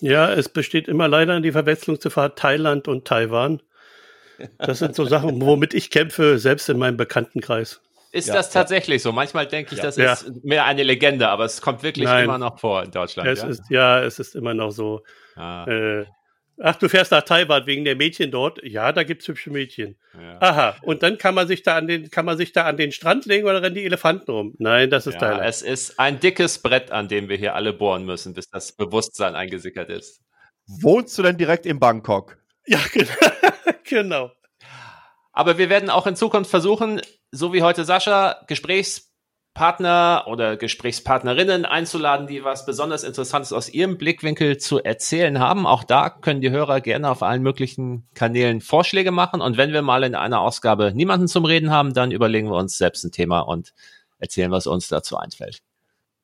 Ja, 0.00 0.32
es 0.32 0.48
besteht 0.48 0.88
immer 0.88 1.08
leider 1.08 1.40
die 1.40 1.52
Verwechslung 1.52 2.00
zu 2.00 2.08
Thailand 2.10 2.88
und 2.88 3.06
Taiwan. 3.06 3.62
Das 4.58 4.78
sind 4.80 4.94
so 4.94 5.04
Sachen, 5.04 5.40
womit 5.46 5.74
ich 5.74 5.90
kämpfe, 5.90 6.38
selbst 6.38 6.68
in 6.68 6.78
meinem 6.78 6.96
Bekanntenkreis. 6.96 7.80
Ist 8.10 8.28
ja, 8.28 8.34
das 8.34 8.50
tatsächlich 8.50 9.02
ja. 9.02 9.10
so? 9.10 9.12
Manchmal 9.12 9.46
denke 9.46 9.74
ich, 9.74 9.78
ja. 9.78 9.84
das 9.84 9.96
ist 9.96 10.44
mehr 10.44 10.66
eine 10.66 10.82
Legende, 10.82 11.28
aber 11.28 11.44
es 11.44 11.62
kommt 11.62 11.82
wirklich 11.82 12.04
Nein. 12.04 12.24
immer 12.24 12.38
noch 12.38 12.58
vor 12.58 12.82
in 12.82 12.90
Deutschland. 12.90 13.28
Es 13.28 13.42
Ist, 13.42 13.70
ja, 13.70 14.02
es 14.02 14.18
ist 14.18 14.34
immer 14.34 14.52
noch 14.52 14.70
so. 14.70 15.02
Ah. 15.34 15.64
Äh, 15.66 16.04
Ach, 16.60 16.76
du 16.76 16.88
fährst 16.88 17.10
nach 17.10 17.22
Taiwan 17.22 17.66
wegen 17.66 17.84
der 17.84 17.96
Mädchen 17.96 18.30
dort? 18.30 18.62
Ja, 18.62 18.92
da 18.92 19.04
gibt's 19.04 19.26
hübsche 19.26 19.50
Mädchen. 19.50 19.96
Ja. 20.14 20.40
Aha. 20.40 20.76
Und 20.82 21.02
dann 21.02 21.18
kann 21.18 21.34
man 21.34 21.48
sich 21.48 21.62
da 21.62 21.76
an 21.76 21.86
den, 21.86 22.10
kann 22.10 22.24
man 22.24 22.36
sich 22.36 22.52
da 22.52 22.64
an 22.64 22.76
den 22.76 22.92
Strand 22.92 23.26
legen 23.26 23.46
oder 23.46 23.62
rennen 23.62 23.74
die 23.74 23.84
Elefanten 23.84 24.30
rum? 24.30 24.54
Nein, 24.58 24.90
das 24.90 25.06
ist 25.06 25.14
ja, 25.14 25.20
Thailand. 25.20 25.48
Es 25.48 25.62
ist 25.62 25.98
ein 25.98 26.20
dickes 26.20 26.58
Brett, 26.58 26.90
an 26.90 27.08
dem 27.08 27.28
wir 27.28 27.36
hier 27.36 27.54
alle 27.54 27.72
bohren 27.72 28.04
müssen, 28.04 28.34
bis 28.34 28.48
das 28.50 28.72
Bewusstsein 28.72 29.34
eingesickert 29.34 29.88
ist. 29.88 30.20
Wohnst 30.66 31.16
du 31.18 31.22
denn 31.22 31.36
direkt 31.36 31.66
in 31.66 31.80
Bangkok? 31.80 32.38
Ja, 32.66 32.78
genau. 33.84 34.30
Aber 35.32 35.58
wir 35.58 35.70
werden 35.70 35.90
auch 35.90 36.06
in 36.06 36.16
Zukunft 36.16 36.50
versuchen, 36.50 37.00
so 37.30 37.52
wie 37.52 37.62
heute 37.62 37.84
Sascha, 37.84 38.44
Gesprächs 38.46 39.11
Partner 39.54 40.24
oder 40.28 40.56
Gesprächspartnerinnen 40.56 41.66
einzuladen, 41.66 42.26
die 42.26 42.42
was 42.42 42.64
besonders 42.64 43.04
Interessantes 43.04 43.52
aus 43.52 43.68
ihrem 43.68 43.98
Blickwinkel 43.98 44.56
zu 44.56 44.82
erzählen 44.82 45.38
haben. 45.38 45.66
Auch 45.66 45.84
da 45.84 46.08
können 46.08 46.40
die 46.40 46.50
Hörer 46.50 46.80
gerne 46.80 47.10
auf 47.10 47.22
allen 47.22 47.42
möglichen 47.42 48.08
Kanälen 48.14 48.62
Vorschläge 48.62 49.10
machen. 49.10 49.42
Und 49.42 49.58
wenn 49.58 49.72
wir 49.72 49.82
mal 49.82 50.04
in 50.04 50.14
einer 50.14 50.40
Ausgabe 50.40 50.92
niemanden 50.94 51.28
zum 51.28 51.44
Reden 51.44 51.70
haben, 51.70 51.92
dann 51.92 52.12
überlegen 52.12 52.48
wir 52.48 52.56
uns 52.56 52.78
selbst 52.78 53.04
ein 53.04 53.12
Thema 53.12 53.40
und 53.40 53.74
erzählen, 54.18 54.50
was 54.50 54.66
uns 54.66 54.88
dazu 54.88 55.18
einfällt. 55.18 55.62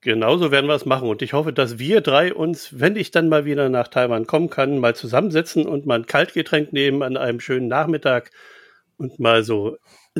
Genauso 0.01 0.51
werden 0.51 0.69
wir 0.69 0.75
es 0.75 0.87
machen. 0.87 1.09
Und 1.09 1.21
ich 1.21 1.33
hoffe, 1.33 1.53
dass 1.53 1.79
wir 1.79 2.01
drei 2.01 2.33
uns, 2.33 2.81
wenn 2.81 2.97
ich 2.97 3.11
dann 3.11 3.29
mal 3.29 3.45
wieder 3.45 3.69
nach 3.69 3.89
Taiwan 3.89 4.27
kommen 4.27 4.49
kann, 4.49 4.79
mal 4.79 4.95
zusammensetzen 4.95 5.67
und 5.67 5.87
mal 5.87 5.99
ein 5.99 6.07
Kaltgetränk 6.07 6.73
nehmen 6.73 7.03
an 7.03 7.17
einem 7.17 7.41
schönen 7.41 7.69
Nachmittag 7.69 8.31
und 8.97 9.19
mal 9.19 9.43
so 9.43 9.77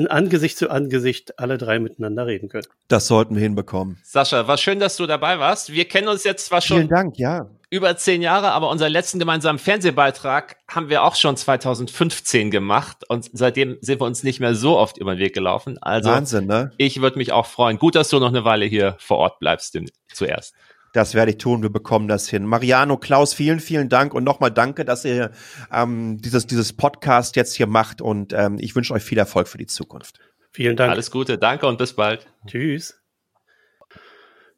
Angesicht 0.07 0.57
zu 0.57 0.69
Angesicht 0.69 1.39
alle 1.39 1.57
drei 1.57 1.79
miteinander 1.79 2.25
reden 2.25 2.49
können. 2.49 2.65
Das 2.87 3.07
sollten 3.07 3.35
wir 3.35 3.41
hinbekommen. 3.41 3.97
Sascha, 4.03 4.47
war 4.47 4.57
schön, 4.57 4.79
dass 4.79 4.97
du 4.97 5.05
dabei 5.05 5.39
warst. 5.39 5.71
Wir 5.71 5.85
kennen 5.85 6.07
uns 6.07 6.23
jetzt 6.23 6.45
zwar 6.45 6.61
schon 6.61 6.77
Vielen 6.77 6.89
Dank, 6.89 7.17
ja. 7.17 7.49
über 7.69 7.95
zehn 7.97 8.21
Jahre, 8.21 8.51
aber 8.51 8.69
unseren 8.69 8.91
letzten 8.91 9.19
gemeinsamen 9.19 9.59
Fernsehbeitrag 9.59 10.57
haben 10.67 10.89
wir 10.89 11.03
auch 11.03 11.15
schon 11.15 11.35
2015 11.37 12.51
gemacht 12.51 12.97
und 13.09 13.29
seitdem 13.33 13.77
sind 13.81 13.99
wir 14.01 14.05
uns 14.05 14.23
nicht 14.23 14.39
mehr 14.39 14.55
so 14.55 14.77
oft 14.77 14.97
über 14.97 15.15
den 15.15 15.19
Weg 15.19 15.33
gelaufen. 15.33 15.77
Also 15.81 16.09
Wahnsinn, 16.09 16.47
ne? 16.47 16.71
Ich 16.77 17.01
würde 17.01 17.17
mich 17.17 17.31
auch 17.31 17.45
freuen. 17.45 17.77
Gut, 17.79 17.95
dass 17.95 18.09
du 18.09 18.19
noch 18.19 18.29
eine 18.29 18.45
Weile 18.45 18.65
hier 18.65 18.95
vor 18.99 19.17
Ort 19.17 19.39
bleibst 19.39 19.77
zuerst. 20.13 20.53
Das 20.93 21.13
werde 21.13 21.31
ich 21.31 21.37
tun. 21.37 21.61
Wir 21.61 21.69
bekommen 21.69 22.07
das 22.07 22.27
hin. 22.29 22.45
Mariano, 22.45 22.97
Klaus, 22.97 23.33
vielen, 23.33 23.59
vielen 23.59 23.89
Dank 23.89 24.13
und 24.13 24.23
nochmal 24.23 24.51
danke, 24.51 24.85
dass 24.85 25.05
ihr 25.05 25.31
ähm, 25.71 26.17
dieses, 26.19 26.47
dieses 26.47 26.73
Podcast 26.73 27.35
jetzt 27.35 27.55
hier 27.55 27.67
macht 27.67 28.01
und 28.01 28.33
ähm, 28.33 28.57
ich 28.59 28.75
wünsche 28.75 28.93
euch 28.93 29.03
viel 29.03 29.17
Erfolg 29.17 29.47
für 29.47 29.57
die 29.57 29.67
Zukunft. 29.67 30.19
Vielen 30.51 30.75
Dank. 30.75 30.91
Alles 30.91 31.11
Gute, 31.11 31.37
danke 31.37 31.67
und 31.67 31.77
bis 31.77 31.93
bald. 31.93 32.27
Tschüss. 32.47 32.99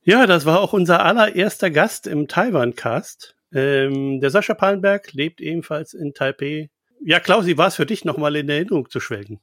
Ja, 0.04 0.26
das 0.26 0.46
war 0.46 0.62
auch 0.62 0.74
unser 0.74 1.06
allererster 1.06 1.70
Gast 1.70 2.08
im 2.08 2.28
Taiwan-Cast. 2.28 3.36
Ähm, 3.54 4.20
der 4.20 4.30
Sascha 4.30 4.54
Pallenberg 4.54 5.14
lebt 5.14 5.42
ebenfalls 5.42 5.94
in 5.94 6.14
Taipei. 6.14 6.70
Ja, 7.04 7.20
Klaus, 7.20 7.46
wie 7.46 7.58
war 7.58 7.68
es 7.68 7.76
für 7.76 7.86
dich, 7.86 8.06
nochmal 8.06 8.36
in 8.36 8.50
Erinnerung 8.50 8.90
zu 8.90 9.00
schwelgen? 9.00 9.42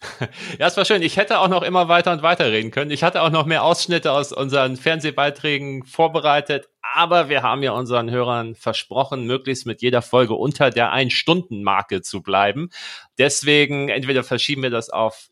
Ja, 0.58 0.66
es 0.66 0.76
war 0.76 0.84
schön. 0.84 1.02
Ich 1.02 1.16
hätte 1.16 1.40
auch 1.40 1.48
noch 1.48 1.62
immer 1.62 1.88
weiter 1.88 2.12
und 2.12 2.22
weiter 2.22 2.50
reden 2.50 2.70
können. 2.70 2.90
Ich 2.90 3.02
hatte 3.02 3.22
auch 3.22 3.30
noch 3.30 3.46
mehr 3.46 3.64
Ausschnitte 3.64 4.12
aus 4.12 4.32
unseren 4.32 4.76
Fernsehbeiträgen 4.76 5.84
vorbereitet, 5.84 6.68
aber 6.94 7.28
wir 7.28 7.42
haben 7.42 7.62
ja 7.62 7.72
unseren 7.72 8.10
Hörern 8.10 8.54
versprochen, 8.54 9.26
möglichst 9.26 9.66
mit 9.66 9.82
jeder 9.82 10.02
Folge 10.02 10.34
unter 10.34 10.70
der 10.70 10.92
Ein-Stunden-Marke 10.92 12.02
zu 12.02 12.22
bleiben. 12.22 12.70
Deswegen 13.18 13.88
entweder 13.88 14.24
verschieben 14.24 14.62
wir 14.62 14.70
das 14.70 14.90
auf 14.90 15.28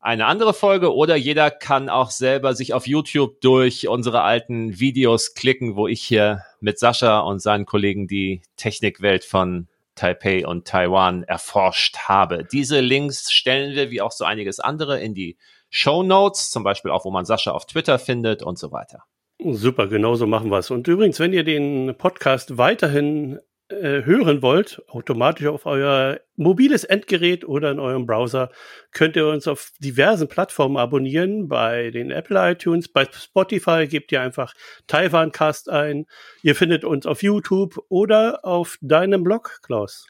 eine 0.00 0.24
andere 0.26 0.54
Folge 0.54 0.94
oder 0.94 1.14
jeder 1.14 1.50
kann 1.50 1.90
auch 1.90 2.10
selber 2.10 2.54
sich 2.54 2.72
auf 2.72 2.86
YouTube 2.86 3.42
durch 3.42 3.86
unsere 3.86 4.22
alten 4.22 4.80
Videos 4.80 5.34
klicken, 5.34 5.76
wo 5.76 5.86
ich 5.86 6.02
hier 6.02 6.42
mit 6.60 6.78
Sascha 6.78 7.20
und 7.20 7.40
seinen 7.40 7.66
Kollegen 7.66 8.08
die 8.08 8.40
Technikwelt 8.56 9.24
von 9.24 9.68
Taipei 10.00 10.46
und 10.46 10.66
Taiwan 10.66 11.24
erforscht 11.24 11.98
habe. 12.08 12.44
Diese 12.50 12.80
Links 12.80 13.30
stellen 13.30 13.74
wir, 13.74 13.90
wie 13.90 14.00
auch 14.00 14.12
so 14.12 14.24
einiges 14.24 14.58
andere, 14.58 14.98
in 14.98 15.14
die 15.14 15.36
Show 15.68 16.02
Notes, 16.02 16.50
zum 16.50 16.64
Beispiel 16.64 16.90
auch, 16.90 17.04
wo 17.04 17.10
man 17.10 17.26
Sascha 17.26 17.50
auf 17.50 17.66
Twitter 17.66 17.98
findet 17.98 18.42
und 18.42 18.58
so 18.58 18.72
weiter. 18.72 19.04
Super, 19.42 19.88
genau 19.88 20.14
so 20.14 20.26
machen 20.26 20.50
wir 20.50 20.58
es. 20.58 20.70
Und 20.70 20.88
übrigens, 20.88 21.20
wenn 21.20 21.32
ihr 21.32 21.44
den 21.44 21.94
Podcast 21.98 22.56
weiterhin 22.56 23.38
äh, 23.72 24.04
hören 24.04 24.42
wollt, 24.42 24.82
automatisch 24.88 25.46
auf 25.46 25.66
euer 25.66 26.20
mobiles 26.36 26.84
Endgerät 26.84 27.46
oder 27.46 27.70
in 27.70 27.78
eurem 27.78 28.06
Browser, 28.06 28.50
könnt 28.92 29.16
ihr 29.16 29.26
uns 29.26 29.46
auf 29.46 29.70
diversen 29.78 30.28
Plattformen 30.28 30.76
abonnieren. 30.76 31.48
Bei 31.48 31.90
den 31.90 32.10
Apple 32.10 32.52
iTunes, 32.52 32.88
bei 32.88 33.06
Spotify 33.10 33.86
gebt 33.86 34.12
ihr 34.12 34.20
einfach 34.20 34.54
Taiwancast 34.86 35.68
ein. 35.68 36.06
Ihr 36.42 36.54
findet 36.54 36.84
uns 36.84 37.06
auf 37.06 37.22
YouTube 37.22 37.78
oder 37.88 38.44
auf 38.44 38.78
deinem 38.80 39.22
Blog, 39.22 39.60
Klaus. 39.62 40.06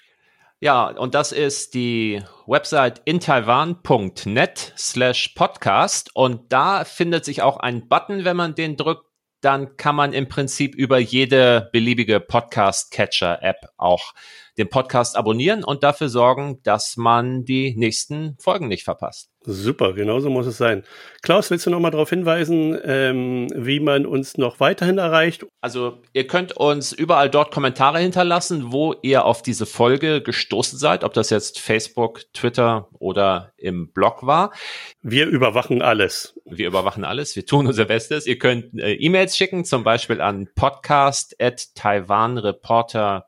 Ja, 0.62 0.88
und 0.88 1.14
das 1.14 1.32
ist 1.32 1.72
die 1.72 2.22
Website 2.46 3.00
intaiwan.net 3.06 4.74
slash 4.76 5.28
podcast. 5.28 6.11
Und 6.14 6.52
da 6.52 6.84
findet 6.84 7.24
sich 7.24 7.40
auch 7.40 7.56
ein 7.56 7.88
Button, 7.88 8.26
wenn 8.26 8.36
man 8.36 8.54
den 8.54 8.76
drückt, 8.76 9.09
dann 9.41 9.76
kann 9.76 9.97
man 9.97 10.12
im 10.12 10.28
Prinzip 10.28 10.74
über 10.74 10.99
jede 10.99 11.70
beliebige 11.72 12.20
Podcast-Catcher-App 12.20 13.68
auch 13.76 14.12
den 14.59 14.68
Podcast 14.68 15.16
abonnieren 15.16 15.64
und 15.64 15.82
dafür 15.82 16.09
sorgen, 16.09 16.62
dass 16.62 16.97
man 16.97 17.45
die 17.45 17.74
nächsten 17.76 18.36
Folgen 18.38 18.68
nicht 18.68 18.84
verpasst. 18.84 19.30
Super, 19.43 19.95
genauso 19.95 20.28
muss 20.28 20.47
es 20.47 20.59
sein. 20.59 20.84
Klaus, 21.22 21.51
willst 21.51 21.64
du 21.64 21.70
noch 21.70 21.80
mal 21.80 21.91
darauf 21.91 22.11
hinweisen, 22.11 22.78
ähm, 22.84 23.49
wie 23.55 23.80
man 23.80 24.05
uns 24.05 24.36
noch 24.36 24.61
weiterhin 24.61 24.99
erreicht? 24.99 25.47
Also 25.62 26.03
ihr 26.12 26.26
könnt 26.26 26.59
uns 26.59 26.93
überall 26.93 27.30
dort 27.30 27.51
Kommentare 27.51 28.01
hinterlassen, 28.01 28.70
wo 28.70 28.95
ihr 29.01 29.24
auf 29.24 29.41
diese 29.41 29.64
Folge 29.64 30.20
gestoßen 30.20 30.78
seid, 30.78 31.05
ob 31.05 31.14
das 31.14 31.30
jetzt 31.30 31.59
Facebook, 31.59 32.30
Twitter 32.34 32.91
oder 32.99 33.55
im 33.57 33.91
Blog 33.93 34.26
war. 34.26 34.53
Wir 35.01 35.26
überwachen 35.26 35.80
alles. 35.80 36.38
Wir 36.45 36.66
überwachen 36.66 37.05
alles, 37.05 37.34
wir 37.34 37.47
tun 37.47 37.66
unser 37.66 37.86
Bestes. 37.86 38.26
Ihr 38.26 38.38
könnt 38.38 38.78
äh, 38.78 38.93
E-Mails 38.93 39.38
schicken, 39.38 39.64
zum 39.64 39.84
Beispiel 39.84 40.20
an 40.20 40.51
podcast.taiwanreporter.de 40.55 43.22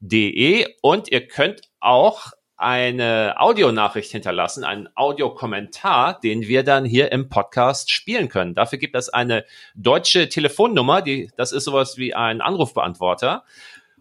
de 0.00 0.66
und 0.82 1.10
ihr 1.10 1.26
könnt 1.26 1.62
auch 1.80 2.32
eine 2.58 3.36
Audionachricht 3.38 4.10
hinterlassen, 4.10 4.64
einen 4.64 4.88
Audiokommentar, 4.96 6.18
den 6.20 6.42
wir 6.42 6.64
dann 6.64 6.84
hier 6.84 7.12
im 7.12 7.28
Podcast 7.28 7.92
spielen 7.92 8.28
können. 8.28 8.56
Dafür 8.56 8.78
gibt 8.78 8.96
es 8.96 9.08
eine 9.08 9.44
deutsche 9.76 10.28
Telefonnummer, 10.28 11.00
die, 11.00 11.30
das 11.36 11.52
ist 11.52 11.62
sowas 11.64 11.96
wie 11.96 12.14
ein 12.14 12.40
Anrufbeantworter. 12.40 13.44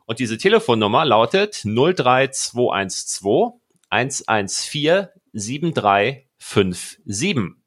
Und 0.06 0.18
diese 0.20 0.38
Telefonnummer 0.38 1.06
lautet 1.06 1.64
03212 1.64 3.54
114 3.90 5.08
7357. 5.34 7.67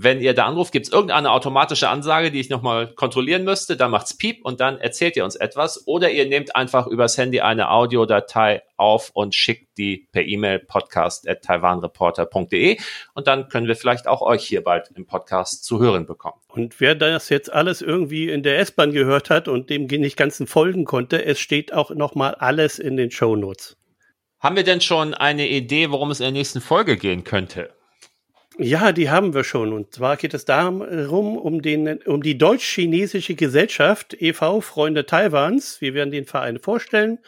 Wenn 0.00 0.20
ihr 0.20 0.32
da 0.32 0.46
anruft, 0.46 0.70
gibt 0.70 0.86
es 0.86 0.92
irgendeine 0.92 1.32
automatische 1.32 1.88
Ansage, 1.88 2.30
die 2.30 2.38
ich 2.38 2.50
nochmal 2.50 2.86
kontrollieren 2.86 3.42
müsste. 3.42 3.76
Dann 3.76 3.90
macht's 3.90 4.16
Piep 4.16 4.44
und 4.44 4.60
dann 4.60 4.78
erzählt 4.78 5.16
ihr 5.16 5.24
uns 5.24 5.34
etwas. 5.34 5.88
Oder 5.88 6.12
ihr 6.12 6.26
nehmt 6.26 6.54
einfach 6.54 6.86
übers 6.86 7.18
Handy 7.18 7.40
eine 7.40 7.68
Audiodatei 7.72 8.62
auf 8.76 9.10
und 9.12 9.34
schickt 9.34 9.76
die 9.76 10.06
per 10.12 10.22
E-Mail 10.22 10.60
podcast 10.60 11.28
at 11.28 11.42
taiwanreporter.de 11.42 12.78
und 13.14 13.26
dann 13.26 13.48
können 13.48 13.66
wir 13.66 13.74
vielleicht 13.74 14.06
auch 14.06 14.22
euch 14.22 14.44
hier 14.44 14.62
bald 14.62 14.88
im 14.94 15.04
Podcast 15.04 15.64
zu 15.64 15.80
hören 15.80 16.06
bekommen. 16.06 16.40
Und 16.46 16.80
wer 16.80 16.94
das 16.94 17.28
jetzt 17.28 17.52
alles 17.52 17.82
irgendwie 17.82 18.30
in 18.30 18.44
der 18.44 18.60
S-Bahn 18.60 18.92
gehört 18.92 19.30
hat 19.30 19.48
und 19.48 19.68
dem 19.68 19.86
nicht 19.86 20.16
ganzen 20.16 20.46
folgen 20.46 20.84
konnte, 20.84 21.24
es 21.24 21.40
steht 21.40 21.72
auch 21.72 21.90
nochmal 21.90 22.36
alles 22.36 22.78
in 22.78 22.96
den 22.96 23.10
Show 23.10 23.34
Notes. 23.34 23.76
Haben 24.38 24.54
wir 24.54 24.62
denn 24.62 24.80
schon 24.80 25.14
eine 25.14 25.48
Idee, 25.48 25.90
worum 25.90 26.12
es 26.12 26.20
in 26.20 26.24
der 26.24 26.32
nächsten 26.32 26.60
Folge 26.60 26.96
gehen 26.96 27.24
könnte? 27.24 27.70
Ja, 28.60 28.90
die 28.90 29.08
haben 29.08 29.34
wir 29.34 29.44
schon. 29.44 29.72
Und 29.72 29.94
zwar 29.94 30.16
geht 30.16 30.34
es 30.34 30.44
darum, 30.44 30.80
um, 31.38 31.62
den, 31.62 32.02
um 32.02 32.22
die 32.24 32.36
deutsch-chinesische 32.36 33.36
Gesellschaft 33.36 34.16
e.V. 34.20 34.60
Freunde 34.62 35.06
Taiwans. 35.06 35.80
Wir 35.80 35.94
werden 35.94 36.10
den 36.10 36.26
Verein 36.26 36.58
vorstellen. 36.58 37.20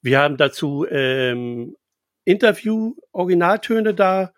Wir 0.00 0.20
haben 0.20 0.36
dazu 0.36 0.86
ähm, 0.88 1.76
Interview-Originaltöne 2.24 3.94
da. 3.94 4.32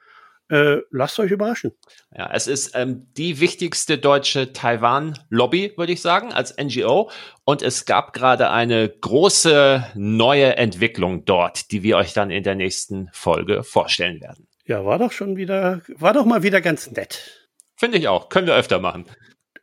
Äh, 0.50 0.78
lasst 0.90 1.18
euch 1.18 1.30
überraschen. 1.30 1.72
Ja, 2.16 2.30
es 2.32 2.46
ist 2.46 2.74
ähm, 2.74 3.08
die 3.18 3.40
wichtigste 3.40 3.98
deutsche 3.98 4.54
Taiwan-Lobby, 4.54 5.74
würde 5.76 5.92
ich 5.92 6.00
sagen, 6.00 6.32
als 6.32 6.56
NGO. 6.56 7.10
Und 7.44 7.60
es 7.60 7.84
gab 7.84 8.14
gerade 8.14 8.48
eine 8.48 8.88
große 8.88 9.84
neue 9.94 10.56
Entwicklung 10.56 11.26
dort, 11.26 11.70
die 11.70 11.82
wir 11.82 11.98
euch 11.98 12.14
dann 12.14 12.30
in 12.30 12.44
der 12.44 12.54
nächsten 12.54 13.10
Folge 13.12 13.62
vorstellen 13.62 14.22
werden. 14.22 14.47
Ja, 14.68 14.84
war 14.84 14.98
doch 14.98 15.12
schon 15.12 15.38
wieder, 15.38 15.80
war 15.88 16.12
doch 16.12 16.26
mal 16.26 16.42
wieder 16.42 16.60
ganz 16.60 16.90
nett. 16.90 17.48
Finde 17.76 17.96
ich 17.96 18.06
auch. 18.06 18.28
Können 18.28 18.46
wir 18.46 18.54
öfter 18.54 18.78
machen. 18.80 19.06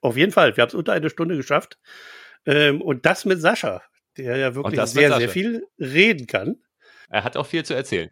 Auf 0.02 0.18
jeden 0.18 0.32
Fall. 0.32 0.58
Wir 0.58 0.64
haben 0.64 0.70
es 0.70 0.74
unter 0.74 0.94
eine 0.94 1.12
Stunde 1.12 1.38
geschafft. 1.38 1.78
Ähm, 2.48 2.82
und 2.82 3.06
das 3.06 3.24
mit 3.24 3.40
Sascha, 3.40 3.84
der 4.18 4.38
ja 4.38 4.56
wirklich 4.56 4.82
sehr, 4.82 5.16
sehr 5.16 5.30
viel 5.30 5.68
reden 5.78 6.26
kann. 6.26 6.56
Er 7.08 7.24
hat 7.24 7.38
auch 7.38 7.46
viel 7.46 7.64
zu 7.64 7.76
erzählen. 7.76 8.10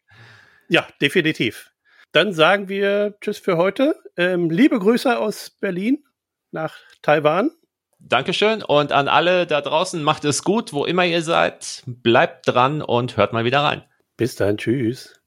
Ja, 0.70 0.88
definitiv. 1.02 1.72
Dann 2.12 2.32
sagen 2.32 2.70
wir 2.70 3.16
Tschüss 3.22 3.40
für 3.40 3.58
heute. 3.58 3.96
Ähm, 4.16 4.52
liebe 4.52 4.78
Grüße 4.78 5.18
aus 5.18 5.50
Berlin 5.50 6.04
nach 6.52 6.78
Taiwan. 7.02 7.50
Dankeschön 7.98 8.62
und 8.62 8.92
an 8.92 9.08
alle 9.08 9.48
da 9.48 9.62
draußen 9.62 10.04
macht 10.04 10.26
es 10.26 10.44
gut, 10.44 10.74
wo 10.74 10.86
immer 10.86 11.06
ihr 11.06 11.24
seid. 11.24 11.82
Bleibt 11.88 12.48
dran 12.48 12.84
und 12.84 13.18
hört 13.18 13.34
mal 13.34 13.46
wieder 13.46 13.62
rein. 13.62 13.84
Bis 14.16 14.36
dann. 14.36 14.58
Tschüss. 14.58 15.23